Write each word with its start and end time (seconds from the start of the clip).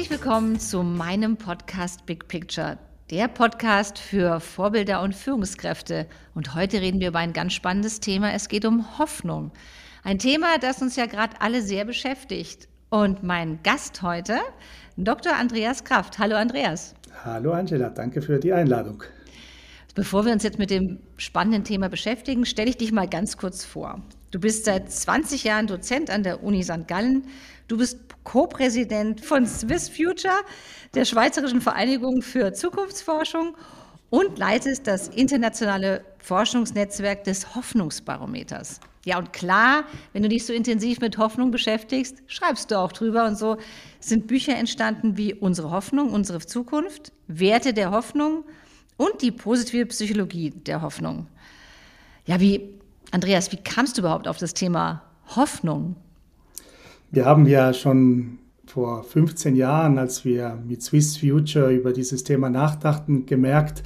Herzlich 0.00 0.18
willkommen 0.18 0.58
zu 0.58 0.82
meinem 0.82 1.36
Podcast 1.36 2.06
Big 2.06 2.26
Picture, 2.26 2.78
der 3.10 3.28
Podcast 3.28 3.98
für 3.98 4.40
Vorbilder 4.40 5.02
und 5.02 5.14
Führungskräfte. 5.14 6.06
Und 6.34 6.54
heute 6.54 6.80
reden 6.80 7.00
wir 7.00 7.08
über 7.08 7.18
ein 7.18 7.34
ganz 7.34 7.52
spannendes 7.52 8.00
Thema. 8.00 8.32
Es 8.32 8.48
geht 8.48 8.64
um 8.64 8.98
Hoffnung. 8.98 9.50
Ein 10.02 10.18
Thema, 10.18 10.56
das 10.58 10.80
uns 10.80 10.96
ja 10.96 11.04
gerade 11.04 11.38
alle 11.42 11.60
sehr 11.60 11.84
beschäftigt. 11.84 12.66
Und 12.88 13.22
mein 13.22 13.62
Gast 13.62 14.00
heute, 14.00 14.38
Dr. 14.96 15.36
Andreas 15.36 15.84
Kraft. 15.84 16.18
Hallo 16.18 16.34
Andreas. 16.36 16.94
Hallo 17.22 17.52
Angela, 17.52 17.90
danke 17.90 18.22
für 18.22 18.38
die 18.38 18.54
Einladung. 18.54 19.04
Bevor 19.94 20.24
wir 20.24 20.32
uns 20.32 20.44
jetzt 20.44 20.58
mit 20.58 20.70
dem 20.70 21.00
spannenden 21.18 21.64
Thema 21.64 21.90
beschäftigen, 21.90 22.46
stelle 22.46 22.70
ich 22.70 22.78
dich 22.78 22.90
mal 22.90 23.06
ganz 23.06 23.36
kurz 23.36 23.66
vor. 23.66 24.00
Du 24.30 24.38
bist 24.38 24.64
seit 24.64 24.90
20 24.90 25.44
Jahren 25.44 25.66
Dozent 25.66 26.08
an 26.08 26.22
der 26.22 26.42
Uni 26.44 26.62
St. 26.62 26.86
Gallen. 26.86 27.24
Du 27.70 27.76
bist 27.76 28.00
Co-Präsident 28.24 29.24
von 29.24 29.46
Swiss 29.46 29.88
Future, 29.88 30.40
der 30.94 31.04
Schweizerischen 31.04 31.60
Vereinigung 31.60 32.20
für 32.20 32.52
Zukunftsforschung 32.52 33.54
und 34.10 34.38
leitest 34.38 34.88
das 34.88 35.06
internationale 35.06 36.04
Forschungsnetzwerk 36.18 37.22
des 37.22 37.54
Hoffnungsbarometers. 37.54 38.80
Ja, 39.04 39.18
und 39.18 39.32
klar, 39.32 39.84
wenn 40.12 40.24
du 40.24 40.28
dich 40.28 40.46
so 40.46 40.52
intensiv 40.52 40.98
mit 40.98 41.16
Hoffnung 41.16 41.52
beschäftigst, 41.52 42.16
schreibst 42.26 42.72
du 42.72 42.76
auch 42.76 42.90
drüber. 42.90 43.24
Und 43.26 43.38
so 43.38 43.56
sind 44.00 44.26
Bücher 44.26 44.56
entstanden 44.56 45.16
wie 45.16 45.32
Unsere 45.32 45.70
Hoffnung, 45.70 46.12
unsere 46.12 46.40
Zukunft, 46.40 47.12
Werte 47.28 47.72
der 47.72 47.92
Hoffnung 47.92 48.42
und 48.96 49.22
die 49.22 49.30
positive 49.30 49.86
Psychologie 49.86 50.50
der 50.50 50.82
Hoffnung. 50.82 51.28
Ja, 52.26 52.40
wie, 52.40 52.80
Andreas, 53.12 53.52
wie 53.52 53.58
kamst 53.58 53.96
du 53.96 54.00
überhaupt 54.00 54.26
auf 54.26 54.38
das 54.38 54.54
Thema 54.54 55.04
Hoffnung? 55.36 55.94
Wir 57.12 57.24
haben 57.24 57.44
ja 57.46 57.72
schon 57.72 58.38
vor 58.66 59.02
15 59.02 59.56
Jahren, 59.56 59.98
als 59.98 60.24
wir 60.24 60.56
mit 60.64 60.80
Swiss 60.80 61.16
Future 61.16 61.72
über 61.72 61.92
dieses 61.92 62.22
Thema 62.22 62.50
nachdachten, 62.50 63.26
gemerkt, 63.26 63.82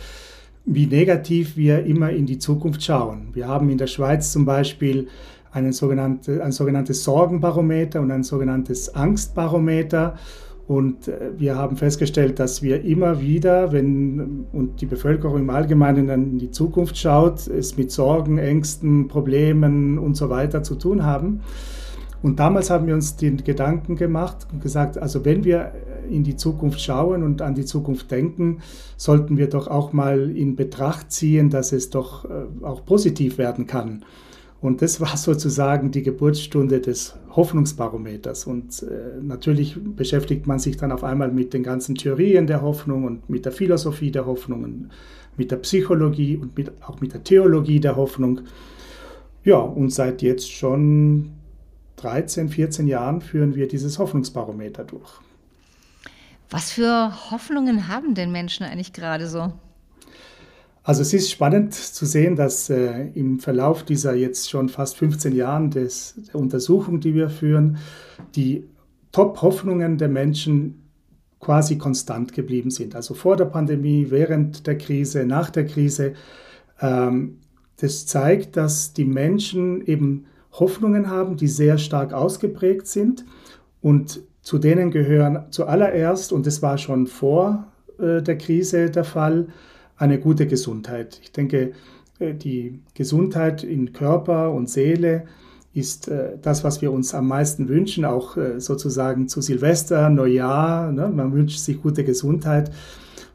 wie 0.67 0.84
negativ 0.86 1.56
wir 1.56 1.86
immer 1.86 2.11
in 2.11 2.27
die 2.27 2.39
Zukunft 2.39 2.83
schauen. 2.83 3.28
Wir 3.33 3.48
haben 3.48 3.70
in 3.70 3.78
der 3.78 3.86
Schweiz 3.86 4.30
zum 4.30 4.45
Beispiel 4.45 5.08
einen 5.52 5.72
sogenannte, 5.72 6.45
ein 6.45 6.52
sogenanntes 6.52 7.02
Sorgenbarometer 7.05 8.02
und 8.02 8.11
ein 8.11 8.25
sogenanntes 8.25 8.95
Angstbarometer. 8.95 10.17
Und 10.67 11.08
äh, 11.08 11.30
wir 11.39 11.56
haben 11.56 11.77
festgestellt, 11.77 12.39
dass 12.39 12.62
wir 12.62 12.84
immer 12.84 13.22
wieder, 13.22 13.72
wenn 13.72 14.45
und 14.52 14.83
die 14.83 14.86
Bevölkerung 14.86 15.39
im 15.39 15.48
Allgemeinen 15.48 16.11
in 16.11 16.39
die 16.39 16.50
Zukunft 16.50 16.98
schaut, 16.98 17.47
es 17.47 17.78
mit 17.78 17.91
Sorgen, 17.91 18.36
Ängsten, 18.36 19.08
Problemen 19.08 19.98
und 19.98 20.14
so 20.14 20.28
weiter 20.28 20.62
zu 20.62 20.75
tun 20.75 21.05
haben. 21.05 21.41
Und 22.25 22.41
damals 22.41 22.70
haben 22.70 22.86
wir 22.86 22.94
uns 22.94 23.17
den 23.17 23.36
Gedanken 23.36 23.97
gemacht 23.97 24.47
und 24.50 24.62
gesagt, 24.62 24.97
also 24.97 25.27
wenn 25.27 25.44
wir 25.44 25.72
in 26.08 26.25
die 26.25 26.36
Zukunft 26.36 26.80
schauen 26.80 27.22
und 27.22 27.42
an 27.42 27.55
die 27.55 27.67
Zukunft 27.67 28.11
denken, 28.11 28.62
sollten 28.97 29.36
wir 29.36 29.47
doch 29.47 29.69
auch 29.69 29.92
mal 29.92 30.34
in 30.34 30.56
Betracht 30.56 31.12
ziehen, 31.12 31.50
dass 31.50 31.72
es 31.72 31.91
doch 31.91 32.25
äh, 32.25 32.64
auch 32.64 32.86
positiv 32.86 33.36
werden 33.36 33.67
kann. 33.67 34.06
Und 34.62 34.80
das 34.80 35.02
war 35.02 35.14
sozusagen 35.19 35.91
die 35.91 36.02
Geburtsstunde 36.02 36.80
des 36.80 37.14
Hoffnungsbarometers. 37.36 38.47
Und 38.47 38.83
äh, 38.84 39.20
natürlich 39.20 39.77
beschäftigt 39.78 40.47
man 40.47 40.58
sich 40.58 40.78
dann 40.78 40.92
auf 40.92 41.05
einmal 41.05 41.30
mit 41.30 41.52
den 41.52 41.62
ganzen 41.62 41.95
Theorien 41.95 42.47
der 42.47 42.62
Hoffnung 42.62 43.05
und 43.05 43.28
mit 43.28 43.45
der 43.45 43.52
Philosophie 43.52 44.11
der 44.11 44.25
Hoffnung 44.25 44.64
und 44.64 44.89
mit 45.36 45.50
der 45.50 45.56
Psychologie 45.56 46.39
und 46.39 46.56
mit, 46.56 46.72
auch 46.89 47.02
mit 47.02 47.12
der 47.12 47.22
Theologie 47.22 47.80
der 47.80 47.97
Hoffnung. 47.97 48.41
Ja, 49.45 49.58
und 49.58 49.92
seit 49.92 50.22
jetzt 50.22 50.50
schon 50.50 51.44
13, 52.05 52.49
14 52.49 52.87
Jahren 52.87 53.21
führen 53.21 53.55
wir 53.55 53.67
dieses 53.67 53.98
Hoffnungsbarometer 53.98 54.85
durch. 54.85 55.20
Was 56.51 56.70
für 56.70 57.13
Hoffnungen 57.31 57.89
haben 57.89 58.15
denn 58.15 58.31
Menschen 58.31 58.65
eigentlich 58.65 58.92
gerade 58.92 59.27
so? 59.27 59.53
Also 60.83 61.01
es 61.01 61.14
ist 61.14 61.31
spannend 61.31 61.73
zu 61.73 62.05
sehen, 62.05 62.37
dass 62.37 62.69
äh, 62.69 63.09
im 63.14 63.41
Verlauf 63.41 63.85
dieser 63.85 64.14
jetzt 64.14 64.51
schon 64.51 64.69
fast 64.69 64.98
15 64.98 65.35
Jahren 65.35 65.70
des, 65.70 66.14
der 66.29 66.37
Untersuchung, 66.37 67.01
die 67.01 67.14
wir 67.14 67.31
führen, 67.31 67.79
die 68.37 68.69
Top-Hoffnungen 69.11 69.97
der 69.97 70.09
Menschen 70.09 70.83
quasi 71.41 71.79
konstant 71.79 72.35
geblieben 72.35 72.70
sind. 72.70 72.95
Also 72.95 73.14
vor 73.14 73.37
der 73.37 73.47
Pandemie, 73.47 74.07
während 74.11 74.67
der 74.67 74.77
Krise, 74.77 75.25
nach 75.25 75.48
der 75.51 75.67
Krise. 75.67 76.13
Ähm, 76.81 77.39
das 77.79 78.07
zeigt, 78.07 78.57
dass 78.57 78.93
die 78.93 79.05
Menschen 79.05 79.85
eben 79.87 80.27
Hoffnungen 80.55 81.11
haben, 81.11 81.37
die 81.37 81.48
sehr 81.48 81.79
stark 81.79 82.13
ausgeprägt 82.13 82.87
sind. 82.87 83.25
Und 83.81 84.23
zu 84.42 84.59
denen 84.59 84.91
gehören 84.91 85.47
zuallererst, 85.51 86.33
und 86.33 86.47
das 86.47 86.63
war 86.63 86.79
schon 86.79 87.07
vor 87.07 87.67
äh, 87.98 88.23
der 88.23 88.39
Krise 88.39 88.91
der 88.91 89.05
Fall, 89.05 89.48
eine 89.97 90.19
gute 90.19 90.47
Gesundheit. 90.47 91.20
Ich 91.23 91.33
denke, 91.33 91.73
äh, 92.19 92.35
die 92.35 92.81
Gesundheit 92.95 93.63
in 93.63 93.93
Körper 93.93 94.53
und 94.53 94.69
Seele 94.69 95.25
ist 95.73 96.09
äh, 96.09 96.39
das, 96.41 96.63
was 96.63 96.83
wir 96.83 96.93
uns 96.93 97.14
am 97.14 97.29
meisten 97.29 97.69
wünschen, 97.69 98.05
auch 98.05 98.37
sozusagen 98.59 99.29
zu 99.29 99.41
Silvester, 99.41 100.09
Neujahr. 100.09 100.93
Ne? 100.93 101.09
Man 101.09 101.33
wünscht 101.33 101.59
sich 101.59 101.81
gute 101.83 102.05
Gesundheit 102.05 102.70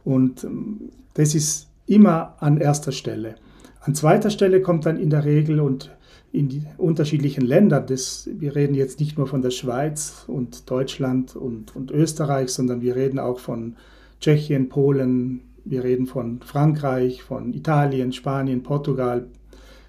und 0.04 0.44
ähm, 0.44 0.90
das 1.16 1.36
ist 1.36 1.68
immer 1.86 2.36
an 2.40 2.58
erster 2.58 2.92
Stelle. 2.92 3.36
An 3.82 3.96
zweiter 3.96 4.30
Stelle 4.30 4.62
kommt 4.62 4.86
dann 4.86 5.00
in 5.00 5.10
der 5.10 5.26
Regel 5.26 5.60
und 5.60 5.92
in 6.32 6.50
die 6.50 6.64
unterschiedlichen 6.78 7.46
Ländern, 7.46 7.86
das, 7.88 8.30
wir 8.32 8.56
reden 8.56 8.76
jetzt 8.76 9.00
nicht 9.00 9.18
nur 9.18 9.28
von 9.28 9.42
der 9.42 9.50
Schweiz 9.50 10.26
und 10.28 10.70
Deutschland 10.70 11.36
und, 11.36 11.76
und 11.76 11.92
Österreich, 11.92 12.50
sondern 12.50 12.82
wir 12.82 12.96
reden 12.96 13.20
auch 13.20 13.40
von 13.40 13.76
Tschechien, 14.22 14.70
Polen, 14.70 15.42
wir 15.66 15.84
reden 15.84 16.06
von 16.06 16.42
Frankreich, 16.42 17.24
von 17.24 17.54
Italien, 17.54 18.14
Spanien, 18.14 18.64
Portugal, 18.64 19.28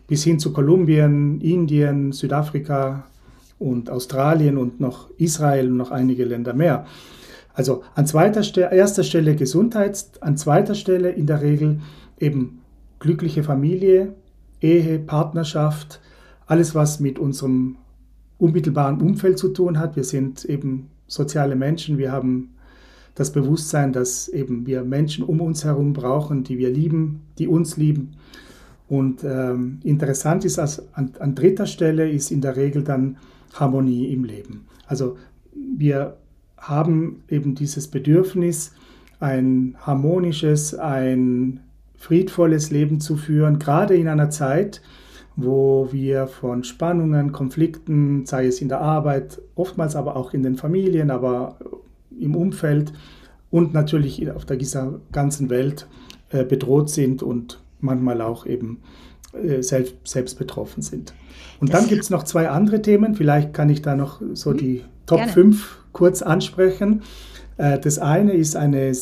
bis 0.06 0.25
hin 0.25 0.39
zu 0.39 0.53
Kolumbien, 0.53 1.41
Indien, 1.41 2.12
Südafrika 2.12 3.05
und 3.59 3.91
Australien 3.91 4.57
und 4.57 4.81
noch 4.81 5.11
Israel 5.19 5.69
und 5.69 5.77
noch 5.77 5.91
einige 5.91 6.25
Länder 6.25 6.55
mehr. 6.55 6.87
Also 7.53 7.83
an 7.95 8.07
zweiter 8.07 8.43
Stelle, 8.43 8.75
erster 8.75 9.05
Stelle 9.05 9.37
Gesundheit, 9.37 10.05
an 10.21 10.37
zweiter 10.37 10.75
Stelle 10.75 11.11
in 11.11 11.27
der 11.27 11.43
Regel 11.43 11.81
eben 12.19 12.62
glückliche 12.99 13.43
Familie, 13.43 14.15
Ehe, 14.62 14.99
Partnerschaft, 14.99 16.01
alles 16.50 16.75
was 16.75 16.99
mit 16.99 17.21
unserem 17.21 17.77
unmittelbaren 18.37 19.00
Umfeld 19.00 19.38
zu 19.38 19.50
tun 19.50 19.78
hat. 19.78 19.94
Wir 19.94 20.03
sind 20.03 20.44
eben 20.44 20.88
soziale 21.06 21.55
Menschen, 21.55 21.97
wir 21.97 22.11
haben 22.11 22.50
das 23.15 23.31
Bewusstsein, 23.31 23.93
dass 23.93 24.28
eben 24.28 24.66
wir 24.66 24.83
Menschen 24.83 25.25
um 25.25 25.41
uns 25.41 25.65
herum 25.65 25.93
brauchen, 25.93 26.43
die 26.43 26.59
wir 26.59 26.71
lieben, 26.71 27.22
die 27.39 27.47
uns 27.47 27.77
lieben. 27.77 28.16
Und 28.89 29.22
ähm, 29.22 29.78
interessant 29.84 30.44
ist, 30.44 30.59
dass 30.59 30.93
an, 30.94 31.12
an 31.21 31.37
dritter 31.37 31.66
Stelle 31.66 32.10
ist 32.10 32.33
in 32.33 32.41
der 32.41 32.56
Regel 32.56 32.83
dann 32.83 33.19
Harmonie 33.55 34.12
im 34.12 34.25
Leben. 34.25 34.66
Also 34.89 35.19
wir 35.55 36.16
haben 36.59 37.22
eben 37.28 37.55
dieses 37.55 37.87
Bedürfnis, 37.87 38.72
ein 39.21 39.77
harmonisches, 39.78 40.75
ein 40.75 41.60
friedvolles 41.94 42.72
Leben 42.72 43.00
zu 43.00 43.16
führen, 43.16 43.60
gerade 43.60 43.94
in 43.94 44.09
einer 44.09 44.31
Zeit, 44.31 44.83
wo 45.37 45.89
wir 45.93 46.27
von 46.27 46.65
Spannungen, 46.65 47.33
Konflikten, 47.33 48.27
sei 48.27 48.47
es 48.47 48.61
in 48.61 48.69
der 48.69 48.81
Arbeit, 48.81 49.41
oftmals 49.55 49.97
aber 49.97 50.17
auch 50.17 50.35
in 50.35 50.43
den 50.43 50.57
Familien, 50.57 51.11
aber 51.11 51.59
im 52.19 52.37
Umfeld 52.37 52.93
und 53.51 53.73
natürlich 53.73 54.31
auf 54.31 54.45
der 54.45 54.59
ganzen 55.13 55.51
Welt 55.51 55.89
äh, 56.31 56.45
bedroht 56.45 56.91
sind 56.91 57.23
und 57.23 57.63
manchmal 57.81 58.21
auch 58.21 58.47
eben 58.47 58.81
äh, 59.33 59.63
selbst, 59.63 59.97
selbst 60.04 60.39
betroffen 60.39 60.83
sind. 60.83 61.15
Und 61.60 61.72
das 61.72 61.81
dann 61.81 61.89
gibt 61.89 62.03
es 62.03 62.10
noch 62.10 62.25
zwei 62.25 62.49
andere 62.49 62.83
Themen. 62.83 63.15
Vielleicht 63.15 63.54
kann 63.54 63.69
ich 63.69 63.83
da 63.83 63.97
noch 63.97 64.21
so 64.34 64.51
mhm. 64.51 64.57
die 64.57 64.84
Top 65.07 65.19
Gerne. 65.19 65.33
5 65.33 65.78
kurz 65.93 66.22
ansprechen. 66.22 67.03
Äh, 67.57 67.78
das 67.78 67.99
eine 67.99 68.33
ist 68.33 68.57
eine 68.57 68.95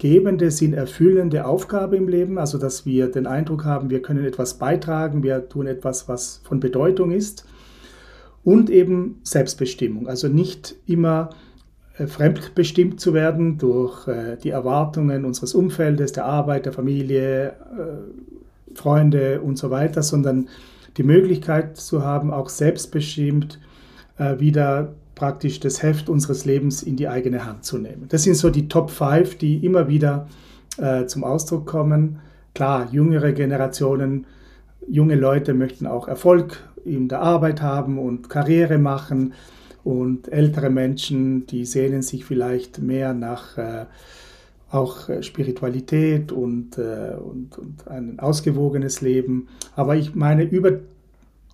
sinngebende, 0.00 0.50
sinnerfüllende 0.50 1.46
Aufgabe 1.46 1.96
im 1.96 2.08
Leben, 2.08 2.38
also 2.38 2.58
dass 2.58 2.86
wir 2.86 3.08
den 3.10 3.26
Eindruck 3.26 3.64
haben, 3.64 3.90
wir 3.90 4.02
können 4.02 4.24
etwas 4.24 4.54
beitragen, 4.54 5.22
wir 5.22 5.48
tun 5.48 5.66
etwas, 5.66 6.08
was 6.08 6.40
von 6.44 6.60
Bedeutung 6.60 7.10
ist. 7.10 7.46
Und 8.42 8.68
eben 8.68 9.20
Selbstbestimmung, 9.22 10.06
also 10.06 10.28
nicht 10.28 10.74
immer 10.86 11.30
äh, 11.96 12.06
fremdbestimmt 12.06 13.00
zu 13.00 13.14
werden 13.14 13.56
durch 13.56 14.06
äh, 14.06 14.36
die 14.36 14.50
Erwartungen 14.50 15.24
unseres 15.24 15.54
Umfeldes, 15.54 16.12
der 16.12 16.26
Arbeit, 16.26 16.66
der 16.66 16.74
Familie, 16.74 17.46
äh, 17.48 18.74
Freunde 18.74 19.40
und 19.40 19.56
so 19.56 19.70
weiter, 19.70 20.02
sondern 20.02 20.48
die 20.98 21.04
Möglichkeit 21.04 21.78
zu 21.78 22.04
haben, 22.04 22.32
auch 22.32 22.50
selbstbestimmt 22.50 23.60
wieder 24.16 24.94
praktisch 25.16 25.58
das 25.58 25.82
Heft 25.82 26.08
unseres 26.08 26.44
Lebens 26.44 26.82
in 26.82 26.96
die 26.96 27.08
eigene 27.08 27.44
Hand 27.44 27.64
zu 27.64 27.78
nehmen. 27.78 28.06
Das 28.08 28.22
sind 28.22 28.36
so 28.36 28.50
die 28.50 28.68
Top 28.68 28.90
5, 28.90 29.38
die 29.38 29.64
immer 29.64 29.88
wieder 29.88 30.28
zum 31.06 31.24
Ausdruck 31.24 31.66
kommen. 31.66 32.20
Klar, 32.54 32.88
jüngere 32.92 33.32
Generationen, 33.32 34.26
junge 34.88 35.16
Leute 35.16 35.54
möchten 35.54 35.88
auch 35.88 36.06
Erfolg 36.06 36.62
in 36.84 37.08
der 37.08 37.20
Arbeit 37.20 37.62
haben 37.62 37.98
und 37.98 38.28
Karriere 38.28 38.78
machen 38.78 39.32
Und 39.84 40.32
ältere 40.32 40.70
Menschen, 40.70 41.46
die 41.46 41.66
sehnen 41.66 42.00
sich 42.00 42.24
vielleicht 42.24 42.80
mehr 42.80 43.12
nach 43.12 43.58
äh, 43.58 43.84
auch 44.70 45.10
äh, 45.10 45.22
Spiritualität 45.22 46.32
und, 46.32 46.78
äh, 46.78 47.14
und, 47.22 47.58
und 47.58 47.86
ein 47.86 48.18
ausgewogenes 48.18 49.02
Leben. 49.02 49.48
Aber 49.76 49.94
ich 49.94 50.14
meine, 50.14 50.44
über 50.44 50.72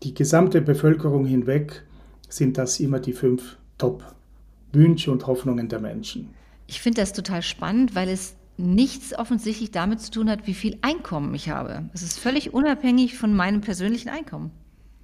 die 0.04 0.14
gesamte 0.14 0.62
Bevölkerung 0.62 1.24
hinweg 1.24 1.82
sind 2.30 2.58
das 2.58 2.80
immer 2.80 3.00
die 3.00 3.12
fünf 3.12 3.56
Top-Wünsche 3.78 5.10
und 5.10 5.26
Hoffnungen 5.26 5.68
der 5.68 5.80
Menschen. 5.80 6.30
Ich 6.66 6.80
finde 6.80 7.00
das 7.00 7.12
total 7.12 7.42
spannend, 7.42 7.94
weil 7.94 8.08
es 8.08 8.34
nichts 8.56 9.18
offensichtlich 9.18 9.70
damit 9.70 10.00
zu 10.00 10.10
tun 10.10 10.30
hat, 10.30 10.46
wie 10.46 10.54
viel 10.54 10.78
Einkommen 10.82 11.34
ich 11.34 11.48
habe. 11.48 11.84
Es 11.94 12.02
ist 12.02 12.18
völlig 12.18 12.54
unabhängig 12.54 13.16
von 13.16 13.34
meinem 13.34 13.60
persönlichen 13.60 14.08
Einkommen. 14.08 14.50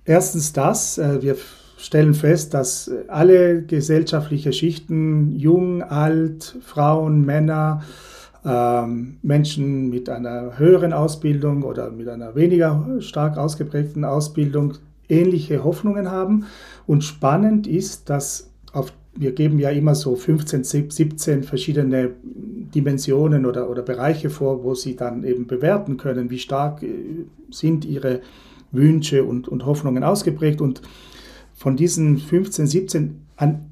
Erstens 0.04 0.52
das, 0.52 0.98
äh, 0.98 1.22
wir 1.22 1.36
stellen 1.78 2.14
fest, 2.14 2.54
dass 2.54 2.90
alle 3.08 3.62
gesellschaftliche 3.62 4.52
Schichten, 4.52 5.36
jung, 5.36 5.82
alt, 5.82 6.56
Frauen, 6.62 7.24
Männer, 7.24 7.82
ähm, 8.44 9.18
Menschen 9.22 9.90
mit 9.90 10.08
einer 10.08 10.58
höheren 10.58 10.92
Ausbildung 10.92 11.64
oder 11.64 11.90
mit 11.90 12.08
einer 12.08 12.34
weniger 12.34 13.00
stark 13.00 13.36
ausgeprägten 13.36 14.04
Ausbildung 14.04 14.74
ähnliche 15.08 15.64
Hoffnungen 15.64 16.10
haben. 16.10 16.46
Und 16.86 17.04
spannend 17.04 17.66
ist, 17.66 18.10
dass 18.10 18.50
auf, 18.72 18.92
wir 19.14 19.32
geben 19.32 19.58
ja 19.58 19.70
immer 19.70 19.94
so 19.94 20.16
15, 20.16 20.64
17 20.64 21.42
verschiedene 21.42 22.10
Dimensionen 22.74 23.46
oder, 23.46 23.70
oder 23.70 23.82
Bereiche 23.82 24.30
vor, 24.30 24.64
wo 24.64 24.74
sie 24.74 24.96
dann 24.96 25.24
eben 25.24 25.46
bewerten 25.46 25.96
können, 25.96 26.30
wie 26.30 26.38
stark 26.38 26.82
äh, 26.82 26.88
sind 27.50 27.84
ihre 27.84 28.20
Wünsche 28.72 29.24
und, 29.24 29.48
und 29.48 29.64
Hoffnungen 29.64 30.04
ausgeprägt. 30.04 30.60
Und 30.60 30.82
von 31.54 31.76
diesen 31.76 32.18
15, 32.18 32.66
17, 32.66 33.20
an, 33.36 33.70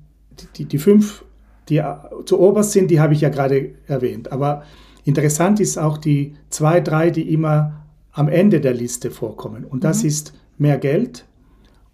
die, 0.56 0.64
die 0.64 0.78
fünf, 0.78 1.24
die 1.68 1.82
zu 2.24 2.40
oberst 2.40 2.72
sind, 2.72 2.90
die 2.90 3.00
habe 3.00 3.14
ich 3.14 3.20
ja 3.20 3.28
gerade 3.28 3.74
erwähnt. 3.86 4.32
Aber 4.32 4.62
interessant 5.04 5.60
ist 5.60 5.78
auch 5.78 5.98
die 5.98 6.34
zwei, 6.50 6.80
drei, 6.80 7.10
die 7.10 7.32
immer 7.32 7.84
am 8.12 8.28
Ende 8.28 8.60
der 8.60 8.74
Liste 8.74 9.10
vorkommen. 9.10 9.64
Und 9.64 9.84
das 9.84 10.02
mhm. 10.02 10.08
ist 10.08 10.34
mehr 10.58 10.78
Geld 10.78 11.24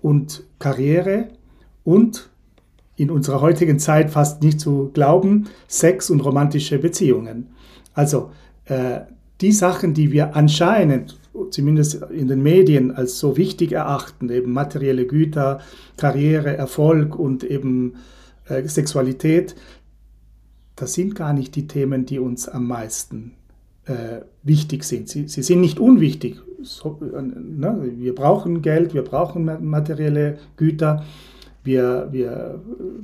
und 0.01 0.45
Karriere 0.59 1.29
und 1.85 2.31
in 2.97 3.11
unserer 3.11 3.41
heutigen 3.41 3.79
Zeit 3.79 4.11
fast 4.11 4.43
nicht 4.43 4.61
zu 4.61 4.91
glauben, 4.93 5.49
Sex 5.69 6.11
und 6.11 6.21
romantische 6.21 6.79
Beziehungen. 6.79 7.49
Also 7.95 8.31
äh, 8.67 9.01
die 9.41 9.53
Sachen, 9.53 9.95
die 9.95 10.13
wir 10.13 10.37
anscheinend 10.37 11.19
zumindest 11.51 12.03
in 12.11 12.29
den 12.29 12.43
Medien 12.43 12.91
als 12.91 13.19
so 13.19 13.37
wichtig 13.37 13.73
erachten, 13.73 14.29
eben 14.31 14.53
materielle 14.53 15.07
Güter, 15.07 15.61
Karriere, 15.97 16.57
Erfolg 16.57 17.19
und 17.19 17.45
eben 17.45 17.95
äh, 18.49 18.67
Sexualität, 18.67 19.55
das 20.77 20.95
sind 20.95 21.15
gar 21.15 21.33
nicht 21.33 21.55
die 21.57 21.67
Themen, 21.67 22.07
die 22.07 22.19
uns 22.19 22.49
am 22.49 22.67
meisten 22.67 23.33
äh, 23.87 24.21
wichtig 24.43 24.85
sind. 24.85 25.09
Sie, 25.09 25.29
sie, 25.29 25.43
sind 25.43 25.61
nicht 25.61 25.79
unwichtig. 25.79 26.41
So, 26.63 26.99
äh, 27.03 27.23
ne? 27.23 27.93
Wir 27.97 28.15
brauchen 28.15 28.63
Geld, 28.63 28.95
wir 28.95 29.03
brauchen 29.03 29.45
materielle 29.65 30.39
Güter, 30.57 31.05
wir, 31.63 32.09
wir, 32.11 32.61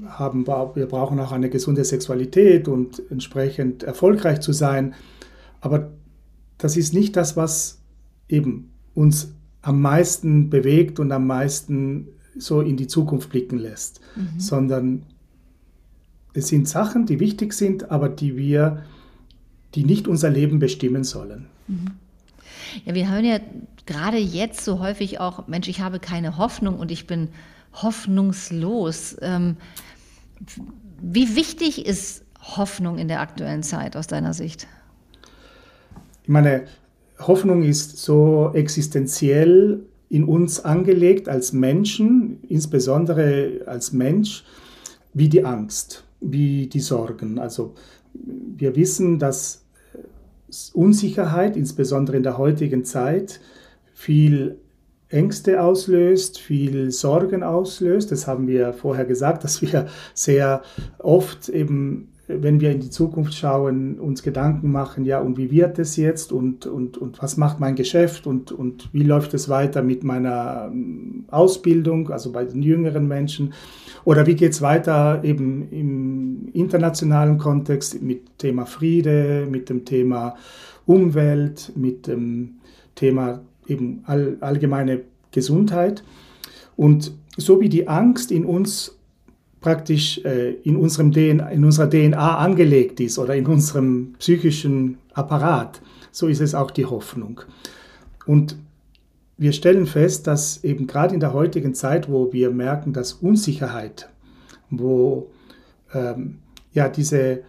haben, 0.07 0.47
wir 0.47 0.87
brauchen 0.87 1.21
auch 1.21 1.33
eine 1.33 1.51
gesunde 1.51 1.85
Sexualität 1.85 2.69
und 2.69 3.03
entsprechend 3.11 3.83
erfolgreich 3.83 4.41
zu 4.41 4.53
sein. 4.53 4.95
Aber 5.61 5.91
das 6.59 6.77
ist 6.77 6.95
nicht 6.95 7.17
das, 7.17 7.37
was 7.37 7.83
eben 8.29 8.71
uns 8.95 9.35
am 9.61 9.83
meisten 9.83 10.49
bewegt 10.49 11.01
und 11.01 11.13
am 11.13 11.27
meisten 11.27 12.09
so 12.39 12.61
in 12.61 12.77
die 12.77 12.87
Zukunft 12.87 13.31
blicken 13.31 13.59
lässt, 13.59 14.01
mhm. 14.15 14.39
sondern 14.41 15.03
es 16.33 16.49
sind 16.49 16.69
Sachen, 16.69 17.07
die 17.07 17.19
wichtig 17.19 17.53
sind, 17.53 17.91
aber 17.91 18.09
die 18.09 18.37
wir, 18.37 18.85
die 19.77 19.85
nicht 19.85 20.09
unser 20.09 20.31
Leben 20.31 20.59
bestimmen 20.59 21.05
sollen. 21.05 21.47
Mhm. 21.69 21.93
Ja, 22.85 22.95
wir 22.95 23.11
hören 23.11 23.25
ja 23.25 23.39
gerade 23.85 24.19
jetzt 24.19 24.65
so 24.65 24.81
häufig 24.81 25.21
auch, 25.21 25.47
Mensch, 25.47 25.69
ich 25.69 25.81
habe 25.81 26.01
keine 26.01 26.39
Hoffnung 26.39 26.79
und 26.79 26.91
ich 26.91 27.07
bin 27.07 27.29
hoffnungslos. 27.73 29.17
Ähm, 29.21 29.57
wie 31.01 31.37
wichtig 31.37 31.87
ist 31.87 32.25
Hoffnung 32.41 32.99
in 32.99 33.09
der 33.09 33.21
aktuellen 33.21 33.63
Zeit 33.63 33.97
aus 33.97 34.07
deiner 34.07 34.35
Sicht? 34.35 34.67
Ich 36.23 36.29
meine, 36.29 36.65
Hoffnung 37.19 37.63
ist 37.63 37.99
so 37.99 38.51
existenziell 38.55 39.83
in 40.09 40.25
uns 40.25 40.65
angelegt 40.65 41.29
als 41.29 41.53
Menschen, 41.53 42.39
insbesondere 42.49 43.63
als 43.67 43.93
Mensch, 43.93 44.45
wie 45.15 45.29
die 45.29 45.45
Angst, 45.45 46.05
wie 46.21 46.67
die 46.67 46.81
Sorgen. 46.81 47.39
Also 47.39 47.75
wir 48.15 48.77
wissen, 48.77 49.19
dass 49.19 49.66
Unsicherheit, 50.75 51.57
insbesondere 51.57 52.17
in 52.17 52.23
der 52.23 52.39
heutigen 52.39 52.85
Zeit, 52.85 53.41
viel 53.93 54.59
Ängste 55.09 55.63
auslöst, 55.63 56.39
viel 56.39 56.91
Sorgen 56.91 57.43
auslöst. 57.43 58.11
Das 58.11 58.27
haben 58.27 58.49
wir 58.49 58.73
vorher 58.73 59.05
gesagt, 59.05 59.45
dass 59.45 59.63
wir 59.63 59.87
sehr 60.15 60.63
oft 60.99 61.49
eben 61.49 62.09
wenn 62.29 62.61
wir 62.61 62.73
in 62.73 62.81
die 62.81 62.91
Zukunft 62.91 63.35
schauen, 63.35 64.01
uns 64.01 64.23
Gedanken 64.23 64.73
machen, 64.73 65.05
ja, 65.05 65.21
und 65.21 65.37
wie 65.37 65.51
wird 65.51 65.79
es 65.79 65.97
jetzt 65.97 66.33
und, 66.33 66.67
und, 66.67 66.99
und 66.99 67.23
was 67.23 67.37
macht 67.37 67.61
mein 67.61 67.77
Geschäft 67.77 68.27
und, 68.27 68.51
und 68.51 68.89
wie 68.93 69.05
läuft 69.05 69.33
es 69.35 69.49
weiter 69.49 69.83
mit 69.83 70.03
meiner 70.03 70.69
ähm, 70.73 71.25
Ausbildung, 71.31 72.11
also 72.11 72.33
bei 72.33 72.45
den 72.45 72.63
jüngeren 72.63 73.07
Menschen, 73.07 73.53
oder 74.05 74.27
wie 74.27 74.35
geht 74.35 74.53
es 74.53 74.63
weiter 74.63 75.23
eben 75.23 75.69
im 75.71 76.49
internationalen 76.53 77.39
Kontext 77.39 78.03
mit 78.03 78.39
Thema 78.39 78.67
Friede, 78.67 79.47
mit 79.49 79.69
dem 79.69 79.85
Thema 79.85 80.37
Umwelt, 80.85 81.73
mit 81.77 82.07
dem 82.09 82.57
Thema 82.97 83.41
eben 83.69 84.03
all, 84.05 84.37
allgemeine 84.41 85.03
Gesundheit. 85.31 86.03
Und 86.77 87.13
so 87.37 87.61
wie 87.61 87.69
die 87.69 87.89
Angst 87.89 88.33
in 88.33 88.45
uns 88.45 88.96
praktisch 89.67 90.25
äh, 90.25 90.53
in, 90.63 90.77
unserem 90.77 91.11
DNA, 91.11 91.49
in 91.49 91.65
unserer 91.65 91.91
DNA 91.91 92.37
angelegt 92.39 93.01
ist 93.01 93.19
oder 93.19 93.35
in 93.35 93.45
unserem 93.47 94.15
psychischen 94.21 94.99
Apparat, 95.13 95.83
so 96.13 96.29
ist 96.29 96.41
es 96.41 96.55
auch 96.55 96.71
die 96.71 96.85
Hoffnung. 96.85 97.41
Und 98.27 98.57
wir 99.37 99.51
stellen 99.51 99.87
fest, 99.87 100.29
dass 100.29 100.63
eben 100.63 100.87
gerade 100.87 101.15
in 101.15 101.19
der 101.19 101.33
heutigen 101.33 101.75
Zeit, 101.75 102.09
wo 102.09 102.33
wir 102.33 102.53
merken, 102.53 102.93
dass 102.93 103.15
Unsicherheit, 103.15 104.09
wo 104.71 105.33
ähm, 105.93 106.39
ja 106.73 106.89
diese, 106.89 107.43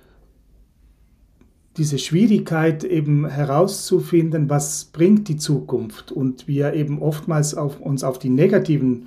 diese 1.78 2.00
Schwierigkeit 2.00 2.84
eben 2.84 3.28
herauszufinden, 3.28 4.50
was 4.50 4.86
bringt 4.86 5.28
die 5.28 5.38
Zukunft 5.38 6.12
und 6.12 6.48
wir 6.48 6.74
eben 6.74 7.00
oftmals 7.00 7.54
auf, 7.54 7.80
uns 7.80 8.04
auf 8.04 8.18
die 8.18 8.30
negativen 8.30 9.06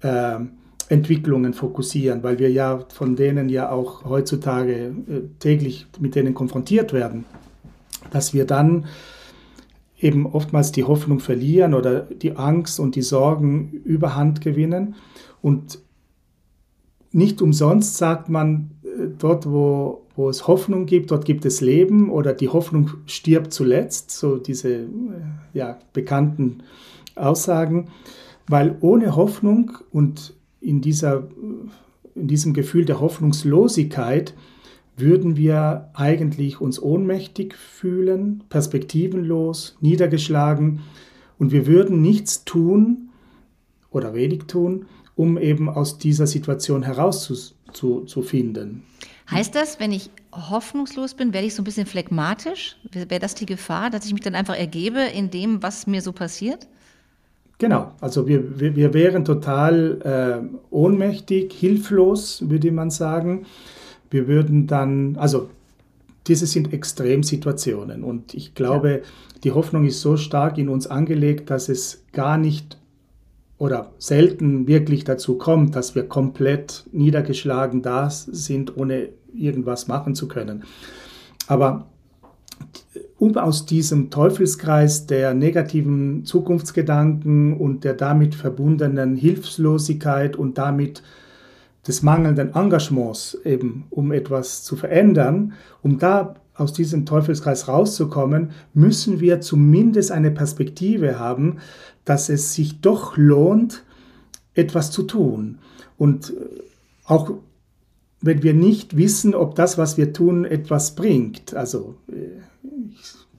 äh, 0.00 0.40
Entwicklungen 0.90 1.54
fokussieren, 1.54 2.24
weil 2.24 2.40
wir 2.40 2.50
ja 2.50 2.84
von 2.92 3.14
denen 3.14 3.48
ja 3.48 3.70
auch 3.70 4.04
heutzutage 4.04 4.72
äh, 4.74 5.20
täglich 5.38 5.86
mit 6.00 6.16
denen 6.16 6.34
konfrontiert 6.34 6.92
werden, 6.92 7.24
dass 8.10 8.34
wir 8.34 8.44
dann 8.44 8.86
eben 10.00 10.26
oftmals 10.26 10.72
die 10.72 10.82
Hoffnung 10.82 11.20
verlieren 11.20 11.74
oder 11.74 12.00
die 12.00 12.36
Angst 12.36 12.80
und 12.80 12.96
die 12.96 13.02
Sorgen 13.02 13.70
überhand 13.84 14.40
gewinnen. 14.40 14.96
Und 15.42 15.78
nicht 17.12 17.40
umsonst 17.40 17.96
sagt 17.96 18.28
man, 18.28 18.72
äh, 18.82 19.06
dort 19.16 19.46
wo, 19.46 20.06
wo 20.16 20.28
es 20.28 20.48
Hoffnung 20.48 20.86
gibt, 20.86 21.12
dort 21.12 21.24
gibt 21.24 21.44
es 21.44 21.60
Leben 21.60 22.10
oder 22.10 22.32
die 22.32 22.48
Hoffnung 22.48 22.90
stirbt 23.06 23.52
zuletzt, 23.52 24.10
so 24.10 24.38
diese 24.38 24.70
äh, 24.70 24.86
ja, 25.52 25.78
bekannten 25.92 26.64
Aussagen, 27.14 27.90
weil 28.48 28.76
ohne 28.80 29.14
Hoffnung 29.14 29.78
und 29.92 30.34
in, 30.60 30.80
dieser, 30.80 31.28
in 32.14 32.28
diesem 32.28 32.54
Gefühl 32.54 32.84
der 32.84 33.00
Hoffnungslosigkeit 33.00 34.34
würden 34.96 35.36
wir 35.36 35.90
eigentlich 35.94 36.60
uns 36.60 36.80
ohnmächtig 36.80 37.54
fühlen, 37.54 38.44
perspektivenlos, 38.48 39.76
niedergeschlagen 39.80 40.80
und 41.38 41.52
wir 41.52 41.66
würden 41.66 42.02
nichts 42.02 42.44
tun 42.44 43.08
oder 43.90 44.14
wenig 44.14 44.44
tun, 44.44 44.86
um 45.14 45.38
eben 45.38 45.68
aus 45.68 45.98
dieser 45.98 46.26
Situation 46.26 46.82
herauszufinden. 46.82 48.82
Heißt 49.30 49.54
das, 49.54 49.80
wenn 49.80 49.92
ich 49.92 50.10
hoffnungslos 50.32 51.14
bin, 51.14 51.32
werde 51.32 51.46
ich 51.46 51.54
so 51.54 51.62
ein 51.62 51.64
bisschen 51.64 51.86
phlegmatisch? 51.86 52.76
Wäre 52.92 53.20
das 53.20 53.34
die 53.34 53.46
Gefahr, 53.46 53.90
dass 53.90 54.04
ich 54.04 54.12
mich 54.12 54.22
dann 54.22 54.34
einfach 54.34 54.56
ergebe 54.56 55.00
in 55.00 55.30
dem, 55.30 55.62
was 55.62 55.86
mir 55.86 56.02
so 56.02 56.12
passiert? 56.12 56.66
Genau, 57.60 57.92
also 58.00 58.26
wir, 58.26 58.58
wir, 58.58 58.74
wir 58.74 58.94
wären 58.94 59.22
total 59.26 60.00
äh, 60.02 60.56
ohnmächtig, 60.70 61.52
hilflos, 61.52 62.48
würde 62.48 62.72
man 62.72 62.88
sagen. 62.88 63.44
Wir 64.10 64.26
würden 64.28 64.66
dann, 64.66 65.16
also 65.16 65.50
diese 66.26 66.46
sind 66.46 66.72
Extremsituationen 66.72 68.02
und 68.02 68.32
ich 68.32 68.54
glaube, 68.54 68.90
ja. 68.90 68.98
die 69.44 69.52
Hoffnung 69.52 69.84
ist 69.84 70.00
so 70.00 70.16
stark 70.16 70.56
in 70.56 70.70
uns 70.70 70.86
angelegt, 70.86 71.50
dass 71.50 71.68
es 71.68 72.02
gar 72.12 72.38
nicht 72.38 72.78
oder 73.58 73.92
selten 73.98 74.66
wirklich 74.66 75.04
dazu 75.04 75.36
kommt, 75.36 75.76
dass 75.76 75.94
wir 75.94 76.04
komplett 76.04 76.84
niedergeschlagen 76.92 77.82
da 77.82 78.08
sind, 78.08 78.78
ohne 78.78 79.10
irgendwas 79.34 79.86
machen 79.86 80.14
zu 80.14 80.28
können. 80.28 80.64
Aber 81.46 81.90
um 83.20 83.36
aus 83.36 83.66
diesem 83.66 84.08
Teufelskreis 84.08 85.06
der 85.06 85.34
negativen 85.34 86.24
Zukunftsgedanken 86.24 87.54
und 87.54 87.84
der 87.84 87.92
damit 87.92 88.34
verbundenen 88.34 89.14
Hilflosigkeit 89.14 90.36
und 90.36 90.56
damit 90.56 91.02
des 91.86 92.02
mangelnden 92.02 92.54
Engagements 92.54 93.36
eben, 93.44 93.84
um 93.90 94.10
etwas 94.12 94.64
zu 94.64 94.74
verändern, 94.74 95.52
um 95.82 95.98
da 95.98 96.36
aus 96.54 96.72
diesem 96.72 97.04
Teufelskreis 97.04 97.68
rauszukommen, 97.68 98.52
müssen 98.72 99.20
wir 99.20 99.42
zumindest 99.42 100.12
eine 100.12 100.30
Perspektive 100.30 101.18
haben, 101.18 101.58
dass 102.06 102.30
es 102.30 102.54
sich 102.54 102.80
doch 102.80 103.18
lohnt, 103.18 103.84
etwas 104.54 104.90
zu 104.90 105.02
tun. 105.02 105.58
Und 105.98 106.30
äh, 106.30 106.62
auch 107.04 107.32
wenn 108.22 108.42
wir 108.42 108.54
nicht 108.54 108.96
wissen, 108.96 109.34
ob 109.34 109.56
das, 109.56 109.76
was 109.76 109.98
wir 109.98 110.14
tun, 110.14 110.46
etwas 110.46 110.94
bringt. 110.94 111.54
Also 111.54 111.96
äh, 112.08 112.40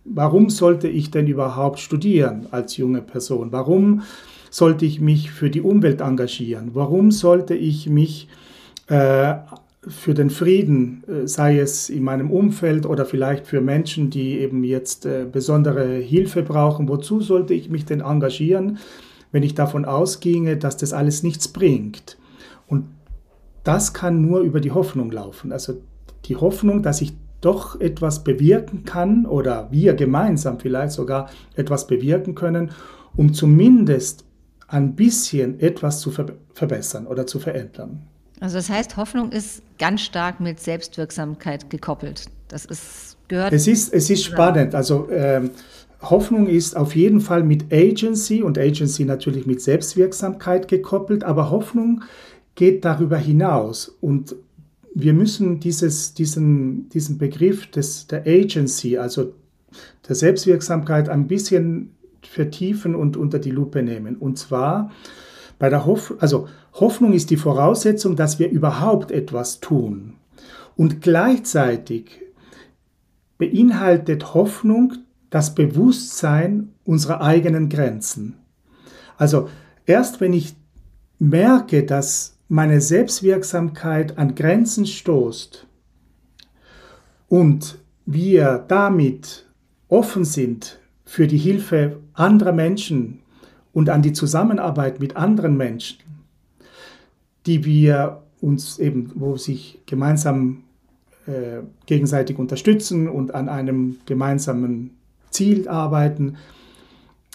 warum 0.04 0.50
sollte 0.50 0.88
ich 0.88 1.12
denn 1.12 1.28
überhaupt 1.28 1.80
studieren 1.80 2.48
als 2.52 2.78
junge 2.78 3.02
Person? 3.02 3.52
Warum 3.52 4.04
sollte 4.50 4.86
ich 4.86 5.00
mich 5.00 5.32
für 5.32 5.50
die 5.50 5.62
Umwelt 5.62 6.02
engagieren? 6.02 6.72
Warum 6.74 7.12
sollte 7.12 7.54
ich 7.56 7.88
mich 7.88 8.28
äh, 8.88 9.36
für 9.88 10.14
den 10.14 10.30
Frieden, 10.30 11.04
äh, 11.08 11.28
sei 11.28 11.60
es 11.60 11.90
in 11.90 12.04
meinem 12.04 12.30
Umfeld 12.32 12.86
oder 12.86 13.06
vielleicht 13.06 13.48
für 13.48 13.62
Menschen, 13.62 14.10
die 14.10 14.40
eben 14.40 14.64
jetzt 14.64 15.06
äh, 15.06 15.26
besondere 15.32 15.96
Hilfe 15.96 16.44
brauchen, 16.44 16.88
wozu 16.88 17.22
sollte 17.22 17.54
ich 17.54 17.70
mich 17.70 17.86
denn 17.86 18.02
engagieren, 18.02 18.78
wenn 19.32 19.44
ich 19.44 19.56
davon 19.56 19.86
ausginge, 19.86 20.58
dass 20.58 20.78
das 20.78 20.94
alles 20.94 21.24
nichts 21.24 21.48
bringt? 21.48 22.18
Und 22.68 22.86
das 23.64 23.94
kann 23.94 24.22
nur 24.22 24.42
über 24.42 24.60
die 24.60 24.72
Hoffnung 24.72 25.12
laufen. 25.12 25.52
Also 25.52 25.82
die 26.26 26.36
Hoffnung, 26.36 26.84
dass 26.84 27.02
ich 27.02 27.14
doch 27.42 27.80
etwas 27.80 28.24
bewirken 28.24 28.86
kann 28.86 29.26
oder 29.26 29.68
wir 29.72 29.94
gemeinsam 29.96 30.60
vielleicht 30.60 30.94
sogar 30.94 31.30
etwas 31.56 31.88
bewirken 31.88 32.36
können, 32.36 32.72
um 33.16 33.34
zumindest 33.34 34.26
ein 34.68 34.96
bisschen 34.96 35.60
etwas 35.60 36.00
zu 36.00 36.12
ver 36.12 36.28
verbessern 36.54 37.08
oder 37.08 37.28
zu 37.28 37.40
verändern. 37.40 38.04
Also 38.40 38.58
das 38.58 38.70
heißt, 38.70 38.98
Hoffnung 38.98 39.32
ist 39.32 39.62
ganz 39.78 40.02
stark 40.02 40.40
mit 40.40 40.60
Selbstwirksamkeit 40.60 41.70
gekoppelt. 41.70 42.26
Das 42.48 42.66
ist 42.66 43.18
gehört. 43.28 43.54
Es 43.54 43.68
ist, 43.68 43.94
es 43.94 44.10
ist 44.10 44.24
spannend. 44.24 44.76
Also 44.76 45.10
ähm, 45.12 45.52
Hoffnung 46.02 46.48
ist 46.48 46.76
auf 46.76 46.96
jeden 46.96 47.22
Fall 47.22 47.44
mit 47.44 47.72
Agency 47.72 48.42
und 48.42 48.58
Agency 48.58 49.06
natürlich 49.06 49.46
mit 49.46 49.62
Selbstwirksamkeit 49.62 50.68
gekoppelt, 50.68 51.24
aber 51.24 51.52
Hoffnung 51.52 52.04
geht 52.56 52.84
darüber 52.84 53.18
hinaus 53.18 53.88
und 54.02 54.36
wir 54.94 55.14
müssen 55.14 55.60
dieses, 55.60 56.14
diesen, 56.14 56.90
diesen 56.90 57.18
Begriff 57.18 57.70
des, 57.72 58.08
der 58.08 58.26
Agency, 58.26 58.98
also 58.98 59.34
der 60.08 60.16
Selbstwirksamkeit, 60.16 61.10
ein 61.10 61.28
bisschen 61.28 61.96
vertiefen 62.24 62.96
und 62.96 63.18
unter 63.18 63.40
die 63.40 63.52
Lupe 63.52 63.84
nehmen. 63.84 64.18
Und 64.18 64.38
zwar 64.38 64.92
bei 65.60 65.70
der 65.70 65.86
Hoff 65.86 66.14
also 66.20 66.48
Hoffnung 66.74 67.14
ist 67.14 67.30
die 67.30 67.38
Voraussetzung, 67.38 68.16
dass 68.16 68.40
wir 68.40 68.50
überhaupt 68.50 69.12
etwas 69.12 69.60
tun. 69.60 70.16
Und 70.76 71.02
gleichzeitig 71.02 72.22
beinhaltet 73.38 74.34
Hoffnung 74.34 74.94
das 75.30 75.56
Bewusstsein 75.56 76.74
unserer 76.84 77.22
eigenen 77.22 77.70
Grenzen. 77.70 78.38
Also 79.18 79.50
erst 79.86 80.22
wenn 80.22 80.34
ich 80.34 80.56
merke, 81.20 81.86
dass 81.86 82.38
meine 82.52 82.82
Selbstwirksamkeit 82.82 84.18
an 84.18 84.36
Grenzen 84.36 84.86
stoßt 84.86 85.66
und 87.30 87.78
wir 88.06 88.66
damit 88.68 89.46
offen 89.88 90.26
sind 90.26 90.78
für 91.06 91.28
die 91.28 91.38
Hilfe 91.38 92.02
anderer 92.12 92.52
Menschen 92.52 93.20
und 93.72 93.90
an 93.90 94.02
die 94.02 94.12
Zusammenarbeit 94.12 95.00
mit 95.00 95.16
anderen 95.16 95.56
Menschen, 95.56 96.00
die 97.46 97.64
wir 97.64 98.22
uns 98.42 98.80
eben, 98.80 99.14
wo 99.16 99.38
sich 99.38 99.80
gemeinsam 99.86 100.64
äh, 101.28 101.62
gegenseitig 101.86 102.38
unterstützen 102.38 103.08
und 103.08 103.34
an 103.34 103.48
einem 103.48 103.96
gemeinsamen 104.06 104.92
Ziel 105.30 105.70
arbeiten, 105.70 106.36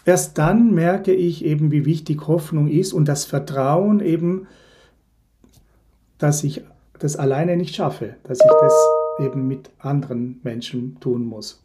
erst 0.04 0.36
dann 0.36 0.74
merke 0.74 1.14
ich 1.14 1.42
eben, 1.42 1.70
wie 1.72 1.86
wichtig 1.86 2.26
Hoffnung 2.26 2.68
ist 2.68 2.92
und 2.92 3.08
das 3.08 3.24
Vertrauen 3.24 4.00
eben, 4.00 4.46
dass 6.18 6.44
ich 6.44 6.62
das 6.98 7.16
alleine 7.16 7.56
nicht 7.56 7.74
schaffe, 7.74 8.14
dass 8.24 8.38
ich 8.38 8.52
das 8.60 8.74
eben 9.20 9.48
mit 9.48 9.70
anderen 9.78 10.40
Menschen 10.42 10.98
tun 11.00 11.24
muss. 11.24 11.62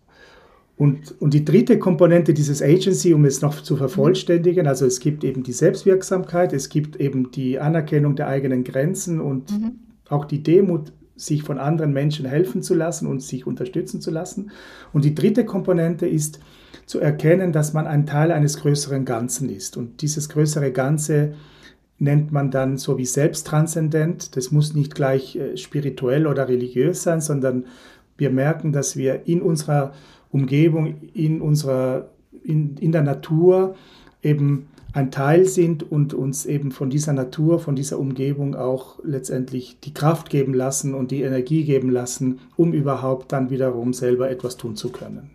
Und, 0.78 1.14
und 1.22 1.34
die 1.34 1.46
dritte 1.46 1.78
Komponente 1.78 2.34
dieses 2.34 2.62
Agency, 2.62 3.14
um 3.14 3.26
es 3.26 3.42
noch 3.42 3.62
zu 3.62 3.76
vervollständigen, 3.76 4.66
also 4.66 4.86
es 4.86 5.00
gibt 5.00 5.24
eben 5.24 5.44
die 5.44 5.54
Selbstwirksamkeit, 5.54 6.54
es 6.54 6.70
gibt 6.70 6.96
eben 6.96 7.30
die 7.32 7.60
Anerkennung 7.60 8.16
der 8.16 8.28
eigenen 8.28 8.64
Grenzen 8.64 9.22
und 9.22 9.52
mhm. 9.52 9.72
auch 10.10 10.26
die 10.26 10.42
Demut, 10.42 10.92
sich 11.16 11.44
von 11.44 11.60
anderen 11.60 11.94
Menschen 11.94 12.26
helfen 12.26 12.64
zu 12.64 12.74
lassen 12.74 13.06
und 13.06 13.22
sich 13.22 13.46
unterstützen 13.46 14.02
zu 14.02 14.10
lassen. 14.10 14.50
Und 14.92 15.06
die 15.06 15.14
dritte 15.14 15.46
Komponente 15.46 16.08
ist 16.08 16.40
zu 16.88 17.00
erkennen, 17.00 17.52
dass 17.52 17.74
man 17.74 17.86
ein 17.86 18.08
Teil 18.08 18.32
eines 18.32 18.58
größeren 18.58 19.06
Ganzen 19.06 19.50
ist. 19.50 19.78
Und 19.78 20.02
dieses 20.02 20.30
größere 20.30 20.72
Ganze 20.72 21.36
nennt 22.02 22.32
man 22.32 22.50
dann 22.50 22.78
so 22.78 22.98
wie 22.98 23.06
selbsttranszendent. 23.06 24.36
Das 24.36 24.52
muss 24.52 24.74
nicht 24.74 24.96
gleich 24.96 25.36
äh, 25.36 25.56
spirituell 25.56 26.26
oder 26.26 26.50
religiös 26.50 27.04
sein, 27.04 27.22
sondern 27.22 27.66
wir 28.18 28.32
merken, 28.32 28.72
dass 28.72 28.98
wir 28.98 29.28
in 29.28 29.42
unserer 29.42 29.94
Umgebung, 30.32 30.96
in 31.14 31.42
unserer, 31.42 32.10
in, 32.44 32.76
in 32.78 32.92
der 32.92 33.04
Natur 33.04 33.76
eben 34.24 34.68
ein 34.94 35.12
Teil 35.12 35.46
sind 35.46 35.90
und 35.90 36.14
uns 36.14 36.46
eben 36.46 36.72
von 36.72 36.90
dieser 36.90 37.14
Natur, 37.14 37.60
von 37.60 37.76
dieser 37.76 38.00
Umgebung 38.00 38.56
auch 38.56 39.00
letztendlich 39.04 39.80
die 39.84 39.94
Kraft 39.94 40.30
geben 40.30 40.54
lassen 40.54 40.96
und 40.96 41.12
die 41.12 41.22
Energie 41.22 41.64
geben 41.64 41.90
lassen, 41.90 42.40
um 42.58 42.74
überhaupt 42.74 43.32
dann 43.32 43.50
wiederum 43.52 43.94
selber 43.94 44.30
etwas 44.30 44.58
tun 44.58 44.76
zu 44.76 44.92
können. 44.92 45.30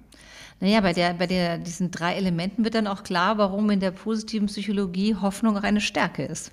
Naja, 0.61 0.81
bei, 0.81 0.93
der, 0.93 1.15
bei 1.15 1.27
der, 1.27 1.59
diesen 1.59 1.91
drei 1.91 2.15
Elementen 2.15 2.65
wird 2.65 2.75
dann 2.75 2.87
auch 2.87 3.03
klar, 3.03 3.37
warum 3.37 3.71
in 3.71 3.81
der 3.81 3.91
positiven 3.91 4.47
Psychologie 4.47 5.15
Hoffnung 5.15 5.57
auch 5.57 5.63
eine 5.63 5.81
Stärke 5.81 6.25
ist. 6.25 6.51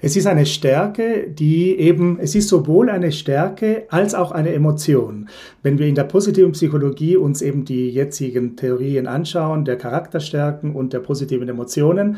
Es 0.00 0.16
ist 0.16 0.26
eine 0.26 0.46
Stärke, 0.46 1.28
die 1.28 1.78
eben, 1.78 2.18
es 2.18 2.34
ist 2.34 2.48
sowohl 2.48 2.90
eine 2.90 3.12
Stärke 3.12 3.84
als 3.88 4.14
auch 4.14 4.32
eine 4.32 4.52
Emotion. 4.52 5.28
Wenn 5.62 5.78
wir 5.78 5.86
in 5.86 5.94
der 5.94 6.04
positiven 6.04 6.52
Psychologie 6.52 7.16
uns 7.16 7.40
eben 7.40 7.64
die 7.64 7.90
jetzigen 7.90 8.56
Theorien 8.56 9.06
anschauen, 9.06 9.64
der 9.64 9.76
Charakterstärken 9.76 10.74
und 10.74 10.92
der 10.92 11.00
positiven 11.00 11.48
Emotionen, 11.48 12.16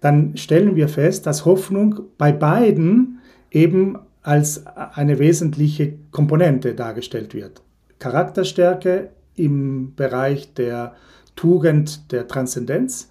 dann 0.00 0.36
stellen 0.36 0.76
wir 0.76 0.88
fest, 0.88 1.26
dass 1.26 1.44
Hoffnung 1.44 2.02
bei 2.18 2.30
beiden 2.30 3.20
eben 3.50 3.98
als 4.22 4.66
eine 4.66 5.18
wesentliche 5.18 5.94
Komponente 6.10 6.74
dargestellt 6.74 7.34
wird. 7.34 7.62
Charakterstärke 7.98 9.10
im 9.36 9.94
Bereich 9.94 10.54
der 10.54 10.94
Tugend 11.36 12.12
der 12.12 12.28
Transzendenz 12.28 13.10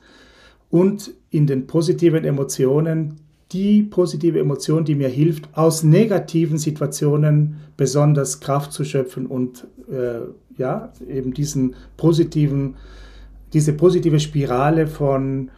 und 0.69 1.11
in 1.29 1.47
den 1.47 1.67
positiven 1.67 2.23
Emotionen 2.25 3.19
die 3.53 3.83
positive 3.83 4.39
Emotion, 4.39 4.83
die 4.83 4.95
mir 4.95 5.09
hilft, 5.09 5.47
aus 5.55 5.83
negativen 5.83 6.57
Situationen 6.57 7.57
besonders 7.77 8.39
Kraft 8.39 8.73
zu 8.73 8.83
schöpfen 8.83 9.27
und 9.27 9.67
äh, 9.91 10.21
ja, 10.57 10.91
eben 11.07 11.33
diesen 11.33 11.75
positiven, 11.95 12.75
diese 13.53 13.73
positive 13.73 14.19
Spirale 14.19 14.87
von 14.87 15.51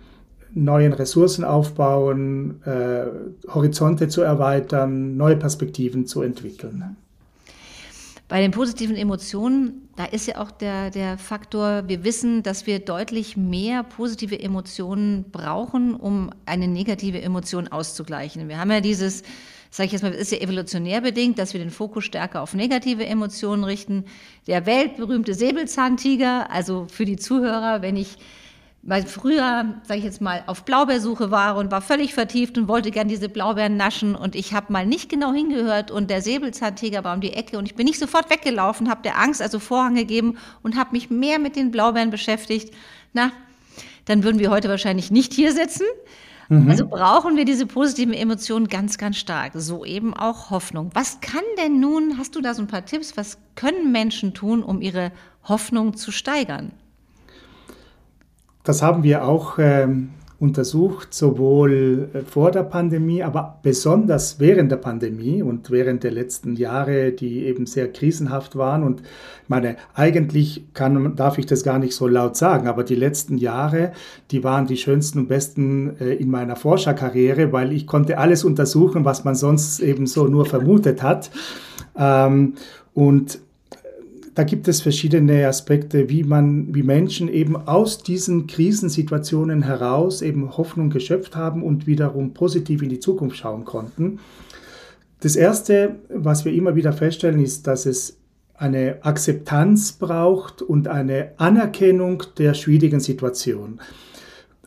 neuen 0.54 0.94
Ressourcen 0.94 1.44
aufbauen, 1.44 2.62
äh, 2.66 3.06
Horizonte 3.48 4.08
zu 4.08 4.22
erweitern, 4.22 5.16
neue 5.18 5.36
Perspektiven 5.38 6.06
zu 6.06 6.22
entwickeln. 6.22 6.98
Bei 8.28 8.42
den 8.42 8.50
positiven 8.50 8.96
Emotionen, 8.96 9.88
da 9.96 10.06
ist 10.06 10.26
ja 10.26 10.42
auch 10.42 10.50
der, 10.50 10.90
der 10.90 11.20
Faktor, 11.20 11.88
wir 11.88 12.04
wissen, 12.04 12.42
dass 12.42 12.66
wir 12.66 12.80
deutlich 12.80 13.38
mehr 13.38 13.84
positive 13.84 14.40
Emotionen 14.40 15.30
brauchen, 15.32 15.94
um 15.94 16.32
eine 16.48 16.68
negative 16.68 17.22
Emotion 17.22 17.68
auszugleichen. 17.68 18.50
Wir 18.50 18.58
haben 18.58 18.72
ja 18.72 18.82
dieses, 18.82 19.22
sage 19.70 19.86
ich 19.86 19.92
jetzt 19.92 20.02
mal, 20.02 20.12
ist 20.12 20.32
ja 20.32 20.40
evolutionär 20.40 21.02
bedingt, 21.02 21.38
dass 21.38 21.54
wir 21.54 21.60
den 21.60 21.70
Fokus 21.70 22.04
stärker 22.06 22.42
auf 22.42 22.56
negative 22.56 23.06
Emotionen 23.06 23.64
richten. 23.64 24.06
Der 24.48 24.66
weltberühmte 24.66 25.36
Säbelzahntiger, 25.36 26.50
also 26.50 26.88
für 26.90 27.06
die 27.06 27.18
Zuhörer, 27.18 27.84
wenn 27.84 27.96
ich 27.96 28.18
weil 28.88 29.04
früher, 29.08 29.74
sage 29.84 29.98
ich 29.98 30.04
jetzt 30.04 30.22
mal, 30.22 30.44
auf 30.46 30.64
Blaubeersuche 30.64 31.32
war 31.32 31.58
und 31.58 31.72
war 31.72 31.82
völlig 31.82 32.14
vertieft 32.14 32.56
und 32.56 32.68
wollte 32.68 32.92
gern 32.92 33.08
diese 33.08 33.30
Blaubeeren 33.30 33.78
naschen 33.78 34.16
und 34.16 34.36
ich 34.36 34.54
habe 34.54 34.72
mal 34.72 34.86
nicht 34.86 35.10
genau 35.10 35.34
hingehört 35.34 35.90
und 35.90 36.12
der 36.12 36.22
Säbelzahntiger 36.22 37.04
war 37.04 37.16
um 37.16 37.22
die 37.22 37.34
Ecke 37.34 37.58
und 37.58 37.66
ich 37.66 37.74
bin 37.74 37.86
nicht 37.86 38.00
sofort 38.00 38.30
weggelaufen, 38.30 38.88
habe 38.88 39.02
der 39.02 39.20
Angst 39.20 39.42
also 39.42 39.58
Vorhang 39.58 39.96
gegeben 39.96 40.38
und 40.62 40.78
habe 40.78 40.92
mich 40.92 41.10
mehr 41.10 41.40
mit 41.40 41.56
den 41.56 41.72
Blaubeeren 41.72 42.12
beschäftigt. 42.12 42.76
Na, 43.14 43.32
dann 44.06 44.24
würden 44.24 44.38
wir 44.38 44.52
heute 44.52 44.70
wahrscheinlich 44.70 45.10
nicht 45.10 45.34
hier 45.34 45.52
sitzen. 45.52 45.86
Mhm. 46.50 46.70
Also 46.70 46.86
brauchen 46.86 47.38
wir 47.38 47.46
diese 47.46 47.66
positiven 47.66 48.14
Emotionen 48.14 48.68
ganz, 48.68 49.00
ganz 49.00 49.18
stark. 49.18 49.54
So 49.56 49.84
eben 49.84 50.14
auch 50.14 50.52
Hoffnung. 50.52 50.92
Was 50.94 51.22
kann 51.22 51.44
denn 51.58 51.80
nun, 51.80 52.20
hast 52.20 52.36
du 52.36 52.42
da 52.42 52.54
so 52.54 52.62
ein 52.62 52.68
paar 52.68 52.86
Tipps, 52.86 53.18
was 53.18 53.40
können 53.56 53.92
Menschen 53.92 54.36
tun, 54.36 54.62
um 54.62 54.80
ihre 54.80 55.12
Hoffnung 55.44 55.98
zu 55.98 56.12
steigern? 56.12 56.72
Das 58.66 58.82
haben 58.82 59.04
wir 59.04 59.24
auch 59.24 59.60
ähm, 59.60 60.10
untersucht, 60.40 61.14
sowohl 61.14 62.10
äh, 62.14 62.20
vor 62.22 62.52
der 62.52 62.64
Pandemie, 62.64 63.24
aber 63.24 63.60
besonders 63.62 64.40
während 64.40 64.72
der 64.72 64.78
Pandemie 64.78 65.42
und 65.42 65.72
während 65.72 66.04
der 66.04 66.12
letzten 66.12 66.56
Jahre, 66.56 67.12
die 67.12 67.46
eben 67.46 67.68
sehr 67.68 67.92
krisenhaft 67.92 68.56
waren. 68.56 68.84
Und 68.84 69.02
meine, 69.48 69.78
eigentlich 69.94 70.66
kann, 70.74 71.16
darf 71.16 71.38
ich 71.38 71.46
das 71.46 71.64
gar 71.64 71.80
nicht 71.80 71.96
so 71.96 72.08
laut 72.08 72.36
sagen, 72.36 72.68
aber 72.68 72.84
die 72.84 72.96
letzten 72.96 73.38
Jahre, 73.38 73.92
die 74.32 74.44
waren 74.44 74.68
die 74.68 74.78
schönsten 74.78 75.20
und 75.20 75.28
besten 75.28 75.96
äh, 76.00 76.16
in 76.16 76.30
meiner 76.30 76.56
Forscherkarriere, 76.56 77.54
weil 77.54 77.72
ich 77.72 77.88
konnte 77.88 78.18
alles 78.18 78.44
untersuchen, 78.44 79.06
was 79.06 79.24
man 79.24 79.36
sonst 79.36 79.80
eben 79.80 80.08
so 80.08 80.28
nur 80.28 80.46
vermutet 80.46 81.02
hat. 81.02 81.30
Ähm, 81.98 82.56
und 82.94 83.40
da 84.36 84.44
gibt 84.44 84.68
es 84.68 84.82
verschiedene 84.82 85.48
Aspekte, 85.48 86.10
wie 86.10 86.26
man, 86.26 86.76
wie 86.76 86.84
Menschen 86.84 87.30
eben 87.30 87.56
aus 87.56 88.04
diesen 88.04 88.48
Krisensituationen 88.48 89.64
heraus 89.64 90.22
eben 90.22 90.58
Hoffnung 90.58 90.90
geschöpft 90.90 91.38
haben 91.38 91.64
und 91.64 91.88
wiederum 91.88 92.34
positiv 92.34 92.84
in 92.84 92.90
die 92.90 93.00
Zukunft 93.00 93.38
schauen 93.38 93.64
konnten. 93.64 94.20
Das 95.22 95.38
erste, 95.38 95.96
was 96.10 96.44
wir 96.44 96.54
immer 96.54 96.76
wieder 96.76 96.92
feststellen, 96.92 97.42
ist, 97.42 97.66
dass 97.66 97.86
es 97.86 98.18
eine 98.54 98.98
Akzeptanz 99.02 99.94
braucht 99.94 100.62
und 100.62 100.90
eine 100.90 101.32
Anerkennung 101.38 102.24
der 102.38 102.54
schwierigen 102.54 103.00
Situation. 103.00 103.80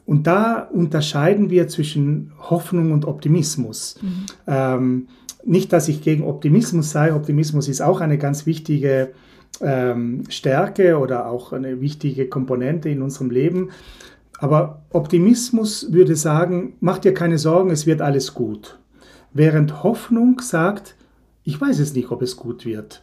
Und 0.06 0.26
da 0.26 0.62
unterscheiden 0.62 1.50
wir 1.50 1.68
zwischen 1.68 2.32
Hoffnung 2.38 2.92
und 2.92 3.04
Optimismus. 3.04 3.98
Mhm. 4.00 4.26
Ähm, 4.46 5.08
nicht, 5.44 5.74
dass 5.74 5.88
ich 5.88 6.00
gegen 6.00 6.24
Optimismus 6.24 6.90
sei. 6.90 7.14
Optimismus 7.14 7.68
ist 7.68 7.82
auch 7.82 8.00
eine 8.00 8.16
ganz 8.16 8.46
wichtige 8.46 9.10
ähm, 9.60 10.24
Stärke 10.28 10.98
oder 10.98 11.26
auch 11.26 11.52
eine 11.52 11.80
wichtige 11.80 12.28
Komponente 12.28 12.88
in 12.88 13.02
unserem 13.02 13.30
Leben. 13.30 13.70
Aber 14.38 14.82
Optimismus 14.90 15.92
würde 15.92 16.14
sagen, 16.14 16.74
mach 16.80 16.98
dir 16.98 17.12
keine 17.12 17.38
Sorgen, 17.38 17.70
es 17.70 17.86
wird 17.86 18.00
alles 18.00 18.34
gut. 18.34 18.78
Während 19.32 19.82
Hoffnung 19.82 20.40
sagt, 20.40 20.94
ich 21.44 21.60
weiß 21.60 21.78
es 21.80 21.94
nicht, 21.94 22.10
ob 22.10 22.22
es 22.22 22.36
gut 22.36 22.64
wird. 22.64 23.02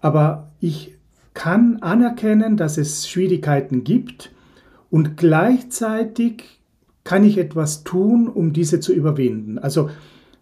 Aber 0.00 0.50
ich 0.60 0.94
kann 1.34 1.78
anerkennen, 1.82 2.56
dass 2.56 2.78
es 2.78 3.08
Schwierigkeiten 3.08 3.84
gibt 3.84 4.32
und 4.90 5.16
gleichzeitig 5.16 6.60
kann 7.04 7.24
ich 7.24 7.38
etwas 7.38 7.84
tun, 7.84 8.28
um 8.28 8.52
diese 8.52 8.80
zu 8.80 8.92
überwinden. 8.92 9.58
Also 9.58 9.90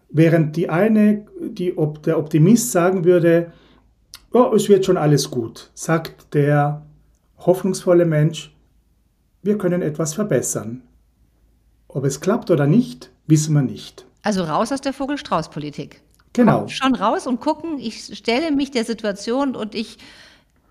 während 0.09 0.55
die 0.55 0.69
eine, 0.69 1.25
die, 1.41 1.75
der 2.05 2.17
Optimist 2.17 2.71
sagen 2.71 3.05
würde, 3.05 3.51
oh, 4.35 4.53
es 4.53 4.67
wird 4.67 4.85
schon 4.85 4.97
alles 4.97 5.31
gut, 5.31 5.71
sagt 5.73 6.33
der 6.33 6.85
hoffnungsvolle 7.37 8.05
Mensch, 8.05 8.53
wir 9.41 9.57
können 9.57 9.81
etwas 9.81 10.13
verbessern. 10.13 10.81
Ob 11.87 12.03
es 12.03 12.19
klappt 12.19 12.51
oder 12.51 12.67
nicht, 12.67 13.11
wissen 13.27 13.53
wir 13.55 13.61
nicht. 13.61 14.05
Also 14.23 14.43
raus 14.43 14.71
aus 14.71 14.81
der 14.81 14.91
Vogel-Strauß-Politik. 14.91 16.01
Genau. 16.33 16.59
Kommt 16.59 16.71
schon 16.71 16.95
raus 16.95 17.27
und 17.27 17.39
gucken, 17.39 17.79
ich 17.79 18.17
stelle 18.17 18.51
mich 18.51 18.71
der 18.71 18.83
Situation 18.83 19.55
und 19.55 19.73
ich, 19.73 19.97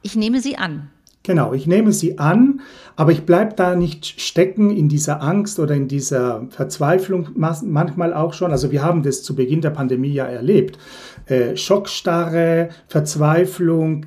ich 0.03 0.15
nehme 0.15 0.41
sie 0.41 0.59
an. 0.59 0.91
Genau, 1.23 1.55
ich 1.55 1.67
nehme 1.67 1.91
sie 1.93 2.19
an, 2.19 2.61
aber 2.97 3.11
ich 3.11 3.25
bleibe 3.25 3.55
da 3.55 3.75
nicht 3.75 4.21
stecken 4.21 4.69
in 4.69 4.91
dieser 4.91 5.23
Angst 5.23 5.59
oder 5.59 5.75
in 5.75 5.89
dieser 5.89 6.47
Verzweiflung 6.51 7.31
manchmal 7.35 8.13
auch 8.13 8.35
schon. 8.35 8.51
Also 8.51 8.71
wir 8.71 8.83
haben 8.83 9.03
das 9.03 9.23
zu 9.23 9.35
Beginn 9.35 9.63
der 9.63 9.71
Pandemie 9.71 10.13
ja 10.13 10.27
erlebt. 10.27 10.79
Äh, 11.27 11.57
Schockstarre, 11.57 12.69
Verzweiflung, 12.87 14.07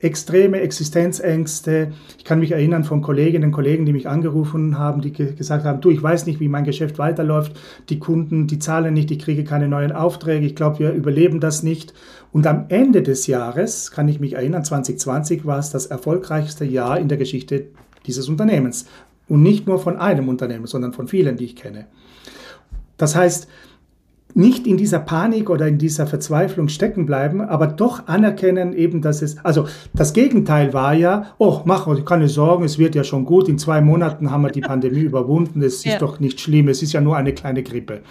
extreme 0.00 0.60
Existenzängste. 0.60 1.92
Ich 2.18 2.24
kann 2.24 2.38
mich 2.38 2.52
erinnern 2.52 2.84
von 2.84 3.02
Kolleginnen 3.02 3.46
und 3.46 3.52
Kollegen, 3.52 3.84
die 3.84 3.92
mich 3.92 4.08
angerufen 4.08 4.78
haben, 4.78 5.00
die 5.00 5.12
ge 5.12 5.34
gesagt 5.34 5.64
haben, 5.64 5.80
du, 5.80 5.90
ich 5.90 6.00
weiß 6.00 6.26
nicht, 6.26 6.38
wie 6.38 6.48
mein 6.48 6.64
Geschäft 6.64 6.98
weiterläuft. 6.98 7.58
Die 7.88 7.98
Kunden, 7.98 8.46
die 8.46 8.60
zahlen 8.60 8.94
nicht, 8.94 9.10
ich 9.10 9.18
kriege 9.18 9.42
keine 9.42 9.66
neuen 9.66 9.90
Aufträge. 9.90 10.46
Ich 10.46 10.54
glaube, 10.54 10.78
wir 10.78 10.92
überleben 10.92 11.40
das 11.40 11.64
nicht. 11.64 11.94
Und 12.32 12.46
am 12.46 12.66
Ende 12.68 13.02
des 13.02 13.26
Jahres, 13.26 13.90
kann 13.90 14.08
ich 14.08 14.20
mich 14.20 14.34
erinnern, 14.34 14.64
2020 14.64 15.46
war 15.46 15.58
es 15.58 15.70
das 15.70 15.86
erfolgreichste 15.86 16.64
Jahr 16.64 17.00
in 17.00 17.08
der 17.08 17.18
Geschichte 17.18 17.64
dieses 18.06 18.28
Unternehmens. 18.28 18.86
Und 19.26 19.42
nicht 19.42 19.66
nur 19.66 19.80
von 19.80 19.96
einem 19.96 20.28
Unternehmen, 20.28 20.66
sondern 20.66 20.92
von 20.92 21.08
vielen, 21.08 21.36
die 21.36 21.44
ich 21.44 21.56
kenne. 21.56 21.86
Das 22.98 23.16
heißt, 23.16 23.48
nicht 24.38 24.66
in 24.66 24.76
dieser 24.76 25.00
Panik 25.00 25.50
oder 25.50 25.66
in 25.66 25.78
dieser 25.78 26.06
Verzweiflung 26.06 26.68
stecken 26.68 27.06
bleiben, 27.06 27.40
aber 27.40 27.66
doch 27.66 28.06
anerkennen 28.06 28.72
eben, 28.72 29.02
dass 29.02 29.20
es, 29.20 29.36
also 29.44 29.66
das 29.94 30.12
Gegenteil 30.12 30.72
war 30.72 30.94
ja, 30.94 31.34
oh, 31.38 31.62
mach 31.64 31.92
dir 31.92 32.04
keine 32.04 32.28
Sorgen, 32.28 32.64
es 32.64 32.78
wird 32.78 32.94
ja 32.94 33.02
schon 33.02 33.24
gut, 33.24 33.48
in 33.48 33.58
zwei 33.58 33.80
Monaten 33.80 34.30
haben 34.30 34.42
wir 34.42 34.50
die 34.50 34.60
Pandemie 34.60 35.00
überwunden, 35.00 35.60
es 35.60 35.82
ja. 35.82 35.94
ist 35.94 36.02
doch 36.02 36.20
nicht 36.20 36.40
schlimm, 36.40 36.68
es 36.68 36.82
ist 36.82 36.92
ja 36.92 37.00
nur 37.00 37.16
eine 37.16 37.32
kleine 37.32 37.64
Grippe. 37.64 38.02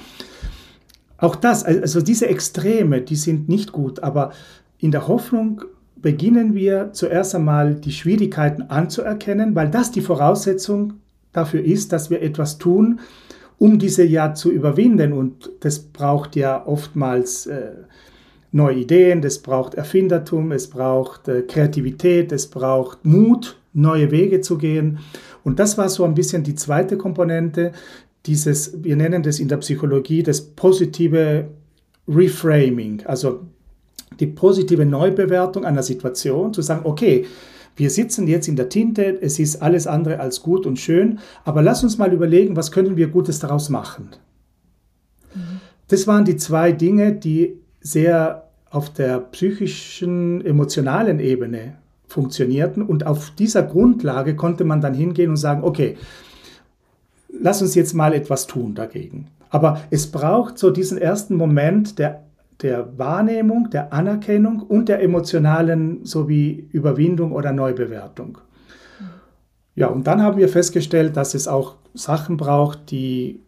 Auch 1.17 1.35
das, 1.35 1.63
also 1.63 2.01
diese 2.01 2.27
Extreme, 2.27 3.01
die 3.01 3.15
sind 3.15 3.47
nicht 3.47 3.71
gut, 3.71 4.03
aber 4.03 4.31
in 4.79 4.91
der 4.91 5.07
Hoffnung 5.07 5.61
beginnen 5.95 6.53
wir 6.53 6.91
zuerst 6.91 7.33
einmal 7.35 7.75
die 7.75 7.93
Schwierigkeiten 7.93 8.63
anzuerkennen, 8.63 9.55
weil 9.55 9.69
das 9.69 9.91
die 9.91 10.01
Voraussetzung 10.01 10.95
dafür 11.31 11.63
ist, 11.63 11.93
dass 11.93 12.09
wir 12.09 12.21
etwas 12.21 12.57
tun, 12.57 12.99
um 13.59 13.79
diese 13.79 14.03
ja 14.03 14.33
zu 14.33 14.51
überwinden. 14.51 15.13
Und 15.13 15.51
das 15.61 15.79
braucht 15.79 16.35
ja 16.35 16.65
oftmals 16.65 17.45
äh, 17.47 17.71
neue 18.51 18.77
Ideen, 18.77 19.21
das 19.21 19.39
braucht 19.39 19.75
Erfindertum, 19.75 20.51
es 20.51 20.67
braucht 20.67 21.27
äh, 21.27 21.41
Kreativität, 21.41 22.31
es 22.31 22.47
braucht 22.47 23.05
Mut, 23.05 23.57
neue 23.73 24.11
Wege 24.11 24.41
zu 24.41 24.57
gehen. 24.57 24.99
Und 25.43 25.59
das 25.59 25.77
war 25.77 25.89
so 25.89 26.03
ein 26.03 26.15
bisschen 26.15 26.43
die 26.43 26.55
zweite 26.55 26.97
Komponente, 26.97 27.71
dieses, 28.25 28.83
wir 28.83 28.95
nennen 28.95 29.23
das 29.23 29.39
in 29.39 29.47
der 29.47 29.57
Psychologie 29.57 30.21
das 30.21 30.41
positive 30.41 31.47
Reframing, 32.07 33.03
also 33.05 33.41
die 34.19 34.27
positive 34.27 34.85
Neubewertung 34.85 35.65
einer 35.65 35.83
Situation, 35.83 36.53
zu 36.53 36.61
sagen, 36.61 36.81
okay, 36.85 37.25
wir 37.77 37.91
sitzen 37.91 38.27
jetzt 38.27 38.47
in 38.47 38.55
der 38.55 38.69
Tinte, 38.69 39.17
es 39.21 39.39
ist 39.39 39.61
alles 39.61 39.87
andere 39.87 40.19
als 40.19 40.41
gut 40.41 40.65
und 40.65 40.79
schön, 40.79 41.19
aber 41.45 41.61
lass 41.61 41.83
uns 41.83 41.97
mal 41.97 42.11
überlegen, 42.11 42.55
was 42.55 42.71
können 42.71 42.97
wir 42.97 43.07
Gutes 43.07 43.39
daraus 43.39 43.69
machen. 43.69 44.09
Mhm. 45.33 45.61
Das 45.87 46.07
waren 46.07 46.25
die 46.25 46.35
zwei 46.35 46.71
Dinge, 46.71 47.13
die 47.13 47.61
sehr 47.79 48.49
auf 48.69 48.91
der 48.91 49.19
psychischen, 49.19 50.43
emotionalen 50.45 51.19
Ebene 51.19 51.75
funktionierten 52.07 52.81
und 52.81 53.05
auf 53.05 53.31
dieser 53.31 53.63
Grundlage 53.63 54.35
konnte 54.35 54.63
man 54.63 54.81
dann 54.81 54.93
hingehen 54.93 55.29
und 55.29 55.37
sagen, 55.37 55.63
okay, 55.63 55.97
lass 57.29 57.61
uns 57.61 57.75
jetzt 57.75 57.93
mal 57.93 58.13
etwas 58.13 58.47
tun 58.47 58.75
dagegen. 58.75 59.27
Aber 59.49 59.81
es 59.91 60.07
braucht 60.07 60.57
so 60.57 60.71
diesen 60.71 60.97
ersten 60.97 61.35
Moment 61.35 61.99
der 61.99 62.26
der 62.61 62.97
Wahrnehmung, 62.97 63.69
der 63.69 63.93
Anerkennung 63.93 64.61
und 64.61 64.89
der 64.89 65.01
emotionalen 65.01 66.03
sowie 66.05 66.67
Überwindung 66.71 67.31
oder 67.31 67.51
Neubewertung. 67.51 68.39
Ja, 69.75 69.87
und 69.87 70.07
dann 70.07 70.23
haben 70.23 70.37
wir 70.37 70.49
festgestellt, 70.49 71.15
dass 71.17 71.35
es 71.35 71.47
auch 71.47 71.75
Sachen 71.93 72.37
braucht, 72.37 72.89
die 72.89 73.41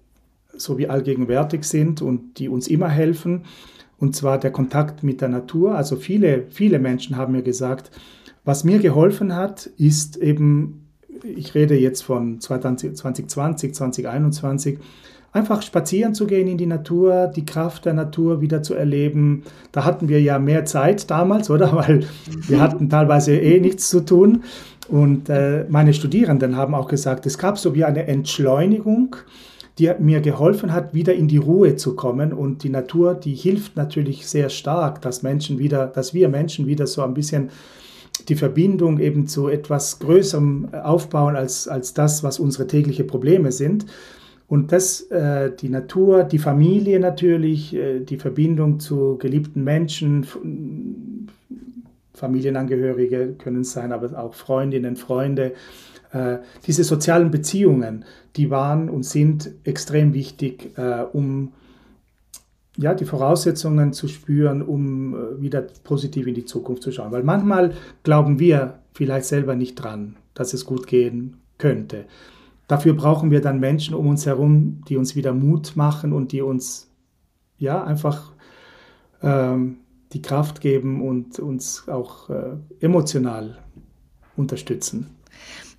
so 0.56 0.78
wie 0.78 0.88
allgegenwärtig 0.88 1.63
sind 1.63 2.02
und 2.02 2.38
die 2.38 2.50
uns 2.50 2.67
immer 2.67 2.89
helfen. 2.89 3.45
Und 3.98 4.15
zwar 4.15 4.38
der 4.38 4.52
Kontakt 4.52 5.04
mit 5.04 5.22
der 5.22 5.30
Natur. 5.30 5.76
Also 5.76 5.95
viele, 5.95 6.45
viele 6.50 6.80
Menschen 6.80 7.17
haben 7.17 7.34
mir 7.34 7.41
gesagt, 7.41 7.91
was 8.45 8.63
mir 8.63 8.80
geholfen 8.80 9.36
hat, 9.36 9.65
ist 9.78 10.17
eben, 10.17 10.88
ich 11.24 11.56
rede 11.56 11.78
jetzt 11.78 12.02
von 12.02 12.39
2020, 12.39 13.74
2021, 13.74 14.80
einfach 15.32 15.62
spazieren 15.62 16.13
zu 16.13 16.26
gehen 16.26 16.48
in 16.48 16.58
die 16.58 16.65
Natur, 16.65 17.28
die 17.28 17.46
Kraft 17.46 17.86
der 17.86 17.94
Natur 17.94 18.42
wieder 18.42 18.63
zu 18.63 18.74
erleben. 18.74 19.44
Da 19.72 19.86
hatten 19.86 20.10
wir 20.10 20.22
ja 20.22 20.39
mehr 20.39 20.65
Zeit 20.65 21.10
damals, 21.10 21.50
oder? 21.50 21.74
Weil 21.76 22.06
wir 22.48 22.60
hatten 22.60 22.89
teilweise 22.89 23.38
eh 23.38 23.60
nichts 23.60 23.89
zu 23.89 24.02
tun. 24.02 24.44
Und 24.88 25.30
äh, 25.30 25.65
meine 25.70 25.94
Studierenden 25.94 26.56
haben 26.56 26.74
auch 26.74 26.88
gesagt, 26.88 27.26
es 27.26 27.38
gab 27.38 27.60
so 27.60 27.76
wie 27.76 27.86
eine 27.86 28.08
Entschleunigung, 28.08 29.15
die 29.78 29.92
mir 30.00 30.20
geholfen 30.20 30.74
hat, 30.74 30.94
wieder 30.94 31.13
in 31.13 31.28
die 31.28 31.38
Ruhe 31.38 31.76
zu 31.76 31.96
kommen. 31.96 32.34
Und 32.34 32.63
die 32.63 32.70
Natur, 32.70 33.13
die 33.13 33.36
hilft 33.36 33.78
natürlich 33.78 34.28
sehr 34.28 34.50
stark, 34.50 35.02
dass 35.02 35.22
Menschen 35.22 35.60
wieder, 35.60 35.88
dass 35.88 36.13
wir 36.13 36.28
Menschen 36.28 36.65
wieder 36.65 36.88
so 36.88 37.04
ein 37.04 37.13
bisschen 37.13 37.50
die 38.28 38.36
Verbindung 38.36 39.00
eben 39.00 39.28
zu 39.28 39.48
etwas 39.48 40.00
Größerem 40.00 40.74
aufbauen 40.74 41.36
als, 41.36 41.68
als 41.68 41.94
das, 41.94 42.24
was 42.24 42.39
unsere 42.39 42.68
täglichen 42.68 43.08
Probleme 43.08 43.52
sind. 43.52 43.86
Und 44.50 44.72
das, 44.72 45.02
äh, 45.12 45.52
die 45.56 45.70
Natur, 45.70 46.24
die 46.24 46.40
Familie 46.40 47.00
natürlich, 47.00 47.76
äh, 47.76 48.00
die 48.00 48.18
Verbindung 48.18 48.80
zu 48.80 49.18
geliebten 49.20 49.64
Menschen, 49.64 50.26
Familienangehörige 52.16 53.36
können 53.38 53.62
es 53.62 53.72
sein, 53.72 53.92
aber 53.92 54.18
auch 54.20 54.34
Freundinnen, 54.34 54.96
Freunde. 54.96 55.54
Äh, 56.12 56.40
diese 56.66 56.84
sozialen 56.84 57.30
Beziehungen, 57.30 58.04
die 58.36 58.50
waren 58.50 58.90
und 58.90 59.04
sind 59.04 59.52
extrem 59.64 60.16
wichtig, 60.16 60.78
äh, 60.78 61.04
um 61.14 61.54
ja, 62.76 62.96
die 62.96 63.06
Voraussetzungen 63.06 63.94
zu 63.94 64.08
spüren, 64.08 64.64
um 64.64 65.14
äh, 65.14 65.42
wieder 65.42 65.62
positiv 65.84 66.26
in 66.26 66.34
die 66.34 66.46
Zukunft 66.46 66.82
zu 66.82 66.92
schauen. 66.92 67.12
Weil 67.12 67.24
manchmal 67.24 67.74
glauben 68.02 68.40
wir 68.40 68.80
vielleicht 68.94 69.26
selber 69.26 69.56
nicht 69.56 69.76
dran, 69.76 70.16
dass 70.34 70.54
es 70.54 70.66
gut 70.66 70.88
gehen 70.88 71.38
könnte. 71.60 72.06
Dafür 72.70 72.94
brauchen 72.94 73.32
wir 73.32 73.42
dann 73.42 73.60
Menschen 73.60 73.96
um 73.96 74.06
uns 74.06 74.28
herum, 74.28 74.84
die 74.88 74.96
uns 74.96 75.16
wieder 75.16 75.34
Mut 75.34 75.76
machen 75.76 76.14
und 76.14 76.32
die 76.32 76.44
uns 76.44 76.88
ja 77.58 77.84
einfach 77.84 78.32
ähm, 79.24 79.80
die 80.14 80.22
Kraft 80.22 80.62
geben 80.62 81.02
und 81.02 81.40
uns 81.40 81.90
auch 81.90 82.30
äh, 82.30 82.52
emotional 82.80 83.58
unterstützen. 84.38 85.10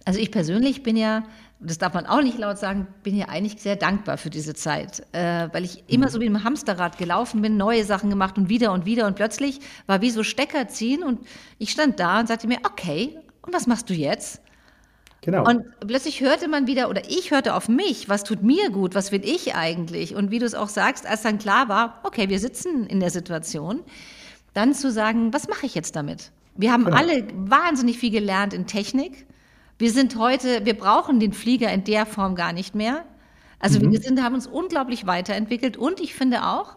Also 0.05 0.19
ich 0.19 0.33
persönlich 0.33 0.83
bin 0.83 0.97
ja, 0.97 1.23
das 1.61 1.79
darf 1.79 1.95
man 1.95 2.07
auch 2.07 2.23
nicht 2.23 2.39
laut 2.39 2.59
sagen, 2.59 2.89
bin 3.05 3.17
ja 3.17 3.29
eigentlich 3.29 3.63
sehr 3.63 3.77
dankbar 3.77 4.19
für 4.19 4.31
diese 4.31 4.55
Zeit, 4.55 5.07
äh, 5.13 5.49
weil 5.53 5.63
ich 5.63 5.85
immer 5.87 6.07
mhm. 6.07 6.11
so 6.11 6.21
wie 6.21 6.27
im 6.27 6.43
Hamsterrad 6.43 6.99
gelaufen 6.99 7.41
bin, 7.41 7.57
neue 7.57 7.85
Sachen 7.85 8.11
gemacht 8.11 8.37
und 8.37 8.49
wieder 8.49 8.73
und 8.73 8.85
wieder 8.85 9.07
und 9.07 9.15
plötzlich 9.15 9.61
war 9.87 10.01
wie 10.01 10.11
so 10.11 10.25
Stecker 10.25 10.67
ziehen 10.67 11.05
und 11.05 11.21
ich 11.59 11.71
stand 11.71 12.01
da 12.01 12.19
und 12.19 12.27
sagte 12.27 12.49
mir, 12.49 12.59
okay, 12.65 13.17
und 13.43 13.55
was 13.55 13.69
machst 13.69 13.89
du 13.89 13.95
jetzt? 13.95 14.43
Genau. 15.23 15.47
Und 15.47 15.65
plötzlich 15.87 16.23
hörte 16.23 16.49
man 16.49 16.67
wieder, 16.67 16.89
oder 16.89 17.03
ich 17.09 17.31
hörte 17.31 17.55
auf 17.55 17.69
mich, 17.69 18.09
was 18.09 18.25
tut 18.25 18.43
mir 18.43 18.71
gut, 18.71 18.95
was 18.95 19.13
will 19.13 19.23
ich 19.23 19.55
eigentlich? 19.55 20.15
Und 20.15 20.31
wie 20.31 20.39
du 20.39 20.47
es 20.47 20.55
auch 20.55 20.69
sagst, 20.69 21.07
als 21.07 21.23
dann 21.23 21.39
klar 21.39 21.69
war, 21.69 22.01
okay, 22.05 22.29
wir 22.31 22.39
sitzen 22.39 22.87
in 22.87 23.01
der 23.01 23.11
Situation, 23.11 23.81
dann 24.55 24.75
zu 24.75 24.91
sagen, 24.91 25.33
was 25.33 25.47
mache 25.49 25.67
ich 25.67 25.75
jetzt 25.75 25.95
damit? 25.95 26.31
Wir 26.57 26.73
haben 26.73 26.85
genau. 26.85 26.97
alle 26.97 27.27
wahnsinnig 27.35 27.99
viel 27.99 28.11
gelernt 28.11 28.55
in 28.55 28.67
Technik. 28.67 29.27
Wir 29.79 29.91
sind 29.91 30.17
heute, 30.17 30.65
wir 30.65 30.75
brauchen 30.75 31.21
den 31.21 31.33
Flieger 31.33 31.71
in 31.73 31.85
der 31.85 32.07
Form 32.07 32.35
gar 32.35 32.53
nicht 32.53 32.75
mehr. 32.75 33.05
Also 33.59 33.79
mhm. 33.79 33.93
wir 33.93 34.01
sind, 34.01 34.23
haben 34.23 34.35
uns 34.35 34.47
unglaublich 34.47 35.07
weiterentwickelt 35.07 35.77
und 35.77 36.01
ich 36.01 36.15
finde 36.15 36.47
auch, 36.47 36.77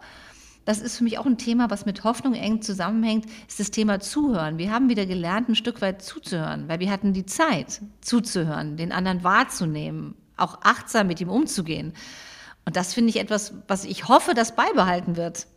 das 0.65 0.81
ist 0.81 0.97
für 0.97 1.03
mich 1.03 1.17
auch 1.17 1.25
ein 1.25 1.37
Thema, 1.37 1.69
was 1.69 1.85
mit 1.85 2.03
Hoffnung 2.03 2.33
eng 2.33 2.61
zusammenhängt, 2.61 3.25
ist 3.47 3.59
das 3.59 3.71
Thema 3.71 3.99
Zuhören. 3.99 4.57
Wir 4.57 4.71
haben 4.71 4.89
wieder 4.89 5.05
gelernt, 5.05 5.49
ein 5.49 5.55
Stück 5.55 5.81
weit 5.81 6.01
zuzuhören, 6.01 6.67
weil 6.67 6.79
wir 6.79 6.89
hatten 6.89 7.13
die 7.13 7.25
Zeit 7.25 7.81
zuzuhören, 8.01 8.77
den 8.77 8.91
anderen 8.91 9.23
wahrzunehmen, 9.23 10.15
auch 10.37 10.59
achtsam 10.61 11.07
mit 11.07 11.19
ihm 11.19 11.29
umzugehen. 11.29 11.93
Und 12.65 12.75
das 12.77 12.93
finde 12.93 13.09
ich 13.09 13.19
etwas, 13.19 13.53
was 13.67 13.83
ich 13.83 14.07
hoffe, 14.07 14.33
das 14.33 14.55
beibehalten 14.55 15.17
wird. 15.17 15.47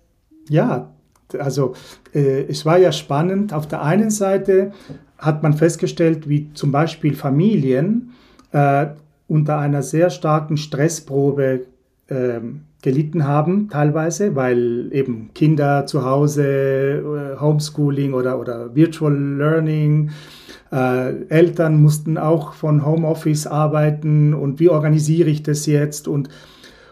Ja, 0.48 0.92
also 1.38 1.74
äh, 2.12 2.42
es 2.42 2.64
war 2.64 2.78
ja 2.78 2.92
spannend. 2.92 3.52
Auf 3.52 3.68
der 3.68 3.82
einen 3.82 4.10
Seite 4.10 4.72
hat 5.18 5.42
man 5.42 5.54
festgestellt, 5.54 6.28
wie 6.28 6.52
zum 6.52 6.72
Beispiel 6.72 7.14
Familien 7.14 8.12
äh, 8.52 8.88
unter 9.28 9.58
einer 9.58 9.82
sehr 9.82 10.10
starken 10.10 10.56
Stressprobe 10.56 11.66
gelitten 12.82 13.26
haben, 13.26 13.68
teilweise, 13.68 14.36
weil 14.36 14.90
eben 14.92 15.30
Kinder 15.34 15.86
zu 15.86 16.04
Hause, 16.04 16.44
äh, 17.36 17.40
Homeschooling 17.40 18.14
oder, 18.14 18.38
oder 18.38 18.74
Virtual 18.76 19.12
Learning, 19.12 20.10
äh, 20.70 21.24
Eltern 21.28 21.82
mussten 21.82 22.16
auch 22.16 22.52
von 22.52 22.86
Homeoffice 22.86 23.46
arbeiten 23.46 24.34
und 24.34 24.60
wie 24.60 24.68
organisiere 24.68 25.30
ich 25.30 25.42
das 25.42 25.66
jetzt 25.66 26.06
und 26.06 26.28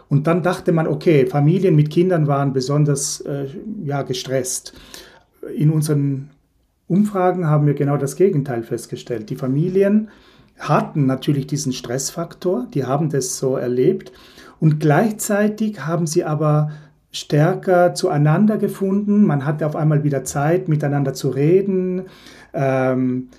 und 0.07 0.27
dann 0.27 0.43
dachte 0.43 0.71
man, 0.71 0.87
okay, 0.87 1.25
Familien 1.25 1.75
mit 1.75 1.89
Kindern 1.89 2.27
waren 2.27 2.53
besonders 2.53 3.21
äh, 3.21 3.47
ja, 3.83 4.03
gestresst. 4.03 4.73
In 5.55 5.71
unseren 5.71 6.29
Umfragen 6.87 7.47
haben 7.47 7.65
wir 7.65 7.73
genau 7.73 7.97
das 7.97 8.15
Gegenteil 8.15 8.61
festgestellt. 8.61 9.31
Die 9.31 9.35
Familien 9.35 10.09
hatten 10.59 11.05
natürlich 11.05 11.47
diesen 11.47 11.73
Stressfaktor, 11.73 12.67
die 12.73 12.85
haben 12.85 13.09
das 13.09 13.37
so 13.37 13.57
erlebt, 13.57 14.11
und 14.59 14.79
gleichzeitig 14.79 15.85
haben 15.85 16.07
sie 16.07 16.23
aber 16.23 16.71
stärker 17.11 17.93
zueinander 17.93 18.57
gefunden. 18.57 19.25
Man 19.25 19.45
hatte 19.45 19.65
auf 19.65 19.75
einmal 19.75 20.03
wieder 20.03 20.23
Zeit, 20.23 20.67
miteinander 20.67 21.13
zu 21.13 21.29
reden. 21.29 22.03
Ähm, 22.53 23.29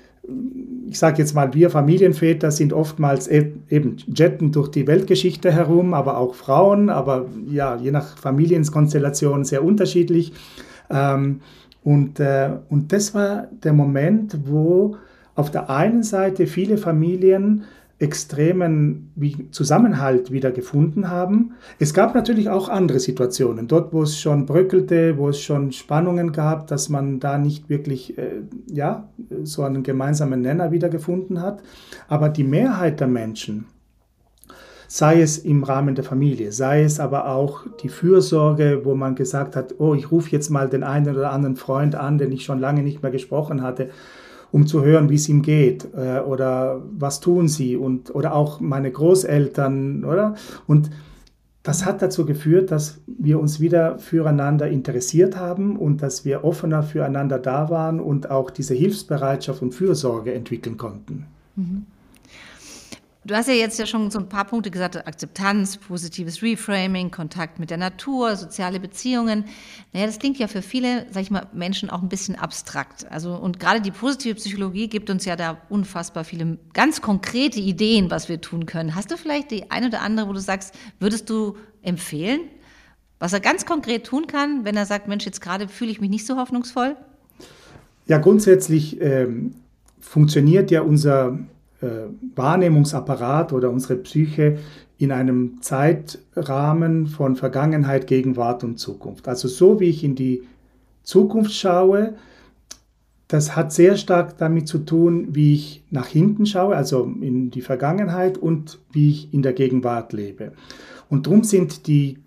ich 0.89 0.99
sage 0.99 1.19
jetzt 1.19 1.35
mal, 1.35 1.55
wir 1.55 1.71
Familienväter 1.71 2.51
sind 2.51 2.73
oftmals 2.73 3.29
e-, 3.29 3.53
eben 3.69 3.97
jetten 4.07 4.51
durch 4.51 4.69
die 4.69 4.87
Weltgeschichte 4.87 5.53
herum, 5.53 5.95
aber 5.95 6.19
auch 6.19 6.35
Frauen, 6.35 6.91
aber 6.91 7.27
ja, 7.47 7.77
je 7.77 7.91
nach 7.91 8.17
Familienkonstellation 8.19 9.45
sehr 9.45 9.63
unterschiedlich. 9.63 10.33
Ähm, 10.91 11.41
und, 11.85 12.19
äh, 12.19 12.51
und 12.69 12.93
das 12.93 13.15
war 13.15 13.49
der 13.63 13.73
Moment, 13.73 14.37
wo 14.47 14.97
auf 15.35 15.51
der 15.51 15.71
einen 15.71 16.03
Seite 16.03 16.47
viele 16.47 16.79
Familien 16.79 17.65
extremen 17.99 19.11
Zusammenhalt 19.53 20.31
wieder 20.31 20.51
gefunden 20.51 21.09
haben. 21.09 21.55
Es 21.79 21.95
gab 21.95 22.15
natürlich 22.15 22.51
auch 22.51 22.69
andere 22.69 23.01
Situationen, 23.01 23.69
dort 23.69 23.95
wo 23.95 24.03
es 24.03 24.21
schon 24.21 24.45
bröckelte, 24.45 25.17
wo 25.17 25.31
es 25.31 25.41
schon 25.41 25.73
Spannungen 25.73 26.33
gab, 26.33 26.67
dass 26.67 26.91
man 26.91 27.21
da 27.21 27.39
nicht 27.39 27.71
wirklich 27.71 28.19
äh, 28.19 28.43
ja, 28.71 29.09
so 29.45 29.63
einen 29.63 29.83
gemeinsamen 29.83 30.43
Nenner 30.43 30.73
wieder 30.73 30.91
gefunden 30.91 31.41
hat. 31.41 31.63
Aber 32.07 32.29
die 32.29 32.45
Mehrheit 32.45 33.01
der 33.01 33.09
Menschen, 33.09 33.65
sei 34.89 35.23
es 35.23 35.39
im 35.39 35.65
Rahmen 35.65 35.95
der 35.95 36.05
Familie, 36.05 36.53
sei 36.53 36.83
es 36.83 37.01
aber 37.01 37.29
auch 37.31 37.65
die 37.83 37.89
Fürsorge, 37.89 38.83
wo 38.85 38.95
man 38.95 39.15
gesagt 39.15 39.57
hat, 39.57 39.75
oh, 39.79 39.95
ich 39.95 40.11
rufe 40.11 40.31
jetzt 40.33 40.51
mal 40.51 40.69
den 40.69 40.85
einen 40.85 41.17
oder 41.17 41.33
anderen 41.33 41.57
Freund 41.57 41.95
an, 41.95 42.19
den 42.19 42.31
ich 42.31 42.45
schon 42.45 42.61
lange 42.61 42.83
nicht 42.83 43.03
mehr 43.03 43.11
gesprochen 43.11 43.63
hatte 43.63 43.89
um 44.57 44.67
zu 44.67 44.83
hören, 44.83 45.11
wie 45.11 45.17
es 45.17 45.29
ihm 45.29 45.43
geht 45.43 45.87
äh, 45.95 46.21
oder 46.21 46.81
was 46.91 47.21
tun 47.21 47.47
sie 47.47 47.77
und 47.77 48.15
oder 48.15 48.35
auch 48.35 48.59
meine 48.59 48.91
Großeltern, 48.91 50.03
oder? 50.03 50.35
Und 50.67 50.89
das 51.63 51.85
hat 51.85 52.01
dazu 52.01 52.25
geführt, 52.25 52.71
dass 52.71 52.99
wir 53.07 53.39
uns 53.39 53.61
wieder 53.61 53.99
füreinander 53.99 54.67
interessiert 54.71 55.37
haben 55.37 55.77
und 55.77 56.01
dass 56.01 56.25
wir 56.25 56.43
offener 56.43 56.83
füreinander 56.83 57.39
da 57.39 57.69
waren 57.69 58.01
und 58.01 58.31
auch 58.31 58.49
diese 58.51 58.73
Hilfsbereitschaft 58.73 59.61
und 59.61 59.75
Fürsorge 59.75 60.33
entwickeln 60.33 60.79
konnten. 60.79 61.27
Mhm. 61.57 61.85
Du 63.27 63.35
hast 63.35 63.49
ja 63.49 63.55
jetzt 63.55 63.77
ja 63.77 63.87
schon 63.87 64.09
so 64.13 64.21
ein 64.21 64.29
paar 64.29 64.45
Punkte 64.45 64.71
gesagt, 64.71 65.05
Akzeptanz, 65.05 65.79
positives 65.79 66.45
Reframing, 66.45 67.11
Kontakt 67.11 67.59
mit 67.59 67.71
der 67.71 67.77
Natur, 67.77 68.37
soziale 68.37 68.79
Beziehungen. 68.79 69.47
Naja, 69.93 70.07
das 70.07 70.21
klingt 70.21 70.39
ja 70.39 70.47
für 70.47 70.63
viele, 70.63 71.07
sag 71.11 71.23
ich 71.23 71.33
mal, 71.33 71.49
Menschen 71.53 71.91
auch 71.91 72.03
ein 72.03 72.09
bisschen 72.09 72.37
abstrakt. 72.37 73.11
Also, 73.11 73.35
und 73.35 73.59
gerade 73.59 73.81
die 73.81 73.91
positive 73.91 74.37
Psychologie 74.37 74.87
gibt 74.87 75.11
uns 75.11 75.25
ja 75.25 75.35
da 75.35 75.59
unfassbar 75.69 76.23
viele 76.23 76.57
ganz 76.73 77.03
konkrete 77.03 77.59
Ideen, 77.59 78.13
was 78.13 78.29
wir 78.29 78.41
tun 78.41 78.65
können. 78.65 78.95
Hast 78.95 79.11
du 79.11 79.17
vielleicht 79.17 79.51
die 79.51 79.73
eine 79.73 79.89
oder 79.89 80.03
andere, 80.03 80.29
wo 80.29 80.33
du 80.33 80.41
sagst, 80.41 80.77
würdest 81.01 81.29
du 81.29 81.57
empfehlen, 81.83 82.43
was 83.19 83.33
er 83.33 83.41
ganz 83.41 83.67
konkret 83.67 84.07
tun 84.07 84.29
kann, 84.29 84.65
wenn 84.65 84.77
er 84.77 84.87
sagt, 84.87 85.09
Mensch, 85.09 85.25
jetzt 85.25 85.41
gerade 85.41 85.67
fühle 85.67 85.91
ich 85.91 86.01
mich 86.01 86.11
nicht 86.11 86.27
so 86.27 86.37
hoffnungsvoll? 86.37 86.95
Ja, 88.07 88.19
grundsätzlich 88.19 89.01
ähm, 89.01 89.57
funktioniert 89.99 90.71
ja 90.71 90.83
unser 90.83 91.41
Wahrnehmungsapparat 92.35 93.53
oder 93.53 93.71
unsere 93.71 93.97
Psyche 93.97 94.59
in 94.99 95.13
einem 95.13 95.61
Zeitrahmen 95.61 97.07
von 97.07 97.37
Vergangenheit, 97.37 98.07
Gegenwart 98.07 98.65
und 98.65 98.79
Zukunft. 98.79 99.29
Also 99.29 99.49
so 99.49 99.79
wie 99.79 99.91
ich 99.91 100.03
in 100.03 100.15
die 100.15 100.43
Zukunft 101.03 101.53
schaue, 101.53 102.15
das 103.29 103.57
hat 103.57 103.73
sehr 103.73 103.97
stark 103.97 104.39
damit 104.39 104.69
zu 104.69 104.79
tun, 104.79 105.29
wie 105.35 105.55
ich 105.55 105.83
nach 105.91 106.07
hinten 106.07 106.47
schaue, 106.47 106.77
also 106.77 107.13
in 107.21 107.51
die 107.51 107.61
Vergangenheit 107.61 108.39
und 108.39 108.79
wie 108.93 109.11
ich 109.11 109.35
in 109.35 109.43
der 109.43 109.53
Gegenwart 109.53 110.13
lebe. 110.13 110.53
Und 111.09 111.27
darum 111.27 111.43
sind 111.43 111.87
die 111.89 112.19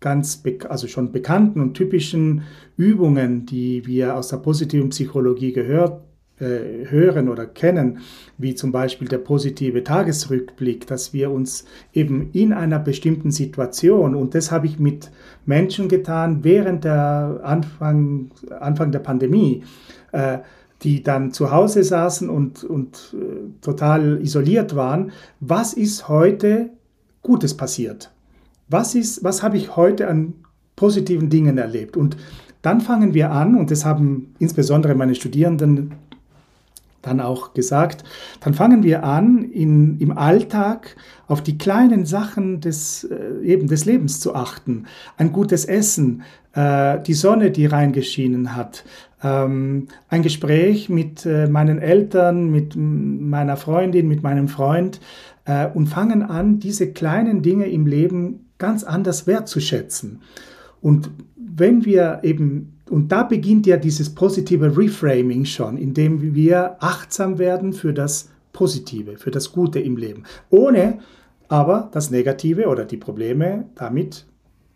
ganz, 0.00 0.42
also 0.68 0.86
schon 0.86 1.12
bekannten 1.12 1.60
und 1.60 1.74
typischen 1.74 2.42
Übungen, 2.76 3.46
die 3.46 3.86
wir 3.86 4.16
aus 4.16 4.28
der 4.28 4.36
positiven 4.36 4.90
Psychologie 4.90 5.52
gehört 5.52 6.02
äh, 6.40 6.86
hören 6.90 7.28
oder 7.28 7.46
kennen, 7.46 7.98
wie 8.38 8.54
zum 8.54 8.72
Beispiel 8.72 9.06
der 9.06 9.18
positive 9.18 9.84
Tagesrückblick, 9.84 10.86
dass 10.86 11.12
wir 11.12 11.30
uns 11.30 11.64
eben 11.92 12.30
in 12.32 12.52
einer 12.52 12.80
bestimmten 12.80 13.30
Situation, 13.30 14.14
und 14.14 14.34
das 14.34 14.50
habe 14.50 14.66
ich 14.66 14.78
mit 14.78 15.12
Menschen 15.46 15.88
getan 15.88 16.42
während 16.42 16.84
der 16.84 17.40
Anfang, 17.44 18.32
Anfang 18.58 18.90
der 18.90 18.98
Pandemie, 18.98 19.62
äh, 20.12 20.38
die 20.82 21.02
dann 21.02 21.32
zu 21.32 21.50
Hause 21.50 21.84
saßen 21.84 22.28
und, 22.28 22.64
und 22.64 23.14
äh, 23.14 23.62
total 23.62 24.20
isoliert 24.20 24.74
waren, 24.74 25.12
was 25.40 25.72
ist 25.72 26.08
heute 26.08 26.70
Gutes 27.22 27.56
passiert? 27.56 28.10
Was, 28.68 28.94
ist, 28.94 29.24
was 29.24 29.42
habe 29.42 29.56
ich 29.56 29.76
heute 29.76 30.08
an 30.08 30.34
positiven 30.76 31.30
Dingen 31.30 31.58
erlebt? 31.58 31.96
Und 31.96 32.16
dann 32.64 32.80
fangen 32.80 33.12
wir 33.12 33.30
an, 33.30 33.56
und 33.56 33.70
das 33.70 33.84
haben 33.84 34.34
insbesondere 34.38 34.94
meine 34.94 35.14
Studierenden 35.14 35.92
dann 37.06 37.20
auch 37.20 37.54
gesagt, 37.54 38.04
dann 38.40 38.54
fangen 38.54 38.82
wir 38.82 39.04
an, 39.04 39.44
in, 39.44 39.98
im 39.98 40.16
Alltag 40.16 40.96
auf 41.26 41.42
die 41.42 41.58
kleinen 41.58 42.06
Sachen 42.06 42.60
des, 42.60 43.04
äh, 43.04 43.44
eben 43.44 43.66
des 43.68 43.84
Lebens 43.84 44.20
zu 44.20 44.34
achten. 44.34 44.86
Ein 45.16 45.32
gutes 45.32 45.64
Essen, 45.64 46.22
äh, 46.54 47.00
die 47.00 47.14
Sonne, 47.14 47.50
die 47.50 47.66
reingeschienen 47.66 48.56
hat, 48.56 48.84
ähm, 49.22 49.88
ein 50.08 50.22
Gespräch 50.22 50.88
mit 50.88 51.24
äh, 51.26 51.46
meinen 51.46 51.78
Eltern, 51.78 52.50
mit 52.50 52.76
meiner 52.76 53.56
Freundin, 53.56 54.06
mit 54.06 54.22
meinem 54.22 54.48
Freund 54.48 55.00
äh, 55.46 55.66
und 55.66 55.86
fangen 55.86 56.22
an, 56.22 56.58
diese 56.58 56.92
kleinen 56.92 57.42
Dinge 57.42 57.66
im 57.66 57.86
Leben 57.86 58.50
ganz 58.58 58.84
anders 58.84 59.26
wertzuschätzen. 59.26 60.22
Und 60.80 61.10
wenn 61.56 61.84
wir 61.84 62.20
eben 62.22 62.70
und 62.90 63.10
da 63.10 63.22
beginnt 63.22 63.66
ja 63.66 63.76
dieses 63.76 64.14
positive 64.14 64.76
Reframing 64.76 65.46
schon, 65.46 65.78
indem 65.78 66.34
wir 66.34 66.76
achtsam 66.80 67.38
werden 67.38 67.72
für 67.72 67.94
das 67.94 68.28
Positive, 68.52 69.16
für 69.16 69.30
das 69.30 69.52
Gute 69.52 69.80
im 69.80 69.96
Leben, 69.96 70.24
ohne 70.50 70.98
aber 71.48 71.88
das 71.92 72.10
Negative 72.10 72.68
oder 72.68 72.84
die 72.84 72.96
Probleme 72.96 73.66
damit 73.74 74.26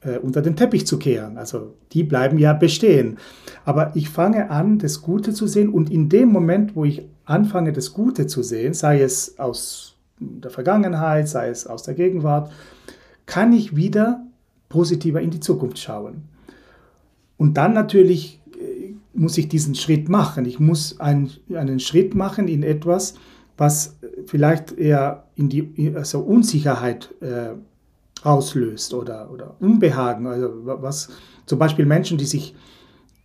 äh, 0.00 0.18
unter 0.18 0.42
den 0.42 0.56
Teppich 0.56 0.86
zu 0.86 0.98
kehren. 0.98 1.36
Also 1.36 1.74
die 1.92 2.02
bleiben 2.02 2.38
ja 2.38 2.52
bestehen. 2.52 3.18
Aber 3.64 3.94
ich 3.94 4.08
fange 4.08 4.50
an, 4.50 4.78
das 4.78 5.02
Gute 5.02 5.32
zu 5.32 5.46
sehen 5.46 5.68
und 5.68 5.90
in 5.90 6.08
dem 6.08 6.30
Moment, 6.30 6.76
wo 6.76 6.84
ich 6.84 7.02
anfange, 7.24 7.72
das 7.72 7.92
Gute 7.92 8.26
zu 8.26 8.42
sehen, 8.42 8.74
sei 8.74 9.02
es 9.02 9.38
aus 9.38 9.96
der 10.18 10.50
Vergangenheit, 10.50 11.28
sei 11.28 11.48
es 11.48 11.66
aus 11.66 11.82
der 11.82 11.94
Gegenwart, 11.94 12.50
kann 13.26 13.52
ich 13.52 13.76
wieder 13.76 14.24
positiver 14.68 15.20
in 15.20 15.30
die 15.30 15.40
Zukunft 15.40 15.78
schauen. 15.78 16.22
Und 17.38 17.56
dann 17.56 17.72
natürlich 17.72 18.40
äh, 18.52 18.94
muss 19.14 19.38
ich 19.38 19.48
diesen 19.48 19.74
Schritt 19.74 20.10
machen. 20.10 20.44
Ich 20.44 20.60
muss 20.60 21.00
einen, 21.00 21.30
einen 21.54 21.80
Schritt 21.80 22.14
machen 22.14 22.48
in 22.48 22.62
etwas, 22.62 23.14
was 23.56 23.96
vielleicht 24.26 24.72
eher 24.72 25.24
in 25.36 25.48
die 25.48 25.94
also 25.94 26.20
Unsicherheit 26.20 27.14
äh, 27.20 27.54
auslöst 28.22 28.92
oder, 28.92 29.30
oder 29.32 29.56
Unbehagen. 29.60 30.26
Also 30.26 30.50
was 30.64 31.08
zum 31.46 31.58
Beispiel 31.58 31.86
Menschen, 31.86 32.18
die 32.18 32.24
sich 32.24 32.54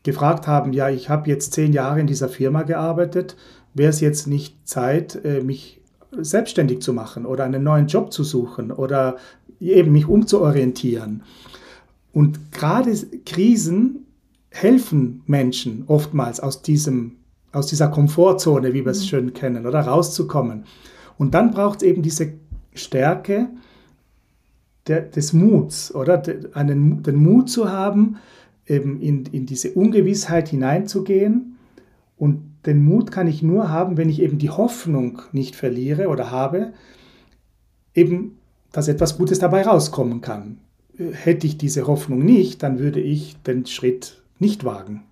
gefragt 0.03 0.47
haben, 0.47 0.73
ja, 0.73 0.89
ich 0.89 1.09
habe 1.09 1.29
jetzt 1.29 1.53
zehn 1.53 1.73
Jahre 1.73 1.99
in 1.99 2.07
dieser 2.07 2.29
Firma 2.29 2.63
gearbeitet, 2.63 3.35
wäre 3.73 3.89
es 3.89 4.01
jetzt 4.01 4.27
nicht 4.27 4.67
Zeit, 4.67 5.23
äh, 5.23 5.41
mich 5.41 5.81
selbstständig 6.11 6.81
zu 6.81 6.93
machen 6.93 7.25
oder 7.25 7.43
einen 7.43 7.63
neuen 7.63 7.87
Job 7.87 8.13
zu 8.13 8.23
suchen 8.23 8.71
oder 8.71 9.17
eben 9.59 9.91
mich 9.91 10.07
umzuorientieren. 10.07 11.23
Und 12.11 12.51
gerade 12.51 12.93
Krisen 13.25 14.02
helfen 14.53 15.21
Menschen 15.25 15.83
oftmals 15.87 16.39
aus, 16.39 16.61
diesem, 16.61 17.17
aus 17.51 17.67
dieser 17.67 17.89
Komfortzone, 17.89 18.73
wie 18.73 18.85
wir 18.85 18.91
es 18.91 19.01
mhm. 19.01 19.07
schön 19.07 19.33
kennen, 19.33 19.65
oder 19.65 19.81
rauszukommen. 19.81 20.65
Und 21.17 21.33
dann 21.33 21.51
braucht 21.51 21.81
es 21.81 21.83
eben 21.83 22.01
diese 22.01 22.33
Stärke 22.73 23.49
der, 24.87 25.01
des 25.01 25.33
Muts, 25.33 25.93
oder 25.93 26.21
einen, 26.53 27.03
den 27.03 27.15
Mut 27.15 27.49
zu 27.49 27.71
haben, 27.71 28.17
eben 28.67 29.01
in, 29.01 29.25
in 29.25 29.45
diese 29.45 29.71
Ungewissheit 29.71 30.49
hineinzugehen. 30.49 31.57
Und 32.17 32.41
den 32.65 32.83
Mut 32.83 33.11
kann 33.11 33.27
ich 33.27 33.43
nur 33.43 33.69
haben, 33.69 33.97
wenn 33.97 34.09
ich 34.09 34.21
eben 34.21 34.37
die 34.37 34.49
Hoffnung 34.49 35.21
nicht 35.31 35.55
verliere 35.55 36.07
oder 36.07 36.31
habe, 36.31 36.73
eben, 37.93 38.37
dass 38.71 38.87
etwas 38.87 39.17
Gutes 39.17 39.39
dabei 39.39 39.63
rauskommen 39.63 40.21
kann 40.21 40.59
hätte 40.97 41.47
ich 41.47 41.57
diese 41.57 41.87
Hoffnung 41.87 42.19
nicht, 42.19 42.63
dann 42.63 42.79
würde 42.79 42.99
ich 42.99 43.35
den 43.41 43.65
Schritt 43.65 44.22
nicht 44.43 44.65
wagen. 44.65 45.03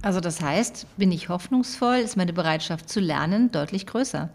Also 0.00 0.20
das 0.20 0.40
heißt, 0.40 0.86
bin 0.96 1.12
ich 1.12 1.28
hoffnungsvoll, 1.28 1.96
ist 1.96 2.16
meine 2.16 2.32
Bereitschaft 2.32 2.88
zu 2.88 2.98
lernen 2.98 3.52
deutlich 3.52 3.86
größer. 3.86 4.30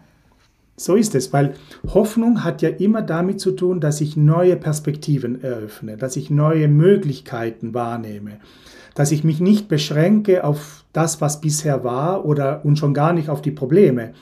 So 0.76 0.94
ist 0.94 1.14
es, 1.14 1.32
weil 1.32 1.54
Hoffnung 1.92 2.42
hat 2.42 2.62
ja 2.62 2.70
immer 2.70 3.02
damit 3.02 3.40
zu 3.40 3.52
tun, 3.52 3.80
dass 3.80 4.00
ich 4.00 4.16
neue 4.16 4.56
Perspektiven 4.56 5.42
eröffne, 5.42 5.96
dass 5.96 6.16
ich 6.16 6.30
neue 6.30 6.68
Möglichkeiten 6.68 7.74
wahrnehme, 7.74 8.38
dass 8.94 9.10
ich 9.12 9.24
mich 9.24 9.40
nicht 9.40 9.68
beschränke 9.68 10.44
auf 10.44 10.84
das, 10.92 11.20
was 11.20 11.40
bisher 11.40 11.84
war 11.84 12.24
oder 12.24 12.64
und 12.64 12.78
schon 12.78 12.94
gar 12.94 13.12
nicht 13.12 13.28
auf 13.28 13.42
die 13.42 13.50
Probleme, 13.50 14.14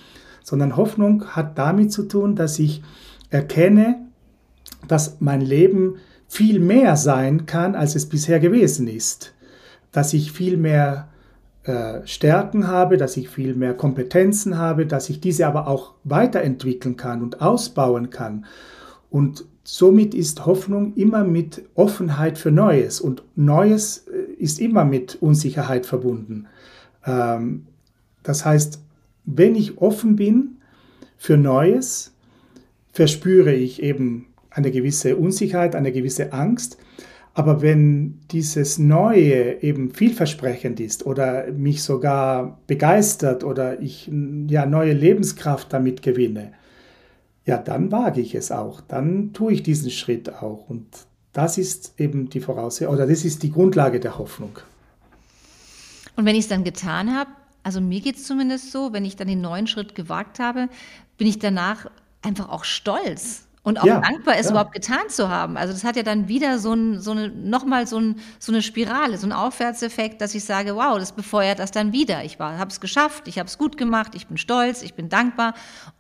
sondern 0.42 0.77
Hoffnung 0.77 1.27
hat 1.27 1.59
damit 1.59 1.92
zu 1.92 2.05
tun, 2.05 2.35
dass 2.35 2.59
ich 2.59 2.83
erkenne, 3.31 3.97
dass 4.88 5.18
mein 5.21 5.42
Leben 5.42 5.97
viel 6.29 6.61
mehr 6.61 6.97
sein 6.97 7.47
kann, 7.47 7.75
als 7.75 7.94
es 7.94 8.07
bisher 8.07 8.40
gewesen 8.40 8.88
ist. 8.88 9.35
Dass 9.92 10.12
ich 10.12 10.33
viel 10.33 10.57
mehr 10.57 11.09
äh, 11.64 12.07
Stärken 12.07 12.68
habe, 12.68 12.96
dass 12.96 13.16
ich 13.16 13.29
viel 13.29 13.55
mehr 13.55 13.74
Kompetenzen 13.74 14.59
habe, 14.59 14.87
dass 14.87 15.11
ich 15.11 15.20
diese 15.20 15.46
aber 15.46 15.68
auch 15.68 15.94
weiterentwickeln 16.05 16.96
kann 16.96 17.22
und 17.22 17.40
ausbauen 17.40 18.11
kann. 18.11 18.46
Und 19.11 19.44
somit 19.64 20.14
ist 20.14 20.46
Hoffnung 20.46 20.94
immer 20.94 21.24
mit 21.24 21.62
Offenheit 21.74 22.38
für 22.38 22.51
Neues 22.51 23.01
und 23.01 23.22
Neues 23.37 24.07
äh, 24.09 24.33
ist 24.38 24.61
immer 24.61 24.85
mit 24.85 25.16
Unsicherheit 25.20 25.85
verbunden. 25.85 26.46
Ähm, 27.05 27.66
das 28.22 28.44
heißt, 28.44 28.81
wenn 29.27 29.55
ich 29.55 29.79
offen 29.79 30.16
bin 30.16 30.57
für 31.18 31.37
Neues, 31.37 32.14
verspüre 32.92 33.53
ich 33.53 33.83
eben 33.83 34.27
eine 34.51 34.70
gewisse 34.70 35.16
Unsicherheit, 35.16 35.77
eine 35.77 35.92
gewisse 35.92 36.33
Angst. 36.33 36.79
Aber 37.38 37.62
wenn 37.62 38.18
dieses 38.33 38.79
Neue 38.79 39.62
eben 39.62 39.92
vielversprechend 39.92 40.81
ist 40.81 41.07
oder 41.07 41.53
mich 41.53 41.85
sogar 41.85 42.59
begeistert 42.66 43.44
oder 43.44 43.81
ich 43.81 44.11
ja 44.48 44.66
neue 44.66 44.92
Lebenskraft 44.92 45.72
damit 45.72 46.03
gewinne, 46.03 46.53
ja, 47.44 47.57
dann 47.57 47.92
wage 47.92 48.20
ich 48.20 48.35
es 48.35 48.51
auch. 48.51 48.81
Dann 48.81 49.33
tue 49.35 49.53
ich 49.53 49.62
diesen 49.62 49.92
Schritt 49.92 50.35
auch. 50.35 50.68
Und 50.68 50.88
das 51.33 51.59
ist 51.59 51.94
eben 52.01 52.29
die 52.29 52.40
Voraussetzung 52.40 52.92
oder 52.92 53.07
das 53.07 53.24
ist 53.24 53.44
die 53.44 53.53
Grundlage 53.53 54.01
der 54.01 54.18
Hoffnung. 54.18 54.59
Und 56.16 56.24
wenn 56.24 56.35
ich 56.35 56.42
es 56.42 56.48
dann 56.48 56.64
getan 56.64 57.14
habe, 57.14 57.31
also 57.62 57.81
mir 57.81 58.01
geht 58.01 58.16
es 58.16 58.24
zumindest 58.24 58.72
so, 58.72 58.92
wenn 58.92 59.05
ich 59.05 59.14
dann 59.14 59.29
den 59.29 59.42
neuen 59.42 59.68
Schritt 59.68 59.94
gewagt 59.94 60.40
habe, 60.40 60.68
bin 61.18 61.29
ich 61.29 61.38
danach 61.38 61.88
einfach 62.20 62.48
auch 62.48 62.64
stolz 62.64 63.47
und 63.68 63.78
auch 63.78 63.85
ja, 63.85 64.00
dankbar, 64.00 64.37
es 64.38 64.46
ja. 64.46 64.52
überhaupt 64.52 64.72
getan 64.72 65.09
zu 65.09 65.28
haben. 65.28 65.59
Also 65.59 65.74
das 65.74 65.85
hat 65.85 65.94
ja 65.96 66.02
dann 66.02 66.26
wieder 66.26 66.59
so, 66.59 66.72
ein, 66.72 67.00
so 67.00 67.11
eine, 67.11 67.28
nochmal 67.28 67.87
so, 67.87 68.00
ein, 68.00 68.16
so 68.38 68.50
eine 68.50 68.62
Spirale, 68.62 69.18
so 69.18 69.26
ein 69.26 69.33
Aufwärtseffekt, 69.33 70.22
dass 70.22 70.35
ich 70.35 70.42
sage, 70.44 70.74
wow, 70.74 70.98
das 70.98 71.12
befeuert 71.12 71.59
das 71.59 71.70
dann 71.70 71.92
wieder. 71.92 72.24
Ich 72.24 72.38
habe 72.38 72.70
es 72.70 72.81
geschafft, 72.81 73.28
ich 73.28 73.38
habe 73.38 73.46
es 73.46 73.59
gut 73.59 73.76
gemacht, 73.76 74.14
ich 74.14 74.26
bin 74.26 74.38
stolz, 74.38 74.83
ich 74.83 74.94
bin 74.94 75.11
dankbar 75.11 75.52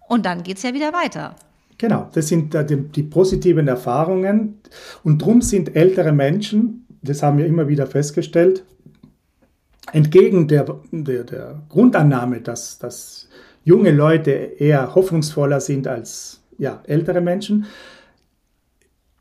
und 0.08 0.24
dann 0.24 0.42
geht 0.44 0.56
es 0.56 0.62
ja 0.62 0.72
wieder 0.72 0.94
weiter. 0.94 1.36
Genau, 1.76 2.08
das 2.14 2.28
sind 2.28 2.54
die, 2.54 2.76
die 2.88 3.02
positiven 3.02 3.68
Erfahrungen 3.68 4.60
und 5.04 5.20
darum 5.20 5.42
sind 5.42 5.76
ältere 5.76 6.12
Menschen, 6.12 6.86
das 7.02 7.22
haben 7.22 7.36
wir 7.36 7.44
immer 7.44 7.68
wieder 7.68 7.86
festgestellt, 7.86 8.64
entgegen 9.92 10.48
der, 10.48 10.80
der, 10.90 11.24
der 11.24 11.62
Grundannahme, 11.68 12.40
dass, 12.40 12.78
dass 12.78 13.28
junge 13.62 13.92
Leute 13.92 14.30
eher 14.30 14.94
hoffnungsvoller 14.94 15.60
sind 15.60 15.86
als 15.86 16.40
ja, 16.58 16.82
ältere 16.86 17.20
Menschen. 17.20 17.66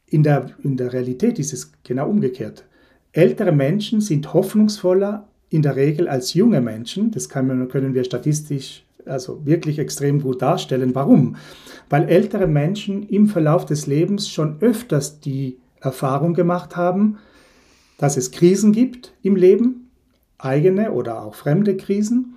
In 0.08 0.24
der, 0.24 0.52
in 0.64 0.78
der 0.78 0.94
Realität 0.94 1.40
ist 1.40 1.54
es 1.54 1.72
genau 1.84 2.10
umgekehrt. 2.10 2.66
Ältere 3.12 3.52
Menschen 3.52 4.02
sind 4.02 4.34
hoffnungsvoller 4.34 5.28
in 5.50 5.62
der 5.62 5.76
Regel 5.76 6.08
als 6.08 6.34
junge 6.34 6.62
Menschen. 6.62 7.12
Das 7.12 7.30
kann, 7.30 7.68
können 7.70 7.94
wir 7.94 8.04
statistisch 8.04 8.84
also 9.06 9.46
wirklich 9.46 9.80
extrem 9.80 10.22
gut 10.22 10.42
darstellen. 10.42 10.94
Warum? 10.94 11.38
Weil 11.90 12.10
ältere 12.10 12.48
Menschen 12.48 13.08
im 13.08 13.28
Verlauf 13.28 13.66
des 13.66 13.88
Lebens 13.88 14.30
schon 14.30 14.58
öfters 14.60 15.20
die 15.20 15.58
Erfahrung 15.80 16.34
gemacht 16.34 16.76
haben, 16.76 17.18
dass 17.98 18.18
es 18.18 18.32
Krisen 18.32 18.74
gibt 18.74 19.14
im 19.24 19.36
Leben, 19.36 19.90
eigene 20.38 20.92
oder 20.92 21.24
auch 21.24 21.36
fremde 21.36 21.78
Krisen, 21.78 22.36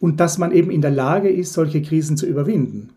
und 0.00 0.18
dass 0.18 0.36
man 0.38 0.50
eben 0.50 0.70
in 0.70 0.80
der 0.80 0.90
Lage 0.90 1.28
ist, 1.28 1.52
solche 1.52 1.80
Krisen 1.80 2.16
zu 2.16 2.26
überwinden. 2.26 2.90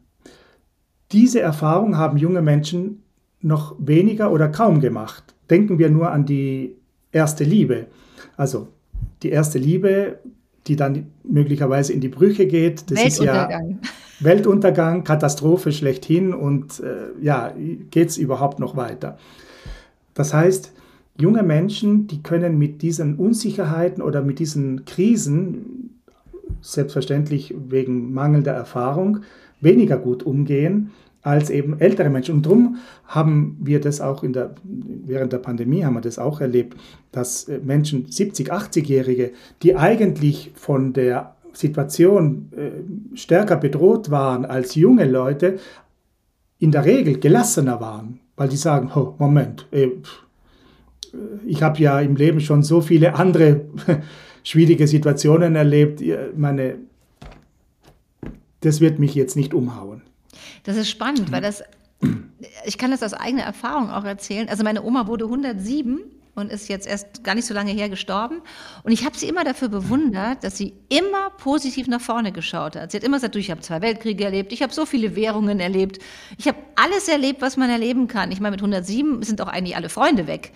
Diese 1.16 1.40
Erfahrung 1.40 1.96
haben 1.96 2.18
junge 2.18 2.42
Menschen 2.42 3.02
noch 3.40 3.78
weniger 3.80 4.34
oder 4.34 4.50
kaum 4.50 4.82
gemacht. 4.82 5.24
Denken 5.50 5.80
wir 5.80 5.90
nur 5.90 6.12
an 6.12 6.26
die 6.26 6.76
erste 7.14 7.46
Liebe. 7.46 7.86
Also 8.36 8.68
die 9.24 9.30
erste 9.30 9.58
Liebe, 9.58 10.20
die 10.68 10.76
dann 10.76 11.08
möglicherweise 11.24 11.94
in 11.94 12.02
die 12.02 12.10
Brüche 12.10 12.48
geht. 12.48 12.92
Das 12.92 12.98
Weltuntergang. 13.00 13.70
ist 13.70 13.78
ja 13.82 14.26
Weltuntergang, 14.26 15.04
Katastrophe 15.06 15.72
schlechthin 15.72 16.34
und 16.34 16.82
äh, 16.82 17.24
ja, 17.24 17.54
geht 17.92 18.10
es 18.10 18.18
überhaupt 18.18 18.60
noch 18.60 18.76
weiter. 18.76 19.18
Das 20.16 20.34
heißt, 20.34 20.74
junge 21.18 21.44
Menschen, 21.44 22.08
die 22.08 22.24
können 22.24 22.58
mit 22.58 22.82
diesen 22.82 23.16
Unsicherheiten 23.16 24.04
oder 24.04 24.22
mit 24.22 24.40
diesen 24.40 24.84
Krisen, 24.84 26.02
selbstverständlich 26.60 27.56
wegen 27.70 28.14
mangelnder 28.14 28.52
Erfahrung, 28.52 29.20
weniger 29.62 29.98
gut 29.98 30.22
umgehen 30.22 30.92
als 31.26 31.50
eben 31.50 31.80
ältere 31.80 32.10
Menschen. 32.12 32.36
Und 32.36 32.46
darum 32.46 32.78
haben 33.08 33.58
wir 33.60 33.82
das 33.82 34.00
auch 34.00 34.24
in 34.24 34.32
der, 34.32 34.54
während 34.64 35.34
der 35.34 35.40
Pandemie 35.40 35.84
haben 35.84 35.96
wir 35.96 36.02
das 36.02 36.20
auch 36.20 36.40
erlebt, 36.40 36.78
dass 37.12 37.50
äh, 37.50 37.60
Menschen, 37.64 38.06
70, 38.08 38.54
80-Jährige, 38.54 39.32
die 39.64 39.76
eigentlich 39.76 40.52
von 40.54 40.94
der 40.94 41.36
Situation 41.52 42.52
äh, 42.56 43.18
stärker 43.18 43.56
bedroht 43.56 44.12
waren 44.12 44.46
als 44.46 44.76
junge 44.76 45.06
Leute, 45.06 45.58
in 46.60 46.72
der 46.72 46.86
Regel 46.86 47.20
gelassener 47.20 47.82
waren, 47.82 48.20
weil 48.36 48.50
die 48.50 48.58
sagen, 48.58 48.92
oh, 48.96 49.16
Moment, 49.18 49.66
ey, 49.72 49.94
ich 51.48 51.64
habe 51.64 51.80
ja 51.80 52.00
im 52.02 52.16
Leben 52.16 52.40
schon 52.40 52.62
so 52.62 52.82
viele 52.82 53.16
andere 53.16 53.62
schwierige 54.44 54.88
Situationen 54.88 55.56
erlebt, 55.56 56.04
meine, 56.36 56.76
das 58.62 58.80
wird 58.80 59.00
mich 59.00 59.16
jetzt 59.16 59.36
nicht 59.36 59.54
umhauen. 59.56 60.04
Das 60.66 60.78
ist 60.78 60.90
spannend, 60.90 61.32
weil 61.32 61.42
das, 61.42 61.64
ich 62.66 62.78
kann 62.78 62.92
das 62.92 63.04
aus 63.04 63.14
eigener 63.14 63.44
Erfahrung 63.44 63.90
auch 63.90 64.04
erzählen. 64.04 64.50
Also 64.50 64.64
meine 64.64 64.84
Oma 64.84 65.08
wurde 65.08 65.26
107 65.26 66.00
und 66.34 66.52
ist 66.52 66.68
jetzt 66.68 66.88
erst 66.88 67.24
gar 67.24 67.36
nicht 67.36 67.46
so 67.46 67.54
lange 67.54 67.72
her 67.72 67.88
gestorben. 67.88 68.42
Und 68.84 68.92
ich 68.92 69.06
habe 69.06 69.18
sie 69.18 69.28
immer 69.28 69.44
dafür 69.44 69.70
bewundert, 69.70 70.44
dass 70.44 70.58
sie 70.58 70.74
immer 70.90 71.30
positiv 71.30 71.88
nach 71.88 72.02
vorne 72.02 72.32
geschaut 72.32 72.76
hat. 72.76 72.92
Sie 72.92 72.98
hat 72.98 73.04
immer 73.04 73.18
gesagt, 73.18 73.36
du, 73.36 73.40
ich 73.40 73.52
habe 73.52 73.62
zwei 73.62 73.82
Weltkriege 73.82 74.26
erlebt, 74.26 74.52
ich 74.52 74.62
habe 74.62 74.74
so 74.74 74.86
viele 74.86 75.16
Währungen 75.16 75.60
erlebt, 75.60 76.00
ich 76.38 76.48
habe 76.48 76.58
alles 76.76 77.08
erlebt, 77.08 77.42
was 77.42 77.58
man 77.58 77.70
erleben 77.70 78.08
kann. 78.08 78.32
Ich 78.32 78.42
meine, 78.42 78.52
mit 78.56 78.62
107 78.62 79.24
sind 79.24 79.42
auch 79.42 79.48
eigentlich 79.48 79.76
alle 79.76 79.90
Freunde 79.90 80.28
weg. 80.28 80.52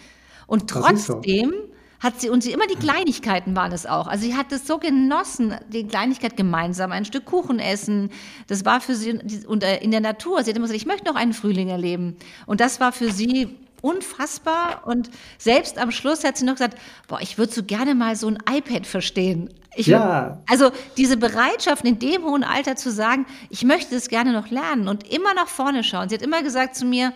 Und 0.48 0.70
trotzdem 0.70 1.54
hat 2.00 2.22
sie, 2.22 2.30
und 2.30 2.42
sie 2.42 2.52
immer 2.52 2.68
die 2.68 2.76
Kleinigkeiten 2.76 3.56
waren 3.56 3.72
es 3.72 3.86
auch. 3.86 4.08
Also 4.08 4.26
sie 4.26 4.36
hat 4.36 4.52
es 4.52 4.66
so 4.66 4.78
genossen, 4.78 5.56
die 5.68 5.86
Kleinigkeit 5.86 6.38
gemeinsam, 6.38 6.92
ein 6.92 7.06
Stück 7.06 7.26
Kuchen 7.26 7.60
essen. 7.60 8.12
Das 8.48 8.64
war 8.66 8.80
für 8.80 8.96
sie, 8.96 9.20
und 9.46 9.64
äh, 9.64 9.78
in 9.78 9.92
der 9.92 10.00
Natur, 10.00 10.44
sie 10.44 10.52
hat 10.52 10.58
immer 10.58 10.68
gesagt, 10.68 10.82
ich 10.82 10.88
möchte 10.88 11.06
noch 11.06 11.16
einen 11.16 11.34
Frühling 11.34 11.70
erleben. 11.70 12.16
Und 12.46 12.62
das 12.62 12.80
war 12.80 12.92
für 12.92 13.12
sie 13.12 13.58
unfassbar. 13.82 14.84
Und 14.86 15.10
selbst 15.38 15.78
am 15.78 15.92
Schluss 15.92 16.24
hat 16.24 16.38
sie 16.38 16.46
noch 16.46 16.54
gesagt, 16.54 16.78
boah, 17.08 17.20
ich 17.22 17.38
würde 17.38 17.52
so 17.52 17.64
gerne 17.64 17.96
mal 17.96 18.16
so 18.16 18.28
ein 18.28 18.38
iPad 18.50 18.86
verstehen. 18.86 19.50
Ich, 19.76 19.88
ja. 19.88 20.40
Also 20.48 20.72
diese 20.98 21.18
Bereitschaft 21.18 21.86
in 21.86 22.00
dem 22.00 22.24
hohen 22.24 22.44
Alter 22.44 22.76
zu 22.76 22.92
sagen, 22.92 23.26
ich 23.50 23.64
möchte 23.64 23.96
es 23.96 24.10
gerne 24.10 24.34
noch 24.34 24.50
lernen 24.50 24.88
und 24.88 25.10
immer 25.10 25.34
nach 25.34 25.48
vorne 25.48 25.84
schauen. 25.84 26.10
Sie 26.10 26.16
hat 26.16 26.22
immer 26.22 26.44
gesagt 26.44 26.76
zu 26.76 26.86
mir, 26.86 27.14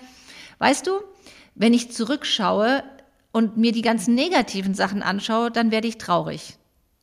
weißt 0.59 0.87
du, 0.87 0.99
wenn 1.55 1.73
ich 1.73 1.91
zurückschaue 1.91 2.83
und 3.33 3.57
mir 3.57 3.73
die 3.73 3.81
ganzen 3.81 4.15
negativen 4.15 4.73
Sachen 4.73 5.01
anschaue, 5.01 5.51
dann 5.51 5.71
werde 5.71 5.87
ich 5.89 5.97
traurig. 5.97 6.57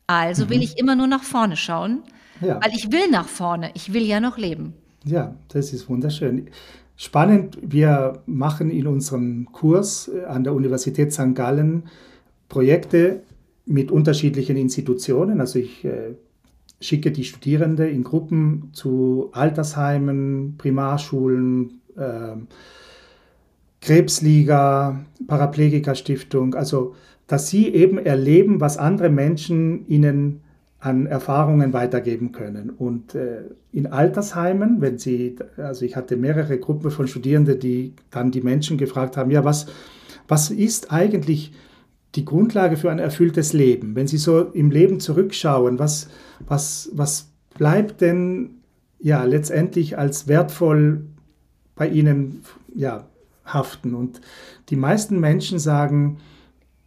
Also 0.06 0.46
mhm. 0.46 0.50
will 0.50 0.62
ich 0.62 0.78
immer 0.78 0.96
nur 0.96 1.06
nach 1.06 1.22
vorne 1.22 1.56
schauen, 1.56 2.02
ja. 2.40 2.58
weil 2.62 2.72
ich 2.74 2.90
will 2.90 3.10
nach 3.10 3.28
vorne. 3.28 3.70
Ich 3.74 3.92
will 3.92 4.04
ja 4.04 4.20
noch 4.20 4.38
leben. 4.38 4.72
Ja, 5.04 5.34
das 5.48 5.72
ist 5.72 5.88
wunderschön. 5.88 6.48
Spannend, 6.96 7.58
wir 7.62 8.22
machen 8.26 8.70
in 8.70 8.86
unserem 8.86 9.50
Kurs 9.52 10.08
äh, 10.08 10.24
an 10.24 10.44
der 10.44 10.54
Universität 10.54 11.12
St. 11.12 11.34
Gallen 11.34 11.84
Projekte 12.48 13.22
mit 13.66 13.90
unterschiedlichen 13.90 14.56
Institutionen. 14.56 15.40
Also 15.40 15.58
ich 15.58 15.84
äh, 15.84 16.14
schicke 16.80 17.10
die 17.10 17.24
Studierende 17.24 17.88
in 17.88 18.04
Gruppen 18.04 18.70
zu 18.72 19.30
Altersheimen, 19.32 20.56
Primarschulen, 20.58 21.80
äh, 21.96 22.36
Krebsliga, 23.80 25.04
Paraplegiker-Stiftung, 25.26 26.54
also 26.54 26.94
dass 27.26 27.48
sie 27.48 27.68
eben 27.68 27.98
erleben, 27.98 28.60
was 28.60 28.76
andere 28.76 29.08
Menschen 29.08 29.86
ihnen 29.86 30.40
an 30.80 31.06
Erfahrungen 31.06 31.72
weitergeben 31.72 32.32
können. 32.32 32.70
Und 32.70 33.14
äh, 33.14 33.42
in 33.70 33.86
Altersheimen, 33.86 34.80
wenn 34.80 34.98
sie, 34.98 35.36
also 35.56 35.84
ich 35.84 35.94
hatte 35.94 36.16
mehrere 36.16 36.58
Gruppen 36.58 36.90
von 36.90 37.06
Studierenden, 37.06 37.60
die 37.60 37.94
dann 38.10 38.30
die 38.30 38.40
Menschen 38.40 38.78
gefragt 38.78 39.16
haben, 39.16 39.30
ja, 39.30 39.44
was, 39.44 39.66
was 40.26 40.50
ist 40.50 40.90
eigentlich 40.90 41.52
die 42.14 42.24
Grundlage 42.24 42.76
für 42.76 42.90
ein 42.90 42.98
erfülltes 42.98 43.52
Leben? 43.52 43.94
Wenn 43.94 44.06
sie 44.06 44.16
so 44.16 44.40
im 44.40 44.70
Leben 44.70 45.00
zurückschauen, 45.00 45.78
was, 45.78 46.08
was, 46.48 46.90
was 46.94 47.28
bleibt 47.56 48.00
denn 48.00 48.62
ja 48.98 49.22
letztendlich 49.24 49.98
als 49.98 50.28
wertvoll 50.28 51.04
bei 51.76 51.88
ihnen 51.88 52.42
ja, 52.74 53.06
haften? 53.52 53.94
Und 53.94 54.20
die 54.68 54.76
meisten 54.76 55.20
Menschen 55.20 55.58
sagen 55.58 56.18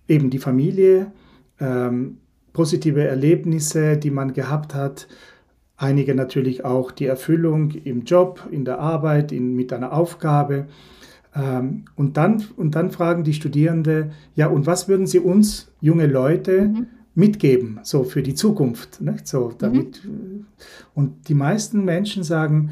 eben 0.08 0.30
die 0.30 0.40
Familie, 0.40 1.12
ähm, 1.60 2.18
positive 2.52 3.06
Erlebnisse, 3.06 3.98
die 3.98 4.12
man 4.12 4.34
gehabt 4.34 4.76
hat. 4.76 5.08
Einige 5.76 6.16
natürlich 6.16 6.64
auch 6.64 6.92
die 6.92 7.08
Erfüllung 7.08 7.72
im 7.72 8.04
Job, 8.04 8.48
in 8.52 8.64
der 8.64 8.80
Arbeit, 8.80 9.32
in, 9.32 9.56
mit 9.56 9.74
einer 9.74 9.92
Aufgabe. 9.92 10.68
Ähm, 11.36 11.86
und, 11.96 12.16
dann, 12.18 12.44
und 12.56 12.76
dann 12.76 12.92
fragen 12.92 13.24
die 13.24 13.34
Studierende, 13.34 14.12
ja, 14.36 14.48
und 14.48 14.68
was 14.68 14.88
würden 14.88 15.08
Sie 15.08 15.20
uns, 15.20 15.72
junge 15.82 16.06
Leute, 16.06 16.66
mhm. 16.66 16.88
mitgeben, 17.16 17.80
so 17.84 18.04
für 18.04 18.22
die 18.22 18.36
Zukunft? 18.36 19.02
Nicht? 19.02 19.28
So, 19.28 19.50
mhm. 19.50 19.54
damit, 19.58 20.06
mhm. 20.06 20.46
Und 20.94 21.28
die 21.28 21.34
meisten 21.34 21.84
Menschen 21.84 22.24
sagen, 22.24 22.72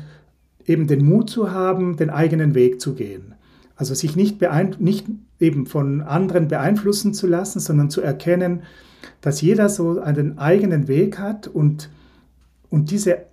eben 0.65 0.85
den 0.85 1.03
Mut 1.03 1.29
zu 1.29 1.51
haben, 1.51 1.97
den 1.97 2.11
eigenen 2.11 2.53
Weg 2.53 2.79
zu 2.79 2.93
gehen. 2.93 3.33
Also 3.81 3.95
sich 3.95 4.15
nicht, 4.15 4.37
nicht 4.77 5.07
eben 5.39 5.65
von 5.65 6.03
anderen 6.03 6.47
beeinflussen 6.47 7.15
zu 7.15 7.25
lassen, 7.25 7.59
sondern 7.59 7.89
zu 7.89 8.01
erkennen, 8.01 8.61
dass 9.21 9.41
jeder 9.41 9.69
so 9.69 9.99
einen 9.99 10.37
eigenen 10.37 10.87
Weg 10.87 11.17
hat 11.17 11.47
und, 11.47 11.89
und 12.69 12.91
diese 12.91 13.23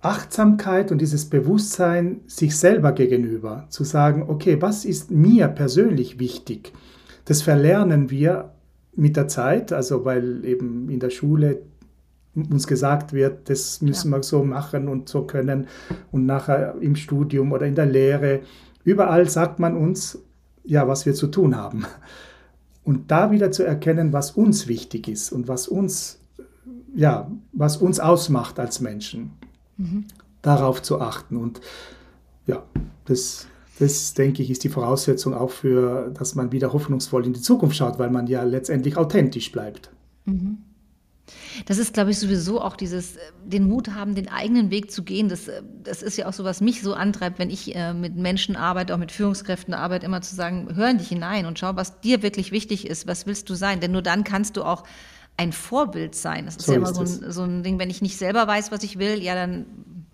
Achtsamkeit 0.00 0.90
und 0.90 1.02
dieses 1.02 1.26
Bewusstsein 1.26 2.20
sich 2.26 2.56
selber 2.56 2.92
gegenüber, 2.92 3.66
zu 3.68 3.84
sagen, 3.84 4.24
okay, 4.26 4.56
was 4.62 4.86
ist 4.86 5.10
mir 5.10 5.48
persönlich 5.48 6.18
wichtig? 6.18 6.72
Das 7.26 7.42
verlernen 7.42 8.08
wir 8.08 8.54
mit 8.94 9.18
der 9.18 9.28
Zeit, 9.28 9.70
also 9.70 10.06
weil 10.06 10.46
eben 10.46 10.88
in 10.88 10.98
der 10.98 11.10
Schule 11.10 11.60
uns 12.34 12.66
gesagt 12.66 13.12
wird, 13.12 13.50
das 13.50 13.82
müssen 13.82 14.12
ja. 14.12 14.16
wir 14.16 14.22
so 14.22 14.44
machen 14.44 14.88
und 14.88 15.10
so 15.10 15.24
können 15.26 15.66
und 16.10 16.24
nachher 16.24 16.76
im 16.80 16.96
Studium 16.96 17.52
oder 17.52 17.66
in 17.66 17.74
der 17.74 17.84
Lehre, 17.84 18.40
überall 18.86 19.28
sagt 19.28 19.58
man 19.58 19.76
uns, 19.76 20.18
ja, 20.64 20.88
was 20.88 21.04
wir 21.04 21.14
zu 21.14 21.26
tun 21.26 21.56
haben. 21.56 21.84
Und 22.84 23.10
da 23.10 23.32
wieder 23.32 23.50
zu 23.50 23.64
erkennen, 23.64 24.12
was 24.12 24.30
uns 24.30 24.68
wichtig 24.68 25.08
ist 25.08 25.32
und 25.32 25.48
was 25.48 25.66
uns, 25.66 26.20
ja, 26.94 27.28
was 27.52 27.78
uns 27.78 27.98
ausmacht 27.98 28.60
als 28.60 28.80
Menschen. 28.80 29.32
Mhm. 29.76 30.04
Darauf 30.40 30.82
zu 30.82 31.00
achten. 31.00 31.36
Und 31.36 31.60
ja, 32.46 32.62
das, 33.06 33.48
das 33.80 34.14
denke 34.14 34.42
ich, 34.44 34.52
ist 34.52 34.62
die 34.62 34.68
Voraussetzung 34.68 35.34
auch 35.34 35.50
für, 35.50 36.12
dass 36.16 36.36
man 36.36 36.52
wieder 36.52 36.72
hoffnungsvoll 36.72 37.26
in 37.26 37.32
die 37.32 37.40
Zukunft 37.40 37.76
schaut, 37.76 37.98
weil 37.98 38.10
man 38.10 38.28
ja 38.28 38.44
letztendlich 38.44 38.96
authentisch 38.96 39.50
bleibt. 39.50 39.90
Mhm. 40.24 40.58
Das 41.66 41.78
ist, 41.78 41.94
glaube 41.94 42.10
ich, 42.10 42.18
sowieso 42.18 42.60
auch 42.60 42.76
dieses, 42.76 43.16
äh, 43.16 43.20
den 43.44 43.68
Mut 43.68 43.90
haben, 43.94 44.14
den 44.14 44.28
eigenen 44.28 44.70
Weg 44.70 44.90
zu 44.90 45.02
gehen. 45.02 45.28
Das, 45.28 45.48
äh, 45.48 45.62
das 45.82 46.02
ist 46.02 46.16
ja 46.16 46.28
auch 46.28 46.32
so, 46.32 46.44
was 46.44 46.60
mich 46.60 46.82
so 46.82 46.94
antreibt, 46.94 47.38
wenn 47.38 47.50
ich 47.50 47.74
äh, 47.74 47.92
mit 47.92 48.16
Menschen 48.16 48.56
arbeite, 48.56 48.94
auch 48.94 48.98
mit 48.98 49.12
Führungskräften 49.12 49.74
arbeite, 49.74 50.06
immer 50.06 50.22
zu 50.22 50.34
sagen, 50.34 50.68
hör 50.74 50.90
in 50.90 50.98
dich 50.98 51.08
hinein 51.08 51.46
und 51.46 51.58
schau, 51.58 51.76
was 51.76 52.00
dir 52.00 52.22
wirklich 52.22 52.52
wichtig 52.52 52.86
ist, 52.86 53.06
was 53.06 53.26
willst 53.26 53.50
du 53.50 53.54
sein? 53.54 53.80
Denn 53.80 53.92
nur 53.92 54.02
dann 54.02 54.24
kannst 54.24 54.56
du 54.56 54.64
auch 54.64 54.84
ein 55.36 55.52
Vorbild 55.52 56.14
sein. 56.14 56.46
Das 56.46 56.56
ist 56.56 56.66
so 56.66 56.72
ja 56.72 56.78
immer 56.78 56.94
so 56.94 57.00
ein, 57.00 57.32
so 57.32 57.42
ein 57.42 57.62
Ding, 57.62 57.78
wenn 57.78 57.90
ich 57.90 58.02
nicht 58.02 58.16
selber 58.16 58.46
weiß, 58.46 58.72
was 58.72 58.82
ich 58.82 58.98
will, 58.98 59.22
ja, 59.22 59.34
dann 59.34 59.66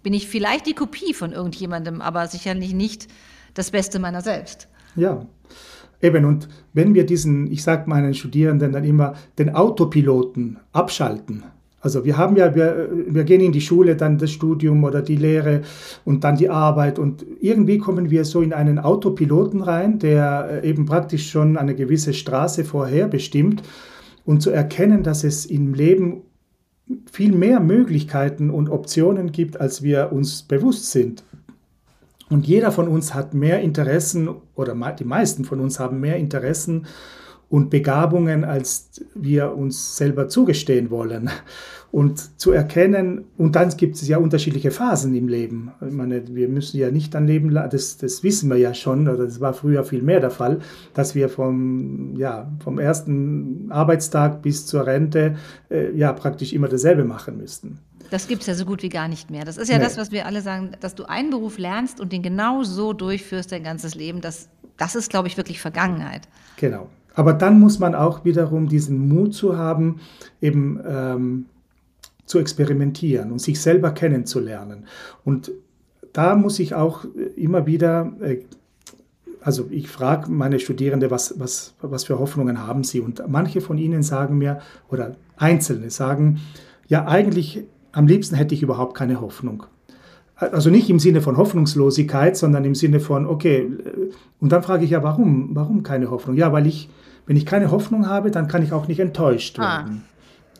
bin 0.02 0.14
ich 0.14 0.28
vielleicht 0.28 0.66
die 0.66 0.74
Kopie 0.74 1.14
von 1.14 1.32
irgendjemandem, 1.32 2.00
aber 2.00 2.26
sicherlich 2.26 2.74
nicht 2.74 3.06
das 3.54 3.70
Beste 3.70 3.98
meiner 3.98 4.20
selbst. 4.20 4.68
Ja, 4.96 5.26
Eben, 6.02 6.24
und 6.24 6.48
wenn 6.72 6.94
wir 6.94 7.06
diesen, 7.06 7.50
ich 7.50 7.62
sage 7.62 7.88
meinen 7.88 8.12
Studierenden 8.12 8.72
dann 8.72 8.84
immer, 8.84 9.14
den 9.38 9.54
Autopiloten 9.54 10.58
abschalten, 10.72 11.44
also 11.82 12.04
wir 12.04 12.16
haben 12.16 12.36
ja, 12.36 12.54
wir, 12.54 12.90
wir 13.08 13.24
gehen 13.24 13.40
in 13.40 13.50
die 13.50 13.60
Schule, 13.60 13.96
dann 13.96 14.16
das 14.16 14.30
Studium 14.30 14.84
oder 14.84 15.02
die 15.02 15.16
Lehre 15.16 15.62
und 16.04 16.22
dann 16.22 16.36
die 16.36 16.48
Arbeit 16.48 16.98
und 16.98 17.26
irgendwie 17.40 17.78
kommen 17.78 18.08
wir 18.08 18.24
so 18.24 18.40
in 18.40 18.52
einen 18.52 18.78
Autopiloten 18.78 19.62
rein, 19.62 19.98
der 19.98 20.62
äh, 20.62 20.68
eben 20.68 20.86
praktisch 20.86 21.28
schon 21.28 21.56
eine 21.56 21.74
gewisse 21.74 22.14
Straße 22.14 22.64
vorher 22.64 23.08
bestimmt 23.08 23.62
und 24.24 24.42
zu 24.42 24.50
erkennen, 24.50 25.02
dass 25.02 25.24
es 25.24 25.44
im 25.44 25.74
Leben 25.74 26.22
viel 27.10 27.32
mehr 27.32 27.58
Möglichkeiten 27.58 28.50
und 28.50 28.68
Optionen 28.68 29.32
gibt, 29.32 29.60
als 29.60 29.82
wir 29.82 30.12
uns 30.12 30.44
bewusst 30.44 30.90
sind. 30.92 31.24
Und 32.32 32.46
jeder 32.46 32.72
von 32.72 32.88
uns 32.88 33.12
hat 33.12 33.34
mehr 33.34 33.60
Interessen, 33.60 34.30
oder 34.54 34.74
die 34.98 35.04
meisten 35.04 35.44
von 35.44 35.60
uns 35.60 35.78
haben 35.78 36.00
mehr 36.00 36.16
Interessen 36.16 36.86
und 37.50 37.68
Begabungen, 37.68 38.42
als 38.42 39.02
wir 39.14 39.54
uns 39.54 39.98
selber 39.98 40.28
zugestehen 40.28 40.90
wollen. 40.90 41.28
Und 41.90 42.40
zu 42.40 42.52
erkennen, 42.52 43.26
und 43.36 43.54
dann 43.54 43.68
gibt 43.76 43.96
es 43.96 44.08
ja 44.08 44.16
unterschiedliche 44.16 44.70
Phasen 44.70 45.14
im 45.14 45.28
Leben. 45.28 45.72
Ich 45.86 45.92
meine, 45.92 46.22
wir 46.34 46.48
müssen 46.48 46.78
ja 46.78 46.90
nicht 46.90 47.14
ein 47.14 47.26
Leben, 47.26 47.52
das, 47.52 47.98
das 47.98 48.22
wissen 48.22 48.48
wir 48.48 48.56
ja 48.56 48.72
schon, 48.72 49.08
oder 49.08 49.26
das 49.26 49.42
war 49.42 49.52
früher 49.52 49.84
viel 49.84 50.00
mehr 50.00 50.20
der 50.20 50.30
Fall, 50.30 50.60
dass 50.94 51.14
wir 51.14 51.28
vom, 51.28 52.16
ja, 52.16 52.50
vom 52.64 52.78
ersten 52.78 53.66
Arbeitstag 53.70 54.40
bis 54.40 54.64
zur 54.64 54.86
Rente 54.86 55.36
äh, 55.70 55.94
ja 55.94 56.14
praktisch 56.14 56.54
immer 56.54 56.68
dasselbe 56.68 57.04
machen 57.04 57.36
müssten. 57.36 57.80
Das 58.12 58.28
gibt 58.28 58.42
es 58.42 58.46
ja 58.46 58.54
so 58.54 58.66
gut 58.66 58.82
wie 58.82 58.90
gar 58.90 59.08
nicht 59.08 59.30
mehr. 59.30 59.46
Das 59.46 59.56
ist 59.56 59.70
ja 59.70 59.78
nee. 59.78 59.84
das, 59.84 59.96
was 59.96 60.12
wir 60.12 60.26
alle 60.26 60.42
sagen, 60.42 60.72
dass 60.80 60.94
du 60.94 61.04
einen 61.04 61.30
Beruf 61.30 61.56
lernst 61.56 61.98
und 61.98 62.12
den 62.12 62.22
genau 62.22 62.62
so 62.62 62.92
durchführst 62.92 63.50
dein 63.50 63.64
ganzes 63.64 63.94
Leben. 63.94 64.20
Das, 64.20 64.50
das 64.76 64.94
ist, 64.94 65.08
glaube 65.08 65.28
ich, 65.28 65.38
wirklich 65.38 65.62
Vergangenheit. 65.62 66.28
Genau. 66.58 66.90
Aber 67.14 67.32
dann 67.32 67.58
muss 67.58 67.78
man 67.78 67.94
auch 67.94 68.22
wiederum 68.26 68.68
diesen 68.68 69.08
Mut 69.08 69.34
zu 69.34 69.56
haben, 69.56 70.00
eben 70.42 70.78
ähm, 70.86 71.46
zu 72.26 72.38
experimentieren 72.38 73.32
und 73.32 73.38
sich 73.38 73.58
selber 73.62 73.92
kennenzulernen. 73.92 74.84
Und 75.24 75.50
da 76.12 76.36
muss 76.36 76.58
ich 76.58 76.74
auch 76.74 77.06
immer 77.34 77.64
wieder, 77.64 78.12
äh, 78.20 78.42
also 79.40 79.68
ich 79.70 79.88
frage 79.88 80.30
meine 80.30 80.60
Studierende, 80.60 81.10
was, 81.10 81.40
was, 81.40 81.72
was 81.80 82.04
für 82.04 82.18
Hoffnungen 82.18 82.66
haben 82.66 82.84
sie? 82.84 83.00
Und 83.00 83.22
manche 83.26 83.62
von 83.62 83.78
ihnen 83.78 84.02
sagen 84.02 84.36
mir, 84.36 84.60
oder 84.90 85.16
Einzelne 85.38 85.88
sagen, 85.88 86.42
ja 86.88 87.06
eigentlich 87.06 87.64
am 87.92 88.06
liebsten 88.06 88.36
hätte 88.36 88.54
ich 88.54 88.62
überhaupt 88.62 88.96
keine 88.96 89.20
Hoffnung. 89.20 89.64
Also 90.34 90.70
nicht 90.70 90.90
im 90.90 90.98
Sinne 90.98 91.20
von 91.20 91.36
Hoffnungslosigkeit, 91.36 92.36
sondern 92.36 92.64
im 92.64 92.74
Sinne 92.74 92.98
von, 92.98 93.26
okay, 93.26 93.70
und 94.40 94.50
dann 94.50 94.62
frage 94.62 94.84
ich 94.84 94.90
ja, 94.90 95.02
warum? 95.02 95.50
Warum 95.52 95.82
keine 95.82 96.10
Hoffnung? 96.10 96.36
Ja, 96.36 96.52
weil 96.52 96.66
ich, 96.66 96.88
wenn 97.26 97.36
ich 97.36 97.46
keine 97.46 97.70
Hoffnung 97.70 98.08
habe, 98.08 98.30
dann 98.30 98.48
kann 98.48 98.62
ich 98.62 98.72
auch 98.72 98.88
nicht 98.88 98.98
enttäuscht 98.98 99.58
ah. 99.58 99.78
werden. 99.78 100.02
Ah. 100.04 100.08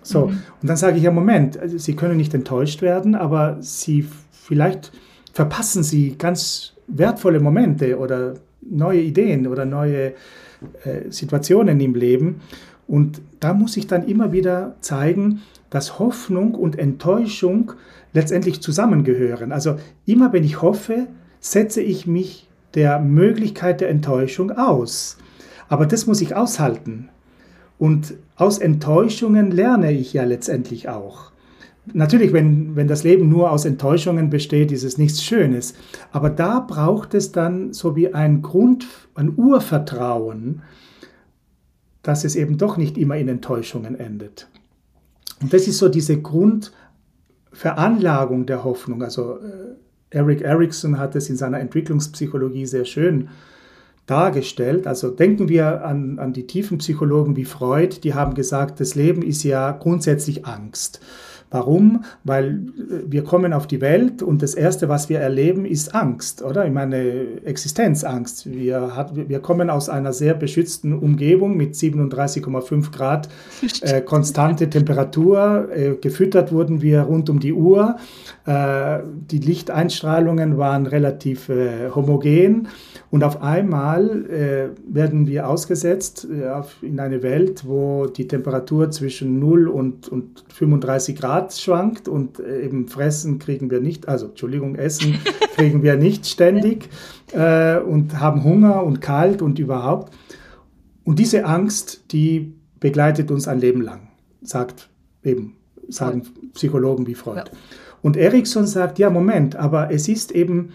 So, 0.04 0.26
mhm. 0.26 0.42
und 0.60 0.68
dann 0.68 0.76
sage 0.76 0.96
ich 0.96 1.02
ja, 1.02 1.10
Moment, 1.10 1.58
also 1.58 1.78
Sie 1.78 1.94
können 1.94 2.16
nicht 2.16 2.34
enttäuscht 2.34 2.82
werden, 2.82 3.14
aber 3.14 3.58
Sie 3.60 4.06
vielleicht 4.30 4.92
verpassen 5.32 5.82
Sie 5.82 6.16
ganz 6.16 6.74
wertvolle 6.88 7.40
Momente 7.40 7.98
oder 7.98 8.34
neue 8.60 9.00
Ideen 9.00 9.46
oder 9.46 9.64
neue 9.64 10.12
äh, 10.84 11.10
Situationen 11.10 11.80
im 11.80 11.94
Leben. 11.94 12.40
Und 12.86 13.20
da 13.40 13.54
muss 13.54 13.76
ich 13.76 13.86
dann 13.86 14.06
immer 14.06 14.32
wieder 14.32 14.76
zeigen, 14.80 15.40
dass 15.72 15.98
Hoffnung 15.98 16.54
und 16.54 16.78
Enttäuschung 16.78 17.72
letztendlich 18.12 18.60
zusammengehören. 18.60 19.52
Also 19.52 19.76
immer 20.04 20.32
wenn 20.34 20.44
ich 20.44 20.60
hoffe, 20.60 21.06
setze 21.40 21.80
ich 21.80 22.06
mich 22.06 22.46
der 22.74 23.00
Möglichkeit 23.00 23.80
der 23.80 23.88
Enttäuschung 23.88 24.50
aus. 24.50 25.16
Aber 25.68 25.86
das 25.86 26.06
muss 26.06 26.20
ich 26.20 26.36
aushalten. 26.36 27.08
Und 27.78 28.14
aus 28.36 28.58
Enttäuschungen 28.58 29.50
lerne 29.50 29.92
ich 29.92 30.12
ja 30.12 30.24
letztendlich 30.24 30.90
auch. 30.90 31.32
Natürlich, 31.94 32.34
wenn, 32.34 32.76
wenn 32.76 32.86
das 32.86 33.02
Leben 33.02 33.30
nur 33.30 33.50
aus 33.50 33.64
Enttäuschungen 33.64 34.28
besteht, 34.28 34.72
ist 34.72 34.84
es 34.84 34.98
nichts 34.98 35.24
Schönes. 35.24 35.74
Aber 36.12 36.28
da 36.28 36.60
braucht 36.60 37.14
es 37.14 37.32
dann 37.32 37.72
so 37.72 37.96
wie 37.96 38.12
ein 38.12 38.42
Grund, 38.42 38.86
ein 39.14 39.32
Urvertrauen, 39.36 40.60
dass 42.02 42.24
es 42.24 42.36
eben 42.36 42.58
doch 42.58 42.76
nicht 42.76 42.98
immer 42.98 43.16
in 43.16 43.28
Enttäuschungen 43.28 43.98
endet. 43.98 44.48
Und 45.42 45.52
das 45.52 45.68
ist 45.68 45.78
so 45.78 45.88
diese 45.88 46.22
Grundveranlagung 46.22 48.46
der 48.46 48.64
Hoffnung. 48.64 49.02
Also 49.02 49.38
äh, 49.38 49.74
Eric 50.10 50.42
Erickson 50.42 50.98
hat 50.98 51.16
es 51.16 51.28
in 51.28 51.36
seiner 51.36 51.60
Entwicklungspsychologie 51.60 52.66
sehr 52.66 52.84
schön 52.84 53.28
dargestellt. 54.06 54.86
Also 54.86 55.10
denken 55.10 55.48
wir 55.48 55.84
an, 55.84 56.18
an 56.18 56.32
die 56.32 56.46
tiefen 56.46 56.78
Psychologen 56.78 57.36
wie 57.36 57.44
Freud, 57.44 57.98
die 58.02 58.14
haben 58.14 58.34
gesagt, 58.34 58.80
das 58.80 58.94
Leben 58.94 59.22
ist 59.22 59.42
ja 59.42 59.72
grundsätzlich 59.72 60.46
Angst. 60.46 61.00
Warum? 61.52 62.04
Weil 62.24 62.46
äh, 62.48 63.10
wir 63.10 63.22
kommen 63.22 63.52
auf 63.52 63.66
die 63.66 63.80
Welt 63.80 64.22
und 64.22 64.42
das 64.42 64.54
Erste, 64.54 64.88
was 64.88 65.08
wir 65.08 65.20
erleben, 65.20 65.64
ist 65.64 65.94
Angst, 65.94 66.42
oder? 66.42 66.66
Ich 66.66 66.72
meine, 66.72 67.42
Existenzangst. 67.44 68.50
Wir, 68.50 68.96
hat, 68.96 69.14
wir 69.14 69.40
kommen 69.40 69.70
aus 69.70 69.88
einer 69.88 70.12
sehr 70.12 70.34
beschützten 70.34 70.98
Umgebung 70.98 71.56
mit 71.56 71.74
37,5 71.74 72.90
Grad 72.90 73.28
äh, 73.82 74.00
konstante 74.00 74.68
Temperatur. 74.68 75.68
Äh, 75.74 75.94
gefüttert 76.00 76.52
wurden 76.52 76.82
wir 76.82 77.02
rund 77.02 77.28
um 77.30 77.38
die 77.38 77.52
Uhr. 77.52 77.96
Äh, 78.46 79.00
die 79.30 79.38
Lichteinstrahlungen 79.38 80.58
waren 80.58 80.86
relativ 80.86 81.48
äh, 81.48 81.90
homogen. 81.94 82.68
Und 83.10 83.24
auf 83.24 83.42
einmal 83.42 84.24
äh, 84.30 84.68
werden 84.86 85.26
wir 85.26 85.48
ausgesetzt 85.48 86.26
in 86.80 86.98
eine 86.98 87.22
Welt, 87.22 87.64
wo 87.66 88.06
die 88.06 88.26
Temperatur 88.26 88.90
zwischen 88.90 89.38
0 89.38 89.68
und, 89.68 90.08
und 90.08 90.44
35 90.48 91.16
Grad 91.16 91.41
Grad 91.42 91.54
schwankt 91.54 92.08
und 92.08 92.38
äh, 92.38 92.64
eben 92.64 92.88
fressen 92.88 93.38
kriegen 93.38 93.70
wir 93.70 93.80
nicht, 93.80 94.08
also 94.08 94.26
Entschuldigung, 94.26 94.76
essen 94.76 95.18
kriegen 95.54 95.82
wir 95.82 95.96
nicht 95.96 96.26
ständig 96.26 96.88
äh, 97.32 97.78
und 97.78 98.18
haben 98.20 98.44
Hunger 98.44 98.84
und 98.84 99.00
kalt 99.00 99.42
und 99.42 99.58
überhaupt. 99.58 100.14
Und 101.04 101.18
diese 101.18 101.44
Angst, 101.44 102.04
die 102.12 102.54
begleitet 102.78 103.30
uns 103.30 103.48
ein 103.48 103.60
Leben 103.60 103.80
lang, 103.80 104.08
sagt 104.42 104.88
eben, 105.24 105.56
sagen 105.88 106.22
Psychologen 106.54 107.06
wie 107.06 107.14
Freud. 107.14 107.44
Ja. 107.50 107.58
Und 108.02 108.16
Erikson 108.16 108.66
sagt, 108.66 108.98
ja, 108.98 109.10
Moment, 109.10 109.56
aber 109.56 109.90
es 109.90 110.08
ist 110.08 110.32
eben 110.32 110.70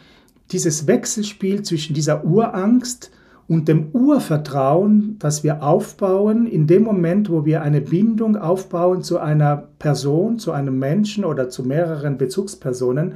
dieses 0.52 0.88
Wechselspiel 0.88 1.62
zwischen 1.64 1.94
dieser 1.94 2.24
Urangst 2.24 3.12
und 3.48 3.68
dem 3.70 3.90
Urvertrauen, 3.94 5.16
das 5.20 5.44
wir 5.44 5.64
aufbauen 5.64 6.48
in 6.48 6.68
dem 6.68 6.84
Moment, 6.84 7.30
wo 7.30 7.46
wir 7.46 7.62
eine 7.62 7.80
Bindung 7.80 8.36
aufbauen 8.36 9.04
zu 9.04 9.20
einer 9.20 9.70
Person, 9.80 10.38
zu 10.38 10.52
einem 10.52 10.78
Menschen 10.80 11.24
oder 11.24 11.50
zu 11.50 11.64
mehreren 11.64 12.18
Bezugspersonen, 12.18 13.16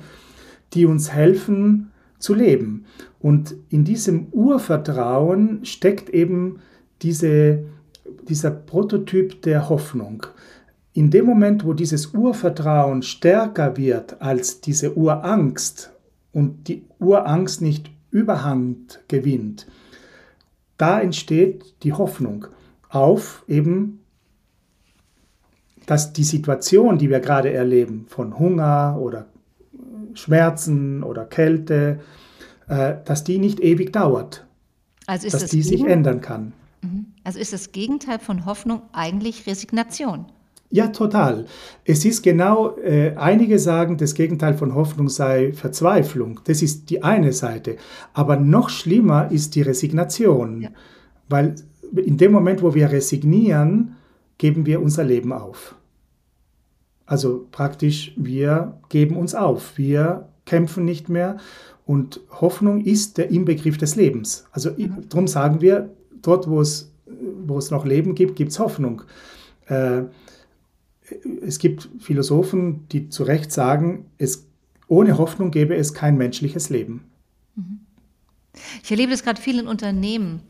die 0.74 0.86
uns 0.86 1.12
helfen 1.12 1.92
zu 2.18 2.34
leben. 2.34 2.86
Und 3.20 3.56
in 3.70 3.84
diesem 3.84 4.28
Urvertrauen 4.32 5.66
steckt 5.66 6.10
eben 6.10 6.60
diese, 7.02 7.66
dieser 8.30 8.52
Prototyp 8.52 9.42
der 9.42 9.68
Hoffnung. 9.68 10.26
In 10.94 11.10
dem 11.10 11.26
Moment, 11.26 11.66
wo 11.66 11.74
dieses 11.74 12.08
Urvertrauen 12.08 13.02
stärker 13.02 13.76
wird 13.76 14.22
als 14.22 14.62
diese 14.62 14.96
Urangst 14.96 15.92
und 16.32 16.68
die 16.68 16.84
Urangst 17.00 17.62
nicht 17.62 17.92
überhand 18.12 19.02
gewinnt, 19.08 19.68
da 20.82 21.00
entsteht 21.00 21.76
die 21.84 21.94
Hoffnung 21.94 22.48
auf 22.90 23.44
eben, 23.48 24.00
dass 25.86 26.14
die 26.14 26.24
Situation, 26.24 26.98
die 26.98 27.10
wir 27.10 27.20
gerade 27.20 27.54
erleben, 27.54 28.06
von 28.10 28.38
Hunger 28.40 28.98
oder 29.00 29.28
Schmerzen 30.14 31.04
oder 31.04 31.26
Kälte, 31.26 32.00
äh, 32.68 32.96
dass 33.06 33.24
die 33.24 33.38
nicht 33.38 33.60
ewig 33.60 33.94
dauert, 33.94 34.46
also 35.06 35.30
dass 35.30 35.42
das 35.42 35.52
die 35.52 35.62
sich 35.62 35.86
ändern 35.86 36.22
kann. 36.22 36.54
Mhm. 36.82 37.08
Also 37.24 37.40
ist 37.40 37.54
das 37.54 37.72
Gegenteil 37.72 38.20
von 38.20 38.46
Hoffnung 38.46 38.82
eigentlich 38.92 39.46
Resignation? 39.48 40.26
Ja, 40.72 40.88
total. 40.88 41.46
Es 41.84 42.06
ist 42.06 42.24
genau, 42.24 42.78
äh, 42.78 43.14
einige 43.18 43.60
sagen, 43.60 43.98
das 43.98 44.16
Gegenteil 44.16 44.54
von 44.54 44.74
Hoffnung 44.74 45.10
sei 45.10 45.52
Verzweiflung. 45.52 46.40
Das 46.46 46.62
ist 46.62 46.90
die 46.90 47.04
eine 47.04 47.34
Seite. 47.34 47.76
Aber 48.14 48.38
noch 48.38 48.70
schlimmer 48.70 49.30
ist 49.32 49.56
die 49.56 49.64
Resignation. 49.64 50.62
Ja. 50.62 50.70
Weil 51.28 51.56
in 51.96 52.18
dem 52.18 52.32
Moment, 52.32 52.62
wo 52.62 52.74
wir 52.74 52.90
resignieren, 52.90 53.98
geben 54.38 54.66
wir 54.66 54.82
unser 54.82 55.04
Leben 55.04 55.34
auf. 55.34 55.76
Also 57.06 57.48
praktisch, 57.52 58.14
wir 58.16 58.80
geben 58.88 59.18
uns 59.18 59.36
auf. 59.36 59.78
Wir 59.78 60.30
kämpfen 60.46 60.86
nicht 60.86 61.10
mehr. 61.10 61.36
Und 61.86 62.22
Hoffnung 62.40 62.80
ist 62.80 63.18
der 63.18 63.30
Inbegriff 63.30 63.78
des 63.78 63.98
Lebens. 63.98 64.46
Also 64.52 64.72
mhm. 64.72 65.10
darum 65.10 65.28
sagen 65.28 65.60
wir, 65.60 65.90
dort, 66.22 66.50
wo 66.50 66.62
es, 66.62 66.94
wo 67.46 67.58
es 67.58 67.72
noch 67.72 67.84
Leben 67.86 68.16
gibt, 68.16 68.38
gibt 68.38 68.52
es 68.52 68.60
Hoffnung. 68.60 69.02
Äh, 69.68 70.04
es 71.42 71.60
gibt 71.60 71.90
Philosophen, 72.00 72.88
die 72.90 73.10
zu 73.10 73.24
Recht 73.24 73.52
sagen, 73.52 74.06
es, 74.18 74.48
ohne 74.88 75.18
Hoffnung 75.18 75.52
gäbe 75.52 75.76
es 75.76 75.94
kein 75.94 76.18
menschliches 76.18 76.70
Leben. 76.70 77.06
Mhm. 77.56 77.82
Ich 78.84 78.92
erlebe 78.92 79.12
das 79.12 79.24
gerade 79.24 79.42
viel 79.42 79.60
in 79.60 79.68
Unternehmen, 79.68 80.42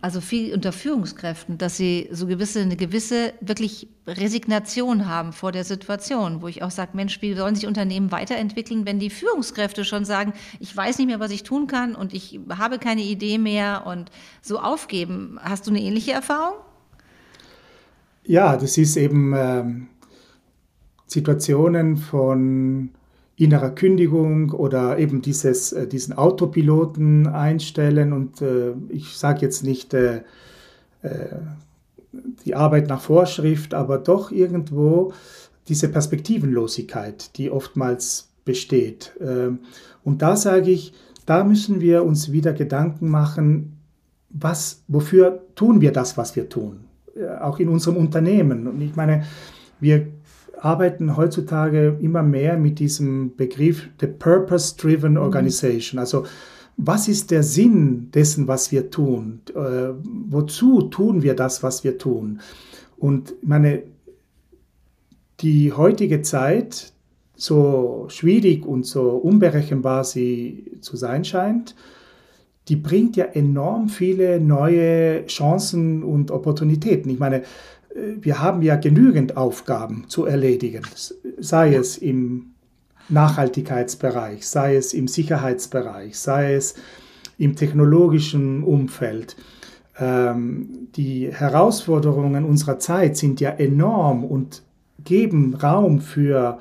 also 0.00 0.20
viel 0.20 0.52
unter 0.52 0.72
Führungskräften, 0.72 1.58
dass 1.58 1.76
sie 1.76 2.08
so 2.10 2.26
gewisse, 2.26 2.60
eine 2.60 2.76
gewisse 2.76 3.34
wirklich 3.40 3.86
Resignation 4.06 5.06
haben 5.06 5.32
vor 5.32 5.52
der 5.52 5.62
Situation, 5.62 6.42
wo 6.42 6.48
ich 6.48 6.62
auch 6.62 6.72
sage, 6.72 6.90
Mensch, 6.94 7.22
wie 7.22 7.34
sollen 7.34 7.54
sich 7.54 7.68
Unternehmen 7.68 8.10
weiterentwickeln, 8.10 8.84
wenn 8.84 8.98
die 8.98 9.10
Führungskräfte 9.10 9.84
schon 9.84 10.04
sagen, 10.04 10.32
ich 10.58 10.76
weiß 10.76 10.98
nicht 10.98 11.06
mehr, 11.06 11.20
was 11.20 11.30
ich 11.30 11.44
tun 11.44 11.68
kann 11.68 11.94
und 11.94 12.14
ich 12.14 12.40
habe 12.50 12.78
keine 12.78 13.02
Idee 13.02 13.38
mehr 13.38 13.86
und 13.86 14.10
so 14.40 14.58
aufgeben. 14.58 15.38
Hast 15.40 15.68
du 15.68 15.70
eine 15.70 15.80
ähnliche 15.80 16.12
Erfahrung? 16.12 16.56
Ja, 18.24 18.56
das 18.56 18.78
ist 18.78 18.96
eben 18.96 19.34
ähm, 19.36 19.88
Situationen 21.12 21.96
von 21.96 22.90
innerer 23.36 23.70
Kündigung 23.70 24.50
oder 24.50 24.98
eben 24.98 25.22
dieses, 25.22 25.72
äh, 25.72 25.86
diesen 25.86 26.14
Autopiloten 26.14 27.26
einstellen. 27.26 28.12
Und 28.12 28.42
äh, 28.42 28.72
ich 28.88 29.16
sage 29.16 29.40
jetzt 29.40 29.64
nicht 29.64 29.94
äh, 29.94 30.22
äh, 31.02 31.36
die 32.44 32.54
Arbeit 32.54 32.88
nach 32.88 33.00
Vorschrift, 33.00 33.74
aber 33.74 33.98
doch 33.98 34.30
irgendwo 34.30 35.12
diese 35.68 35.88
Perspektivenlosigkeit, 35.88 37.36
die 37.36 37.50
oftmals 37.50 38.28
besteht. 38.44 39.12
Ähm, 39.20 39.60
und 40.04 40.22
da 40.22 40.36
sage 40.36 40.70
ich, 40.70 40.92
da 41.26 41.44
müssen 41.44 41.80
wir 41.80 42.04
uns 42.04 42.32
wieder 42.32 42.52
Gedanken 42.52 43.08
machen, 43.08 43.78
was, 44.28 44.82
wofür 44.88 45.42
tun 45.54 45.80
wir 45.80 45.92
das, 45.92 46.16
was 46.16 46.36
wir 46.36 46.48
tun? 46.48 46.84
Äh, 47.16 47.38
auch 47.40 47.58
in 47.58 47.68
unserem 47.68 47.96
Unternehmen. 47.96 48.66
Und 48.66 48.80
ich 48.80 48.96
meine, 48.96 49.24
wir 49.80 50.06
arbeiten 50.62 51.16
heutzutage 51.16 51.98
immer 52.00 52.22
mehr 52.22 52.56
mit 52.56 52.78
diesem 52.78 53.34
Begriff 53.36 53.88
the 54.00 54.06
Purpose-Driven 54.06 55.12
mhm. 55.12 55.18
Organization. 55.18 55.98
Also 55.98 56.24
was 56.76 57.08
ist 57.08 57.30
der 57.30 57.42
Sinn 57.42 58.10
dessen, 58.12 58.48
was 58.48 58.72
wir 58.72 58.90
tun? 58.90 59.40
Äh, 59.54 59.92
wozu 60.30 60.82
tun 60.82 61.22
wir 61.22 61.34
das, 61.34 61.62
was 61.62 61.84
wir 61.84 61.98
tun? 61.98 62.40
Und 62.96 63.34
meine, 63.42 63.82
die 65.40 65.72
heutige 65.72 66.22
Zeit, 66.22 66.92
so 67.34 68.06
schwierig 68.08 68.64
und 68.64 68.86
so 68.86 69.10
unberechenbar 69.10 70.04
sie 70.04 70.78
zu 70.80 70.96
sein 70.96 71.24
scheint, 71.24 71.74
die 72.68 72.76
bringt 72.76 73.16
ja 73.16 73.24
enorm 73.24 73.88
viele 73.88 74.40
neue 74.40 75.26
Chancen 75.26 76.04
und 76.04 76.30
Opportunitäten. 76.30 77.10
Ich 77.10 77.18
meine, 77.18 77.42
wir 77.94 78.40
haben 78.40 78.62
ja 78.62 78.76
genügend 78.76 79.36
Aufgaben 79.36 80.04
zu 80.08 80.24
erledigen, 80.24 80.82
sei 81.38 81.74
es 81.74 81.98
im 81.98 82.52
Nachhaltigkeitsbereich, 83.08 84.46
sei 84.46 84.76
es 84.76 84.94
im 84.94 85.08
Sicherheitsbereich, 85.08 86.18
sei 86.18 86.54
es 86.54 86.74
im 87.38 87.56
technologischen 87.56 88.62
Umfeld. 88.62 89.36
Ähm, 89.98 90.88
die 90.96 91.32
Herausforderungen 91.32 92.44
unserer 92.44 92.78
Zeit 92.78 93.16
sind 93.16 93.40
ja 93.40 93.50
enorm 93.50 94.24
und 94.24 94.62
geben 95.04 95.54
Raum 95.54 96.00
für 96.00 96.60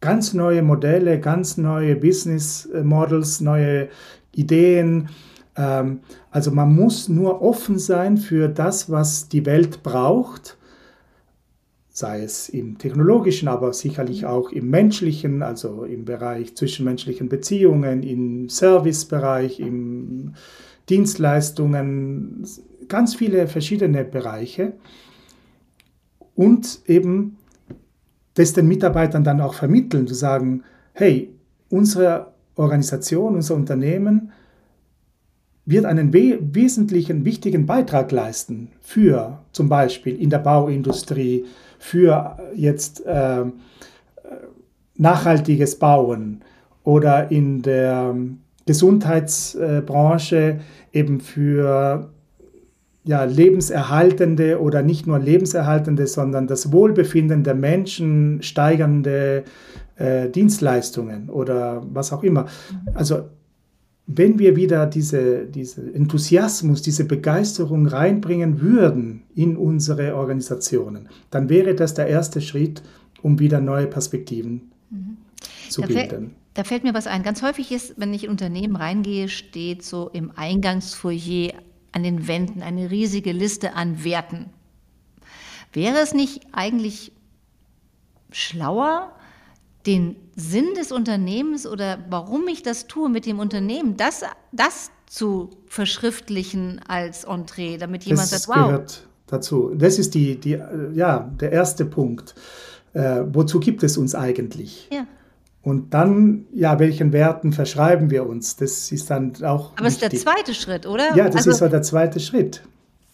ganz 0.00 0.34
neue 0.34 0.62
Modelle, 0.62 1.20
ganz 1.20 1.56
neue 1.56 1.96
Business 1.96 2.68
Models, 2.82 3.40
neue 3.40 3.88
Ideen. 4.34 5.08
Ähm, 5.56 6.00
also 6.30 6.50
man 6.50 6.74
muss 6.74 7.08
nur 7.08 7.42
offen 7.42 7.78
sein 7.78 8.16
für 8.16 8.48
das, 8.48 8.90
was 8.90 9.28
die 9.28 9.46
Welt 9.46 9.82
braucht, 9.82 10.56
sei 11.88 12.22
es 12.22 12.48
im 12.48 12.78
technologischen, 12.78 13.48
aber 13.48 13.72
sicherlich 13.72 14.24
auch 14.26 14.50
im 14.52 14.70
menschlichen, 14.70 15.42
also 15.42 15.84
im 15.84 16.04
Bereich 16.04 16.56
zwischenmenschlichen 16.56 17.28
Beziehungen, 17.28 18.02
im 18.02 18.48
Servicebereich, 18.48 19.60
im 19.60 20.34
Dienstleistungen, 20.88 22.46
ganz 22.88 23.14
viele 23.14 23.46
verschiedene 23.46 24.04
Bereiche. 24.04 24.72
Und 26.34 26.80
eben 26.86 27.36
das 28.34 28.52
den 28.52 28.68
Mitarbeitern 28.68 29.24
dann 29.24 29.40
auch 29.40 29.54
vermitteln, 29.54 30.06
zu 30.06 30.14
sagen, 30.14 30.62
hey, 30.92 31.34
unsere 31.68 32.32
Organisation, 32.56 33.34
unser 33.34 33.54
Unternehmen 33.54 34.32
wird 35.70 35.84
einen 35.84 36.12
we 36.12 36.38
wesentlichen, 36.40 37.24
wichtigen 37.24 37.66
Beitrag 37.66 38.12
leisten 38.12 38.68
für 38.80 39.38
zum 39.52 39.68
Beispiel 39.68 40.20
in 40.20 40.30
der 40.30 40.38
Bauindustrie, 40.38 41.44
für 41.78 42.36
jetzt 42.54 43.06
äh, 43.06 43.44
nachhaltiges 44.96 45.78
Bauen 45.78 46.42
oder 46.84 47.30
in 47.30 47.62
der 47.62 48.14
Gesundheitsbranche 48.66 50.60
eben 50.92 51.20
für 51.20 52.10
ja, 53.04 53.24
lebenserhaltende 53.24 54.60
oder 54.60 54.82
nicht 54.82 55.06
nur 55.06 55.18
lebenserhaltende, 55.18 56.06
sondern 56.06 56.46
das 56.46 56.70
Wohlbefinden 56.70 57.44
der 57.44 57.54
Menschen 57.54 58.42
steigernde 58.42 59.44
äh, 59.96 60.28
Dienstleistungen 60.28 61.30
oder 61.30 61.82
was 61.92 62.12
auch 62.12 62.22
immer. 62.22 62.46
Also 62.94 63.22
wenn 64.16 64.38
wir 64.38 64.56
wieder 64.56 64.86
diese, 64.86 65.46
diese 65.46 65.82
Enthusiasmus, 65.94 66.82
diese 66.82 67.04
Begeisterung 67.04 67.86
reinbringen 67.86 68.60
würden 68.60 69.22
in 69.34 69.56
unsere 69.56 70.16
Organisationen, 70.16 71.08
dann 71.30 71.48
wäre 71.48 71.74
das 71.74 71.94
der 71.94 72.08
erste 72.08 72.40
Schritt, 72.40 72.82
um 73.22 73.38
wieder 73.38 73.60
neue 73.60 73.86
Perspektiven 73.86 74.72
mhm. 74.90 75.16
zu 75.68 75.82
da 75.82 75.86
bilden. 75.86 76.34
Da 76.54 76.64
fällt 76.64 76.82
mir 76.82 76.94
was 76.94 77.06
ein. 77.06 77.22
Ganz 77.22 77.42
häufig 77.42 77.70
ist, 77.70 77.94
wenn 77.98 78.12
ich 78.12 78.24
in 78.24 78.30
Unternehmen 78.30 78.74
reingehe, 78.74 79.28
steht 79.28 79.84
so 79.84 80.10
im 80.12 80.32
Eingangsfoyer 80.34 81.52
an 81.92 82.02
den 82.02 82.26
Wänden 82.26 82.62
eine 82.62 82.90
riesige 82.90 83.32
Liste 83.32 83.74
an 83.74 84.02
Werten. 84.02 84.46
Wäre 85.72 85.98
es 85.98 86.14
nicht 86.14 86.46
eigentlich 86.52 87.12
schlauer, 88.32 89.12
den 89.86 90.16
Sinn 90.36 90.74
des 90.76 90.92
Unternehmens 90.92 91.66
oder 91.66 91.98
warum 92.08 92.48
ich 92.48 92.62
das 92.62 92.86
tue 92.86 93.08
mit 93.08 93.26
dem 93.26 93.38
Unternehmen, 93.38 93.96
das, 93.96 94.22
das 94.52 94.90
zu 95.06 95.50
verschriftlichen 95.66 96.80
als 96.86 97.24
Entree, 97.24 97.78
damit 97.78 98.04
jemand 98.04 98.32
das 98.32 98.44
sagt, 98.44 98.58
wow. 98.58 98.66
gehört 98.66 99.08
dazu. 99.26 99.72
Das 99.74 99.98
ist 99.98 100.14
die, 100.14 100.38
die, 100.38 100.58
ja, 100.94 101.30
der 101.40 101.52
erste 101.52 101.84
Punkt. 101.84 102.34
Äh, 102.92 103.22
wozu 103.32 103.60
gibt 103.60 103.82
es 103.82 103.96
uns 103.96 104.14
eigentlich? 104.14 104.88
Ja. 104.92 105.06
Und 105.62 105.92
dann, 105.92 106.46
ja, 106.52 106.78
welchen 106.78 107.12
Werten 107.12 107.52
verschreiben 107.52 108.10
wir 108.10 108.26
uns? 108.26 108.56
Das 108.56 108.90
ist 108.92 109.10
dann 109.10 109.32
auch. 109.44 109.72
Aber 109.76 109.86
es 109.86 109.94
ist 109.94 110.02
der 110.02 110.10
zweite 110.10 110.54
Schritt, 110.54 110.86
oder? 110.86 111.14
Ja, 111.14 111.26
das 111.26 111.36
also, 111.36 111.50
ist 111.50 111.58
so 111.58 111.68
der 111.68 111.82
zweite 111.82 112.18
Schritt. 112.18 112.62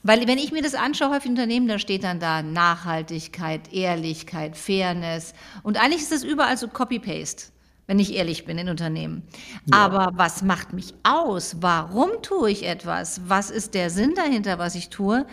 Weil 0.06 0.28
wenn 0.28 0.38
ich 0.38 0.52
mir 0.52 0.62
das 0.62 0.76
anschaue, 0.76 1.10
häufig 1.10 1.30
Unternehmen, 1.30 1.66
da 1.66 1.80
steht 1.80 2.04
dann 2.04 2.20
da 2.20 2.40
Nachhaltigkeit, 2.40 3.72
Ehrlichkeit, 3.72 4.56
Fairness. 4.56 5.34
Und 5.64 5.82
eigentlich 5.82 6.02
ist 6.02 6.12
das 6.12 6.22
überall 6.22 6.56
so 6.56 6.68
Copy-Paste, 6.68 7.50
wenn 7.88 7.98
ich 7.98 8.14
ehrlich 8.14 8.44
bin 8.44 8.56
in 8.56 8.68
Unternehmen. 8.68 9.24
Ja. 9.64 9.78
Aber 9.78 10.12
was 10.14 10.44
macht 10.44 10.72
mich 10.72 10.94
aus? 11.02 11.56
Warum 11.60 12.10
tue 12.22 12.52
ich 12.52 12.68
etwas? 12.68 13.22
Was 13.26 13.50
ist 13.50 13.74
der 13.74 13.90
Sinn 13.90 14.14
dahinter, 14.14 14.60
was 14.60 14.76
ich 14.76 14.90
tue? 14.90 15.26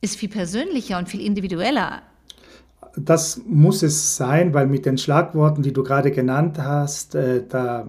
Ist 0.00 0.16
viel 0.16 0.28
persönlicher 0.28 0.98
und 0.98 1.08
viel 1.08 1.20
individueller. 1.20 2.02
Das 2.96 3.40
muss 3.46 3.84
es 3.84 4.16
sein, 4.16 4.52
weil 4.54 4.66
mit 4.66 4.86
den 4.86 4.98
Schlagworten, 4.98 5.62
die 5.62 5.72
du 5.72 5.84
gerade 5.84 6.10
genannt 6.10 6.58
hast, 6.58 7.14
äh, 7.14 7.44
da 7.48 7.82
äh, 7.82 7.86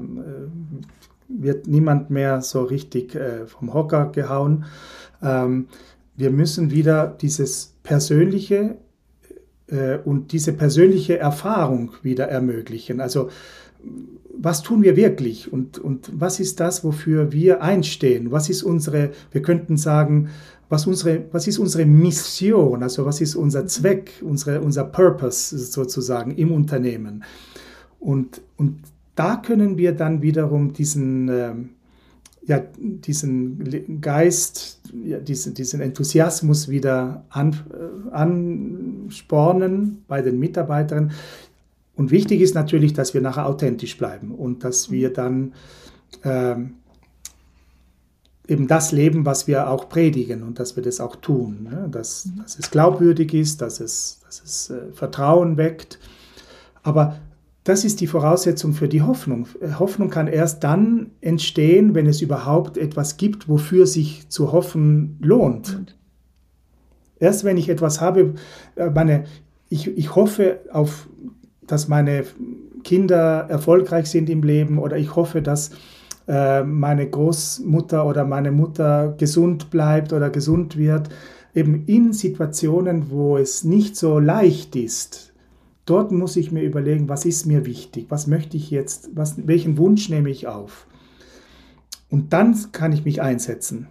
wird 1.28 1.66
niemand 1.66 2.12
mehr 2.12 2.42
so 2.42 2.62
richtig 2.62 3.16
äh, 3.16 3.48
vom 3.48 3.74
Hocker 3.74 4.12
gehauen. 4.12 4.66
Ähm, 5.24 5.68
wir 6.16 6.32
müssen 6.32 6.72
wieder 6.72 7.08
dieses 7.08 7.76
persönliche 7.84 8.78
äh, 9.68 9.98
und 9.98 10.32
diese 10.32 10.54
persönliche 10.54 11.18
Erfahrung 11.18 11.94
wieder 12.04 12.28
ermöglichen. 12.28 13.02
Also 13.02 13.30
was 14.38 14.62
tun 14.62 14.84
wir 14.84 14.96
wirklich 14.96 15.52
und, 15.52 15.80
und 15.80 16.12
was 16.14 16.40
ist 16.40 16.60
das, 16.60 16.84
wofür 16.84 17.32
wir 17.32 17.62
einstehen? 17.62 18.32
Was 18.32 18.50
ist 18.50 18.64
unsere, 18.64 19.12
wir 19.32 19.42
könnten 19.42 19.78
sagen, 19.78 20.30
was, 20.70 20.88
unsere, 20.88 21.26
was 21.32 21.48
ist 21.48 21.60
unsere 21.60 21.86
Mission, 21.86 22.82
also 22.82 23.06
was 23.06 23.22
ist 23.22 23.36
unser 23.36 23.68
Zweck, 23.68 24.14
unsere, 24.22 24.62
unser 24.62 24.86
Purpose 24.86 25.58
sozusagen 25.58 26.32
im 26.32 26.52
Unternehmen? 26.52 27.24
Und, 28.00 28.42
und 28.58 28.80
da 29.16 29.36
können 29.36 29.78
wir 29.78 29.92
dann 29.92 30.22
wiederum 30.22 30.74
diesen, 30.74 31.30
äh, 31.30 31.54
ja, 32.44 32.60
diesen 32.78 34.02
Geist, 34.02 34.80
ja, 35.06 35.20
diesen, 35.20 35.54
diesen 35.54 35.80
Enthusiasmus 35.82 36.70
wieder 36.70 37.24
an, 37.30 37.54
äh, 37.54 38.12
anspornen 38.12 40.04
bei 40.08 40.22
den 40.22 40.40
Mitarbeiterinnen. 40.40 41.12
Und 41.96 42.10
wichtig 42.10 42.42
ist 42.42 42.56
natürlich, 42.56 42.94
dass 42.94 43.14
wir 43.14 43.22
nachher 43.22 43.46
authentisch 43.46 43.98
bleiben 43.98 44.32
und 44.32 44.64
dass 44.64 44.90
wir 44.90 45.14
dann 45.14 45.54
äh, 46.24 46.56
eben 48.48 48.68
das 48.68 48.92
leben, 48.92 49.26
was 49.26 49.48
wir 49.48 49.70
auch 49.70 49.88
predigen 49.88 50.42
und 50.44 50.60
dass 50.60 50.76
wir 50.76 50.84
das 50.84 51.00
auch 51.00 51.16
tun. 51.16 51.68
Ne? 51.70 51.90
Dass, 51.92 52.26
mhm. 52.26 52.42
dass 52.42 52.58
es 52.58 52.72
glaubwürdig 52.72 53.34
ist, 53.34 53.62
dass 53.62 53.80
es, 53.80 54.20
dass 54.26 54.42
es 54.44 54.70
äh, 54.72 54.92
Vertrauen 54.94 55.58
weckt. 55.58 56.00
Aber 56.82 57.20
das 57.64 57.86
ist 57.86 58.02
die 58.02 58.08
Voraussetzung 58.08 58.74
für 58.74 58.88
die 58.88 59.04
Hoffnung. 59.04 59.48
Hoffnung 59.78 60.10
kann 60.10 60.28
erst 60.28 60.64
dann 60.64 61.12
entstehen, 61.22 61.94
wenn 61.94 62.08
es 62.08 62.22
überhaupt 62.22 62.78
etwas 62.78 63.18
gibt, 63.18 63.48
wofür 63.48 63.86
sich 63.86 64.30
zu 64.30 64.52
hoffen 64.52 65.18
lohnt. 65.22 65.96
Erst 67.20 67.44
wenn 67.44 67.58
ich 67.58 67.70
etwas 67.70 68.02
habe, 68.02 68.34
äh, 68.76 68.90
meine, 68.90 69.26
ich, 69.70 69.96
ich 69.96 70.16
hoffe 70.16 70.62
auf, 70.72 71.08
dass 71.66 71.88
meine 71.88 72.26
Kinder 72.84 73.46
erfolgreich 73.48 74.08
sind 74.08 74.30
im 74.30 74.42
Leben 74.42 74.80
oder 74.80 74.98
ich 74.98 75.16
hoffe, 75.16 75.44
dass 75.44 75.70
äh, 76.28 76.64
meine 76.64 77.08
Großmutter 77.08 78.08
oder 78.08 78.26
meine 78.26 78.52
Mutter 78.52 79.14
gesund 79.18 79.70
bleibt 79.70 80.14
oder 80.14 80.32
gesund 80.32 80.78
wird, 80.78 81.10
eben 81.54 81.86
in 81.86 82.12
Situationen, 82.12 83.12
wo 83.12 83.38
es 83.38 83.64
nicht 83.64 83.96
so 83.96 84.18
leicht 84.18 84.76
ist, 84.76 85.31
Dort 85.92 86.14
muss 86.14 86.38
ich 86.38 86.54
mir 86.54 86.64
überlegen, 86.64 87.10
was 87.10 87.26
ist 87.26 87.46
mir 87.46 87.66
wichtig, 87.66 88.06
was 88.08 88.26
möchte 88.26 88.56
ich 88.56 88.72
jetzt, 88.72 89.10
was, 89.14 89.46
welchen 89.46 89.78
Wunsch 89.78 90.08
nehme 90.08 90.30
ich 90.30 90.48
auf. 90.48 90.88
Und 92.10 92.32
dann 92.32 92.56
kann 92.72 92.94
ich 92.94 93.04
mich 93.04 93.22
einsetzen. 93.22 93.88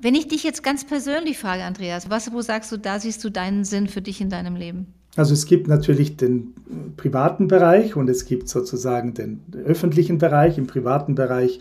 Wenn 0.00 0.14
ich 0.14 0.28
dich 0.28 0.44
jetzt 0.44 0.62
ganz 0.62 0.86
persönlich 0.86 1.38
frage, 1.38 1.62
Andreas, 1.62 2.08
was, 2.08 2.32
wo 2.32 2.40
sagst 2.40 2.72
du, 2.72 2.78
da 2.78 2.98
siehst 2.98 3.22
du 3.22 3.28
deinen 3.28 3.66
Sinn 3.66 3.86
für 3.86 4.00
dich 4.00 4.22
in 4.22 4.30
deinem 4.30 4.56
Leben? 4.56 4.94
Also 5.14 5.34
es 5.34 5.44
gibt 5.44 5.68
natürlich 5.68 6.16
den 6.16 6.54
privaten 6.96 7.48
Bereich 7.48 7.96
und 7.96 8.08
es 8.08 8.24
gibt 8.24 8.48
sozusagen 8.48 9.12
den 9.12 9.42
öffentlichen 9.62 10.16
Bereich. 10.16 10.56
Im 10.56 10.66
privaten 10.66 11.14
Bereich, 11.14 11.60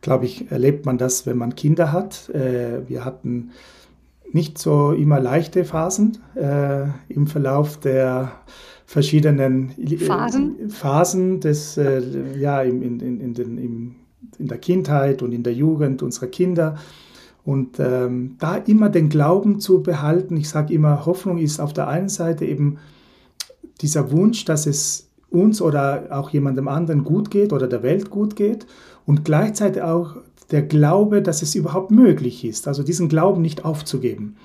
glaube 0.00 0.24
ich, 0.24 0.50
erlebt 0.50 0.86
man 0.86 0.98
das, 0.98 1.24
wenn 1.24 1.38
man 1.38 1.54
Kinder 1.54 1.92
hat. 1.92 2.30
Äh, 2.30 2.88
wir 2.88 3.04
hatten 3.04 3.52
nicht 4.32 4.58
so 4.58 4.90
immer 4.90 5.20
leichte 5.20 5.64
Phasen 5.64 6.18
äh, 6.34 6.86
im 7.08 7.28
Verlauf 7.28 7.78
der 7.78 8.32
verschiedenen 8.92 9.72
äh, 9.78 9.96
Phasen, 9.96 10.68
Phasen 10.68 11.40
des, 11.40 11.78
äh, 11.78 12.02
ja, 12.38 12.60
in, 12.60 12.82
in, 12.82 13.20
in, 13.20 13.32
den, 13.32 13.56
im, 13.56 13.94
in 14.38 14.48
der 14.48 14.58
Kindheit 14.58 15.22
und 15.22 15.32
in 15.32 15.42
der 15.42 15.54
Jugend 15.54 16.02
unserer 16.02 16.26
Kinder. 16.26 16.76
Und 17.42 17.80
ähm, 17.80 18.36
da 18.38 18.56
immer 18.56 18.90
den 18.90 19.08
Glauben 19.08 19.60
zu 19.60 19.82
behalten, 19.82 20.36
ich 20.36 20.50
sage 20.50 20.74
immer, 20.74 21.06
Hoffnung 21.06 21.38
ist 21.38 21.58
auf 21.58 21.72
der 21.72 21.88
einen 21.88 22.10
Seite 22.10 22.44
eben 22.44 22.76
dieser 23.80 24.12
Wunsch, 24.12 24.44
dass 24.44 24.66
es 24.66 25.08
uns 25.30 25.62
oder 25.62 26.08
auch 26.10 26.28
jemandem 26.28 26.68
anderen 26.68 27.02
gut 27.02 27.30
geht 27.30 27.54
oder 27.54 27.68
der 27.68 27.82
Welt 27.82 28.10
gut 28.10 28.36
geht 28.36 28.66
und 29.06 29.24
gleichzeitig 29.24 29.80
auch 29.80 30.16
der 30.50 30.60
Glaube, 30.60 31.22
dass 31.22 31.40
es 31.40 31.54
überhaupt 31.54 31.90
möglich 31.90 32.44
ist, 32.44 32.68
also 32.68 32.82
diesen 32.82 33.08
Glauben 33.08 33.40
nicht 33.40 33.64
aufzugeben. 33.64 34.36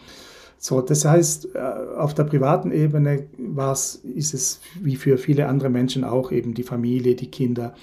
So, 0.57 0.81
das 0.81 1.05
heißt, 1.05 1.55
äh, 1.55 1.59
auf 1.59 2.13
der 2.13 2.23
privaten 2.23 2.71
Ebene 2.71 3.27
war's, 3.37 3.95
ist 3.95 4.33
es 4.33 4.59
wie 4.81 4.95
für 4.95 5.17
viele 5.17 5.47
andere 5.47 5.69
Menschen 5.69 6.03
auch 6.03 6.31
eben 6.31 6.53
die 6.53 6.63
Familie, 6.63 7.15
die 7.15 7.29
Kinder. 7.29 7.73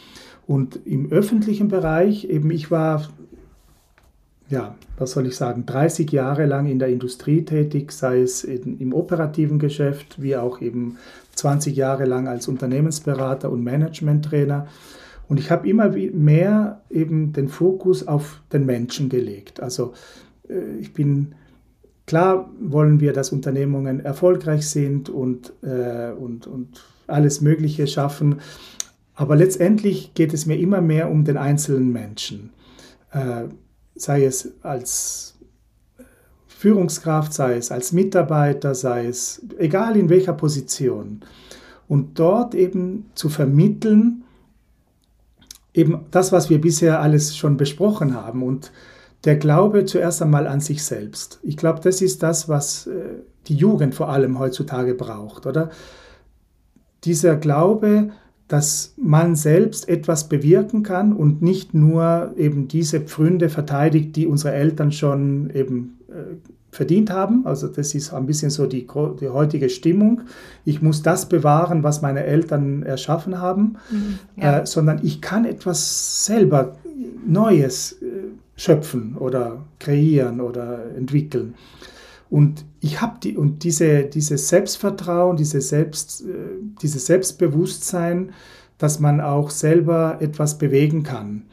Und 0.47 0.81
im 0.85 1.11
öffentlichen 1.11 1.68
Bereich, 1.68 2.25
eben 2.29 2.51
ich 2.51 2.70
war, 2.70 3.09
ja, 4.51 4.75
was 4.99 5.12
soll 5.12 5.27
ich 5.27 5.37
sagen, 5.37 5.64
30 5.66 6.11
Jahre 6.12 6.47
lang 6.47 6.66
in 6.66 6.79
der 6.79 6.89
Industrie 6.89 7.45
tätig, 7.45 7.93
sei 7.93 8.20
es 8.20 8.45
im 8.45 8.93
operativen 8.93 9.59
Geschäft, 9.59 10.20
wie 10.20 10.37
auch 10.37 10.61
eben 10.61 10.99
20 11.35 11.75
Jahre 11.75 12.05
lang 12.05 12.29
als 12.29 12.49
Unternehmensberater 12.49 13.51
und 13.51 13.64
Managementtrainer. 13.64 14.66
Und 15.29 15.41
ich 15.41 15.51
habe 15.51 15.68
immer 15.68 15.89
mehr 15.89 16.83
eben 16.91 17.33
den 17.33 17.49
Fokus 17.49 18.07
auf 18.07 18.43
den 18.53 18.66
Menschen 18.66 19.09
gelegt. 19.09 19.61
Also 19.61 19.95
äh, 20.49 20.77
ich 20.79 20.93
bin 20.93 21.35
Klar 22.07 22.51
wollen 22.61 23.01
wir, 23.01 23.13
dass 23.13 23.33
Unternehmungen 23.33 24.01
erfolgreich 24.01 24.69
sind 24.69 25.09
und, 25.09 25.53
äh, 25.63 26.13
und, 26.13 26.47
und 26.47 26.83
alles 27.07 27.41
Mögliche 27.41 27.87
schaffen, 27.87 28.41
aber 29.15 29.37
letztendlich 29.37 30.13
geht 30.15 30.35
es 30.35 30.45
mir 30.47 30.59
immer 30.59 30.81
mehr 30.81 31.11
um 31.11 31.25
den 31.25 31.37
einzelnen 31.37 31.93
Menschen, 31.93 32.51
äh, 33.13 33.45
sei 33.95 34.25
es 34.25 34.53
als 34.63 35.35
Führungskraft, 36.49 37.33
sei 37.33 37.57
es 37.57 37.71
als 37.71 37.93
Mitarbeiter, 37.93 38.75
sei 38.75 39.07
es 39.07 39.43
egal 39.59 39.97
in 39.97 40.09
welcher 40.09 40.33
Position. 40.33 41.21
Und 41.87 42.19
dort 42.19 42.55
eben 42.55 43.11
zu 43.15 43.29
vermitteln, 43.29 44.25
eben 45.75 46.07
das, 46.11 46.33
was 46.33 46.51
wir 46.51 46.61
bisher 46.61 47.01
alles 47.01 47.37
schon 47.37 47.57
besprochen 47.57 48.15
haben 48.15 48.43
und 48.43 48.73
der 49.25 49.37
Glaube 49.37 49.85
zuerst 49.85 50.22
einmal 50.22 50.47
an 50.47 50.61
sich 50.61 50.83
selbst. 50.85 51.39
Ich 51.43 51.57
glaube, 51.57 51.81
das 51.83 52.03
ist 52.03 52.22
das, 52.22 52.49
was 52.49 52.87
äh, 52.87 52.93
die 53.47 53.55
Jugend 53.57 53.95
vor 53.95 54.09
allem 54.09 54.39
heutzutage 54.39 54.95
braucht, 54.95 55.47
oder? 55.47 55.70
Dieser 57.05 57.37
Glaube, 57.37 58.11
dass 58.49 58.95
man 58.97 59.37
selbst 59.37 59.89
etwas 59.89 60.29
bewirken 60.29 60.83
kann 60.83 61.12
und 61.12 61.43
nicht 61.43 61.75
nur 61.75 62.35
eben 62.37 62.68
diese 62.68 63.01
Pfründe 63.01 63.49
verteidigt, 63.49 64.16
die 64.16 64.27
unsere 64.27 64.55
Eltern 64.55 64.93
schon 64.93 65.51
eben 65.51 65.99
äh, 66.09 66.37
verdient 66.70 67.11
haben. 67.11 67.47
Also 67.47 67.68
das 67.68 67.95
ist 67.95 68.12
ein 68.12 68.27
bisschen 68.27 68.51
so 68.51 68.66
die, 68.66 68.87
die 69.20 69.29
heutige 69.29 69.70
Stimmung. 69.70 70.22
Ich 70.64 70.83
muss 70.83 71.03
das 71.03 71.29
bewahren, 71.29 71.83
was 71.83 72.03
meine 72.03 72.25
Eltern 72.25 72.83
erschaffen 72.83 73.41
haben, 73.41 73.77
mhm, 73.91 74.18
ja. 74.37 74.61
äh, 74.61 74.66
sondern 74.66 75.01
ich 75.03 75.22
kann 75.22 75.47
etwas 75.47 76.27
selber 76.27 76.77
Neues 77.27 77.93
äh, 78.03 78.07
schöpfen 78.57 79.17
oder 79.17 79.65
kreieren 79.79 80.41
oder 80.41 80.95
entwickeln. 80.97 81.55
Und 82.31 82.65
ich 82.81 83.01
habe 83.01 83.19
die 83.23 83.37
und 83.37 83.63
diese, 83.65 84.05
dieses 84.05 84.49
Selbstvertrauen, 84.49 85.37
diese 85.37 85.61
Selbst, 85.61 86.23
äh, 86.23 86.25
dieses 86.83 87.07
Selbstbewusstsein, 87.07 88.33
dass 88.79 88.99
man 88.99 89.21
auch 89.21 89.51
selber 89.51 90.19
etwas 90.21 90.59
bewegen 90.59 91.03
kann. 91.03 91.45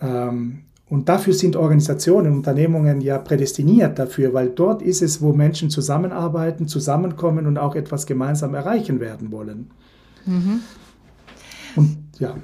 Ähm, 0.00 0.60
und 0.88 1.08
dafür 1.08 1.32
sind 1.32 1.56
Organisationen, 1.56 2.32
Unternehmungen 2.34 3.00
ja 3.00 3.18
prädestiniert 3.18 3.98
dafür, 3.98 4.34
weil 4.34 4.50
dort 4.50 4.82
ist 4.82 5.02
es, 5.02 5.22
wo 5.22 5.32
Menschen 5.32 5.70
zusammenarbeiten, 5.70 6.68
zusammenkommen 6.68 7.46
und 7.46 7.58
auch 7.58 7.74
etwas 7.74 8.06
gemeinsam 8.06 8.54
erreichen 8.54 9.00
werden 9.00 9.32
wollen. 9.32 9.70
Mhm. 10.26 10.60
Und 11.74 11.96
ja. 12.18 12.36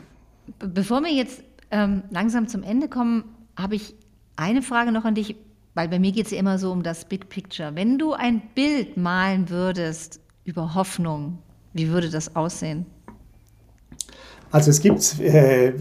Bevor 0.59 1.03
wir 1.03 1.13
jetzt 1.13 1.45
ähm, 1.71 2.03
langsam 2.11 2.49
zum 2.49 2.63
Ende 2.63 2.89
kommen, 2.89 3.25
habe 3.63 3.75
ich 3.75 3.95
eine 4.37 4.63
Frage 4.63 4.93
noch 4.93 5.05
an 5.05 5.15
dich, 5.15 5.37
weil 5.75 5.89
bei 5.89 5.99
mir 5.99 6.13
geht 6.13 6.27
es 6.27 6.33
ja 6.33 6.39
immer 6.39 6.59
so 6.59 6.73
um 6.73 6.83
das 6.83 7.05
Big 7.05 7.29
Picture. 7.29 7.73
Wenn 7.75 7.99
du 7.99 8.13
ein 8.13 8.43
Bild 8.55 8.97
malen 8.97 9.49
würdest 9.51 10.21
über 10.45 10.75
Hoffnung, 10.75 11.39
wie 11.73 11.89
würde 11.89 12.11
das 12.11 12.35
aussehen? 12.35 12.87
Also 14.51 14.71
es 14.71 14.81
gibt, 14.81 15.21
äh, 15.21 15.75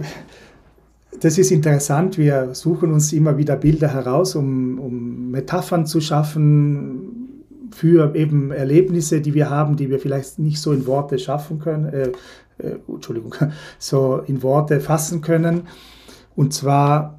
das 1.19 1.37
ist 1.37 1.51
interessant, 1.51 2.17
wir 2.17 2.53
suchen 2.53 2.93
uns 2.93 3.11
immer 3.13 3.37
wieder 3.37 3.55
Bilder 3.55 3.91
heraus, 3.91 4.35
um, 4.35 4.79
um 4.79 5.31
Metaphern 5.31 5.85
zu 5.85 6.01
schaffen 6.01 7.29
für 7.71 8.15
eben 8.15 8.51
Erlebnisse, 8.51 9.21
die 9.21 9.33
wir 9.33 9.49
haben, 9.49 9.75
die 9.75 9.89
wir 9.89 9.99
vielleicht 9.99 10.39
nicht 10.39 10.61
so 10.61 10.71
in 10.71 10.85
Worte 10.85 11.17
schaffen 11.17 11.59
können, 11.59 11.85
äh, 11.85 12.11
äh, 12.59 12.77
Entschuldigung, 12.87 13.33
so 13.79 14.21
in 14.27 14.43
Worte 14.43 14.79
fassen 14.79 15.21
können. 15.21 15.63
Und 16.35 16.53
zwar 16.53 17.18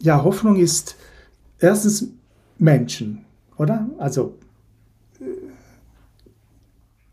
ja, 0.00 0.22
Hoffnung 0.22 0.56
ist 0.56 0.96
erstens 1.58 2.08
Menschen, 2.58 3.24
oder? 3.56 3.88
Also 3.98 4.38
äh, 5.20 5.24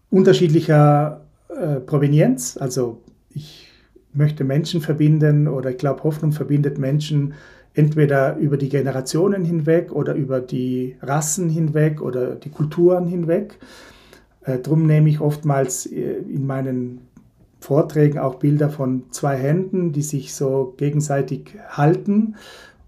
unterschiedlicher 0.10 1.22
äh, 1.50 1.80
Provenienz. 1.80 2.58
Also 2.58 3.02
ich 3.30 3.68
möchte 4.14 4.44
Menschen 4.44 4.82
verbinden 4.82 5.48
oder 5.48 5.72
ich 5.72 5.78
glaube, 5.78 6.04
Hoffnung 6.04 6.32
verbindet 6.32 6.78
Menschen 6.78 7.34
entweder 7.74 8.38
über 8.38 8.58
die 8.58 8.70
Generationen 8.70 9.46
hinweg 9.46 9.92
oder 9.92 10.16
über 10.16 10.40
die 10.42 10.96
Rassen 11.02 11.50
hinweg 11.50 12.02
oder 12.02 12.36
die 12.36 12.50
Kulturen 12.50 13.06
hinweg. 13.08 13.60
Äh, 14.44 14.60
drum 14.60 14.88
nehme 14.88 15.10
ich 15.10 15.20
oftmals 15.20 15.86
äh, 15.86 16.18
in 16.18 16.48
meinen 16.48 17.02
Vorträgen 17.60 18.18
auch 18.18 18.36
Bilder 18.36 18.70
von 18.70 19.04
zwei 19.12 19.36
Händen, 19.36 19.92
die 19.92 20.02
sich 20.02 20.34
so 20.34 20.74
gegenseitig 20.78 21.56
halten 21.70 22.36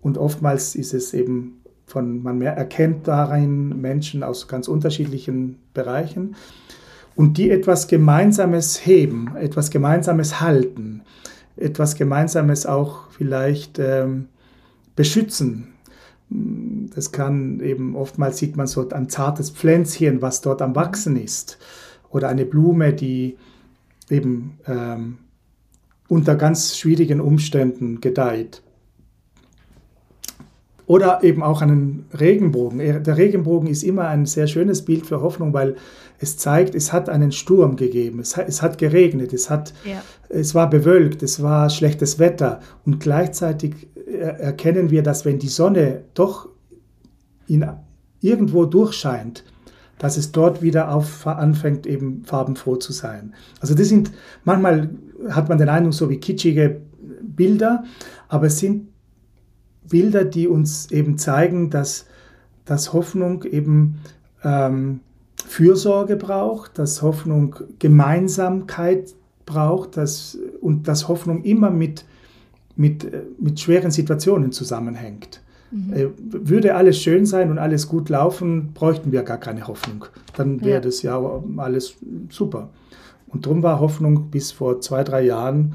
und 0.02 0.18
oftmals 0.18 0.76
ist 0.76 0.93
es 0.93 1.14
eben 1.14 1.62
von, 1.86 2.22
man 2.22 2.41
erkennt 2.41 3.08
darin 3.08 3.82
Menschen 3.82 4.24
aus 4.24 4.47
ganz 4.47 4.68
unterschiedlichen 4.68 5.58
Bereichen 5.74 6.36
und 7.16 7.38
die 7.38 7.50
etwas 7.50 7.88
Gemeinsames 7.88 8.86
heben, 8.86 9.36
etwas 9.36 9.72
Gemeinsames 9.72 10.39
halten, 10.39 11.02
etwas 11.58 11.95
Gemeinsames 11.95 12.66
auch 12.66 13.10
vielleicht 13.12 13.80
ähm, 13.80 14.28
beschützen. 14.95 15.74
Das 16.30 17.12
kann 17.12 17.60
eben, 17.60 17.95
oftmals 17.95 18.38
sieht 18.38 18.56
man 18.56 18.68
so 18.68 18.88
ein 18.89 19.10
zartes 19.10 19.50
Pflänzchen, 19.50 20.22
was 20.22 20.41
dort 20.41 20.62
am 20.62 20.76
Wachsen 20.76 21.18
ist. 21.18 21.58
Oder 22.10 22.30
eine 22.30 22.45
Blume, 22.45 22.93
die 22.93 23.38
eben 24.10 24.60
ähm, 24.68 25.18
unter 26.08 26.36
ganz 26.36 26.78
schwierigen 26.78 27.20
Umständen 27.20 28.00
gedeiht. 28.00 28.62
Oder 30.89 31.23
eben 31.23 31.43
auch 31.43 31.61
einen 31.61 32.05
Regenbogen. 32.19 32.79
Der 32.79 33.15
Regenbogen 33.15 33.69
ist 33.69 33.83
immer 33.83 34.07
ein 34.07 34.25
sehr 34.25 34.47
schönes 34.47 34.83
Bild 34.85 35.05
für 35.05 35.21
Hoffnung, 35.21 35.53
weil 35.53 35.75
es 36.17 36.37
zeigt, 36.37 36.73
es 36.73 36.91
hat 36.91 37.09
einen 37.09 37.31
Sturm 37.31 37.75
gegeben, 37.75 38.19
es 38.19 38.35
hat, 38.35 38.47
es 38.47 38.63
hat 38.63 38.79
geregnet, 38.79 39.31
es, 39.31 39.51
hat, 39.51 39.71
ja. 39.85 40.01
es 40.29 40.55
war 40.55 40.67
bewölkt, 40.67 41.21
es 41.21 41.43
war 41.43 41.69
schlechtes 41.69 42.17
Wetter. 42.17 42.59
Und 42.87 42.99
gleichzeitig 42.99 43.87
erkennen 44.07 44.89
wir, 44.89 45.03
dass 45.03 45.25
wenn 45.25 45.37
die 45.37 45.47
Sonne 45.47 46.05
doch 46.15 46.49
in, 47.45 47.63
irgendwo 48.19 48.65
durchscheint, 48.65 49.43
dass 49.99 50.17
es 50.17 50.31
dort 50.31 50.63
wieder 50.63 50.91
auf, 50.91 51.27
anfängt, 51.27 51.85
eben 51.85 52.23
farbenfroh 52.25 52.77
zu 52.77 52.93
sein. 52.93 53.35
Also 53.59 53.75
das 53.75 53.89
sind, 53.89 54.09
manchmal 54.43 54.89
hat 55.29 55.49
man 55.49 55.59
den 55.59 55.69
Eindruck, 55.69 55.93
so 55.93 56.09
wie 56.09 56.17
kitschige 56.17 56.81
Bilder, 57.21 57.83
aber 58.27 58.47
es 58.47 58.57
sind 58.57 58.87
Bilder, 59.88 60.25
die 60.25 60.47
uns 60.47 60.91
eben 60.91 61.17
zeigen, 61.17 61.69
dass, 61.69 62.05
dass 62.65 62.93
Hoffnung 62.93 63.43
eben 63.43 63.99
ähm, 64.43 64.99
Fürsorge 65.45 66.15
braucht, 66.15 66.77
dass 66.77 67.01
Hoffnung 67.01 67.55
Gemeinsamkeit 67.80 69.15
braucht 69.45 69.97
dass, 69.97 70.38
und 70.61 70.88
dass 70.88 71.07
Hoffnung 71.07 71.43
immer 71.43 71.71
mit, 71.71 72.05
mit, 72.75 73.11
mit 73.39 73.59
schweren 73.59 73.91
Situationen 73.91 74.51
zusammenhängt. 74.51 75.41
Mhm. 75.71 75.93
Äh, 75.93 76.07
würde 76.17 76.75
alles 76.75 76.99
schön 77.01 77.25
sein 77.25 77.49
und 77.51 77.57
alles 77.57 77.88
gut 77.88 78.09
laufen, 78.09 78.73
bräuchten 78.73 79.11
wir 79.11 79.23
gar 79.23 79.39
keine 79.39 79.67
Hoffnung. 79.67 80.05
Dann 80.36 80.61
wäre 80.61 80.75
ja. 80.75 80.80
das 80.82 81.01
ja 81.01 81.19
alles 81.57 81.95
super. 82.30 82.69
Und 83.27 83.45
darum 83.45 83.61
war 83.63 83.80
Hoffnung 83.80 84.30
bis 84.30 84.51
vor 84.51 84.82
zwei, 84.82 85.03
drei 85.03 85.23
Jahren, 85.23 85.73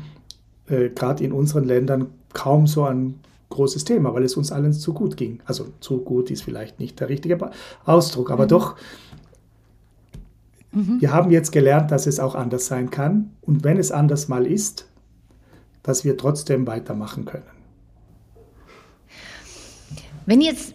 äh, 0.69 0.89
gerade 0.89 1.23
in 1.23 1.33
unseren 1.33 1.65
Ländern, 1.65 2.07
kaum 2.33 2.67
so 2.67 2.85
ein 2.85 3.17
großes 3.55 3.85
Thema, 3.85 4.13
weil 4.15 4.25
es 4.25 4.37
uns 4.37 4.53
allen 4.53 4.73
zu 4.73 4.93
gut 4.93 5.17
ging. 5.17 5.41
Also 5.47 5.69
zu 5.81 5.99
gut 5.99 6.31
ist 6.31 6.43
vielleicht 6.43 6.79
nicht 6.79 7.01
der 7.01 7.09
richtige 7.09 7.39
Ausdruck, 7.85 8.31
aber 8.31 8.45
mhm. 8.45 8.49
doch, 8.49 8.77
mhm. 10.73 11.01
wir 11.01 11.13
haben 11.13 11.31
jetzt 11.31 11.53
gelernt, 11.53 11.91
dass 11.91 12.07
es 12.07 12.21
auch 12.21 12.35
anders 12.35 12.67
sein 12.67 12.91
kann. 12.91 13.31
Und 13.41 13.65
wenn 13.65 13.79
es 13.79 13.91
anders 13.91 14.29
mal 14.29 14.47
ist, 14.47 14.87
dass 15.83 16.05
wir 16.05 16.17
trotzdem 16.17 16.67
weitermachen 16.67 17.25
können. 17.25 17.45
Wenn 20.27 20.41
jetzt 20.41 20.75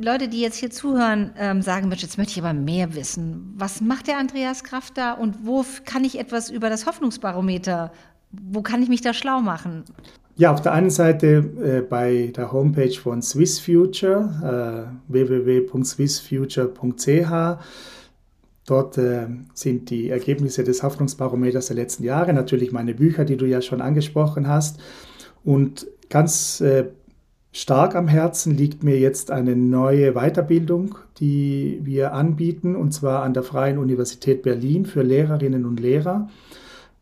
Leute, 0.00 0.28
die 0.28 0.40
jetzt 0.40 0.56
hier 0.56 0.70
zuhören, 0.70 1.32
ähm, 1.36 1.62
sagen, 1.62 1.88
Mensch, 1.88 2.02
jetzt 2.02 2.16
möchte 2.16 2.32
ich 2.32 2.38
aber 2.38 2.54
mehr 2.54 2.94
wissen. 2.94 3.54
Was 3.56 3.80
macht 3.80 4.06
der 4.06 4.18
Andreas 4.18 4.64
Kraft 4.64 4.96
da 4.96 5.12
und 5.12 5.46
wo 5.46 5.64
kann 5.84 6.04
ich 6.04 6.18
etwas 6.18 6.48
über 6.48 6.70
das 6.70 6.86
Hoffnungsbarometer, 6.86 7.92
wo 8.30 8.62
kann 8.62 8.82
ich 8.82 8.88
mich 8.88 9.02
da 9.02 9.12
schlau 9.12 9.40
machen? 9.40 9.84
Ja, 10.36 10.52
auf 10.52 10.62
der 10.62 10.72
einen 10.72 10.90
Seite 10.90 11.44
äh, 11.62 11.82
bei 11.82 12.32
der 12.34 12.52
Homepage 12.52 12.92
von 12.92 13.20
Swiss 13.20 13.60
Future, 13.60 14.96
äh, 15.08 15.12
www.swissfuture.ch. 15.12 17.58
Dort 18.66 18.98
äh, 18.98 19.26
sind 19.52 19.90
die 19.90 20.10
Ergebnisse 20.10 20.64
des 20.64 20.82
Hoffnungsbarometers 20.82 21.66
der 21.66 21.76
letzten 21.76 22.04
Jahre, 22.04 22.32
natürlich 22.32 22.72
meine 22.72 22.94
Bücher, 22.94 23.24
die 23.24 23.36
du 23.36 23.46
ja 23.46 23.60
schon 23.60 23.80
angesprochen 23.80 24.48
hast. 24.48 24.80
Und 25.44 25.86
ganz 26.08 26.60
äh, 26.60 26.86
stark 27.52 27.96
am 27.96 28.08
Herzen 28.08 28.56
liegt 28.56 28.84
mir 28.84 28.98
jetzt 28.98 29.30
eine 29.30 29.56
neue 29.56 30.12
Weiterbildung, 30.12 30.96
die 31.18 31.80
wir 31.82 32.12
anbieten, 32.12 32.76
und 32.76 32.92
zwar 32.92 33.24
an 33.24 33.34
der 33.34 33.42
Freien 33.42 33.78
Universität 33.78 34.42
Berlin 34.42 34.86
für 34.86 35.02
Lehrerinnen 35.02 35.64
und 35.64 35.80
Lehrer, 35.80 36.28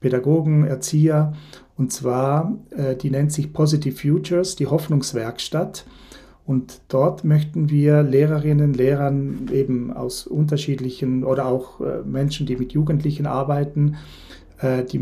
Pädagogen, 0.00 0.64
Erzieher 0.64 1.34
und 1.78 1.92
zwar, 1.92 2.58
äh, 2.70 2.96
die 2.96 3.10
nennt 3.10 3.32
sich 3.32 3.52
Positive 3.52 3.96
Futures, 3.96 4.56
die 4.56 4.66
Hoffnungswerkstatt. 4.66 5.86
Und 6.44 6.80
dort 6.88 7.24
möchten 7.24 7.70
wir 7.70 8.02
Lehrerinnen, 8.02 8.74
Lehrern 8.74 9.48
eben 9.52 9.92
aus 9.92 10.26
unterschiedlichen 10.26 11.22
oder 11.22 11.46
auch 11.46 11.80
äh, 11.80 12.02
Menschen, 12.04 12.46
die 12.46 12.56
mit 12.56 12.72
Jugendlichen 12.72 13.26
arbeiten, 13.26 13.96
äh, 14.60 14.82
die 14.82 15.00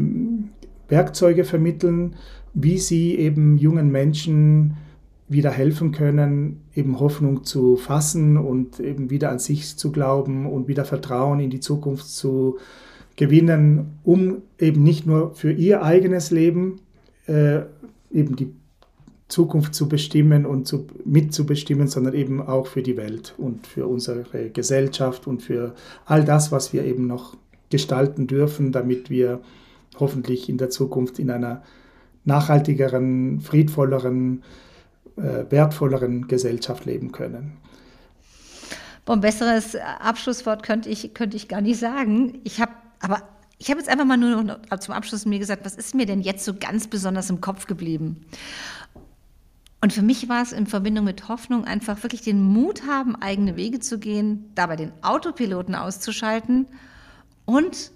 Werkzeuge 0.89 1.45
vermitteln, 1.45 2.16
wie 2.53 2.79
sie 2.79 3.16
eben 3.16 3.57
jungen 3.57 3.91
Menschen 3.91 4.77
wieder 5.29 5.51
helfen 5.51 5.93
können, 5.93 6.62
eben 6.74 7.01
Hoffnung 7.01 7.45
zu 7.45 7.77
fassen 7.77 8.37
und 8.37 8.81
eben 8.81 9.11
wieder 9.11 9.31
an 9.31 9.39
sich 9.39 9.77
zu 9.77 9.93
glauben 9.93 10.47
und 10.47 10.68
wieder 10.68 10.85
Vertrauen 10.85 11.41
in 11.41 11.51
die 11.51 11.61
Zukunft 11.61 12.09
zu 12.09 12.59
gewinnen, 13.17 13.99
um 14.05 14.43
eben 14.59 14.83
nicht 14.83 15.07
nur 15.07 15.35
für 15.35 15.51
ihr 15.51 15.83
eigenes 15.83 16.31
Leben 16.31 16.81
äh, 17.27 17.61
eben 18.11 18.37
die 18.37 18.53
Zukunft 19.29 19.75
zu 19.75 19.89
bestimmen 19.89 20.47
und 20.47 20.69
zu, 20.69 20.87
mitzubestimmen, 21.05 21.89
sondern 21.89 22.14
eben 22.14 22.41
auch 22.41 22.69
für 22.69 22.83
die 22.83 22.97
Welt 22.97 23.35
und 23.39 23.67
für 23.67 23.87
unsere 23.87 24.51
Gesellschaft 24.51 25.27
und 25.27 25.43
für 25.43 25.75
all 26.05 26.25
das, 26.25 26.53
was 26.53 26.73
wir 26.73 26.85
eben 26.85 27.07
noch 27.07 27.37
gestalten 27.71 28.29
dürfen, 28.29 28.71
damit 28.71 29.11
wir 29.11 29.41
hoffentlich 29.99 30.49
in 30.49 30.59
der 30.59 30.71
Zukunft 30.71 31.19
in 31.19 31.31
einer 31.31 31.62
nachhaltigeren, 32.25 33.41
friedvolleren, 33.41 34.45
äh, 35.17 35.51
wertvolleren 35.51 36.29
Gesellschaft 36.29 36.85
leben 36.85 37.11
können. 37.11 37.57
Ein 39.07 39.21
besseres 39.21 39.77
Abschlusswort 40.01 40.64
könnte 40.64 40.89
ich, 40.89 41.14
könnte 41.14 41.37
ich 41.37 41.49
gar 41.49 41.61
nicht 41.61 41.79
sagen. 41.79 42.41
Ich 42.43 42.61
habe 42.61 42.73
aber 43.01 43.23
ich 43.59 43.71
habe 43.71 43.81
jetzt 43.81 43.89
einfach 43.89 44.05
mal 44.05 44.17
nur 44.17 44.61
zum 44.81 44.95
Abschluss 44.95 45.25
mir 45.25 45.39
gesagt, 45.39 45.65
was 45.65 45.75
ist 45.75 45.95
mir 45.95 46.07
denn 46.07 46.21
jetzt 46.21 46.45
so 46.45 46.55
ganz 46.55 46.89
besonders 46.89 47.31
im 47.31 47.41
Kopf 47.41 47.67
geblieben? 47.67 48.27
Und 49.81 49.93
für 49.93 50.03
mich 50.03 50.29
war 50.29 50.43
es 50.43 50.53
in 50.53 50.67
Verbindung 50.67 51.05
mit 51.05 51.29
Hoffnung 51.29 51.65
einfach 51.65 52.03
wirklich 52.03 52.23
den 52.23 52.43
Mut 52.43 52.87
haben, 52.87 53.17
eigene 53.17 53.57
Wege 53.57 53.79
zu 53.79 53.99
gehen, 53.99 54.51
dabei 54.55 54.77
den 54.77 54.93
Autopiloten 55.03 55.75
auszuschalten 55.75 56.67
und 57.45 57.93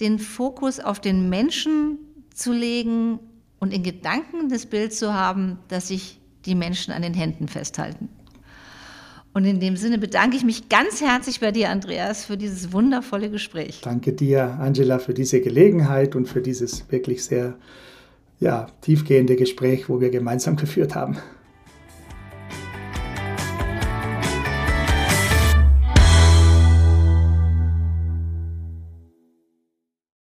den 0.00 0.18
Fokus 0.18 0.80
auf 0.80 1.00
den 1.00 1.28
Menschen 1.28 1.98
zu 2.34 2.52
legen 2.52 3.18
und 3.58 3.72
in 3.72 3.82
Gedanken 3.82 4.48
das 4.48 4.66
Bild 4.66 4.94
zu 4.94 5.14
haben, 5.14 5.58
dass 5.68 5.88
sich 5.88 6.20
die 6.46 6.54
Menschen 6.54 6.92
an 6.92 7.02
den 7.02 7.14
Händen 7.14 7.48
festhalten. 7.48 8.08
Und 9.34 9.44
in 9.44 9.58
dem 9.58 9.76
Sinne 9.76 9.98
bedanke 9.98 10.36
ich 10.36 10.44
mich 10.44 10.68
ganz 10.68 11.00
herzlich 11.00 11.40
bei 11.40 11.50
dir, 11.50 11.68
Andreas, 11.68 12.24
für 12.24 12.36
dieses 12.36 12.72
wundervolle 12.72 13.30
Gespräch. 13.30 13.80
Danke 13.82 14.12
dir, 14.12 14.58
Angela, 14.60 15.00
für 15.00 15.12
diese 15.12 15.40
Gelegenheit 15.40 16.14
und 16.14 16.26
für 16.28 16.40
dieses 16.40 16.90
wirklich 16.92 17.24
sehr 17.24 17.56
ja, 18.38 18.68
tiefgehende 18.80 19.34
Gespräch, 19.34 19.88
wo 19.88 20.00
wir 20.00 20.10
gemeinsam 20.10 20.54
geführt 20.54 20.94
haben. 20.94 21.18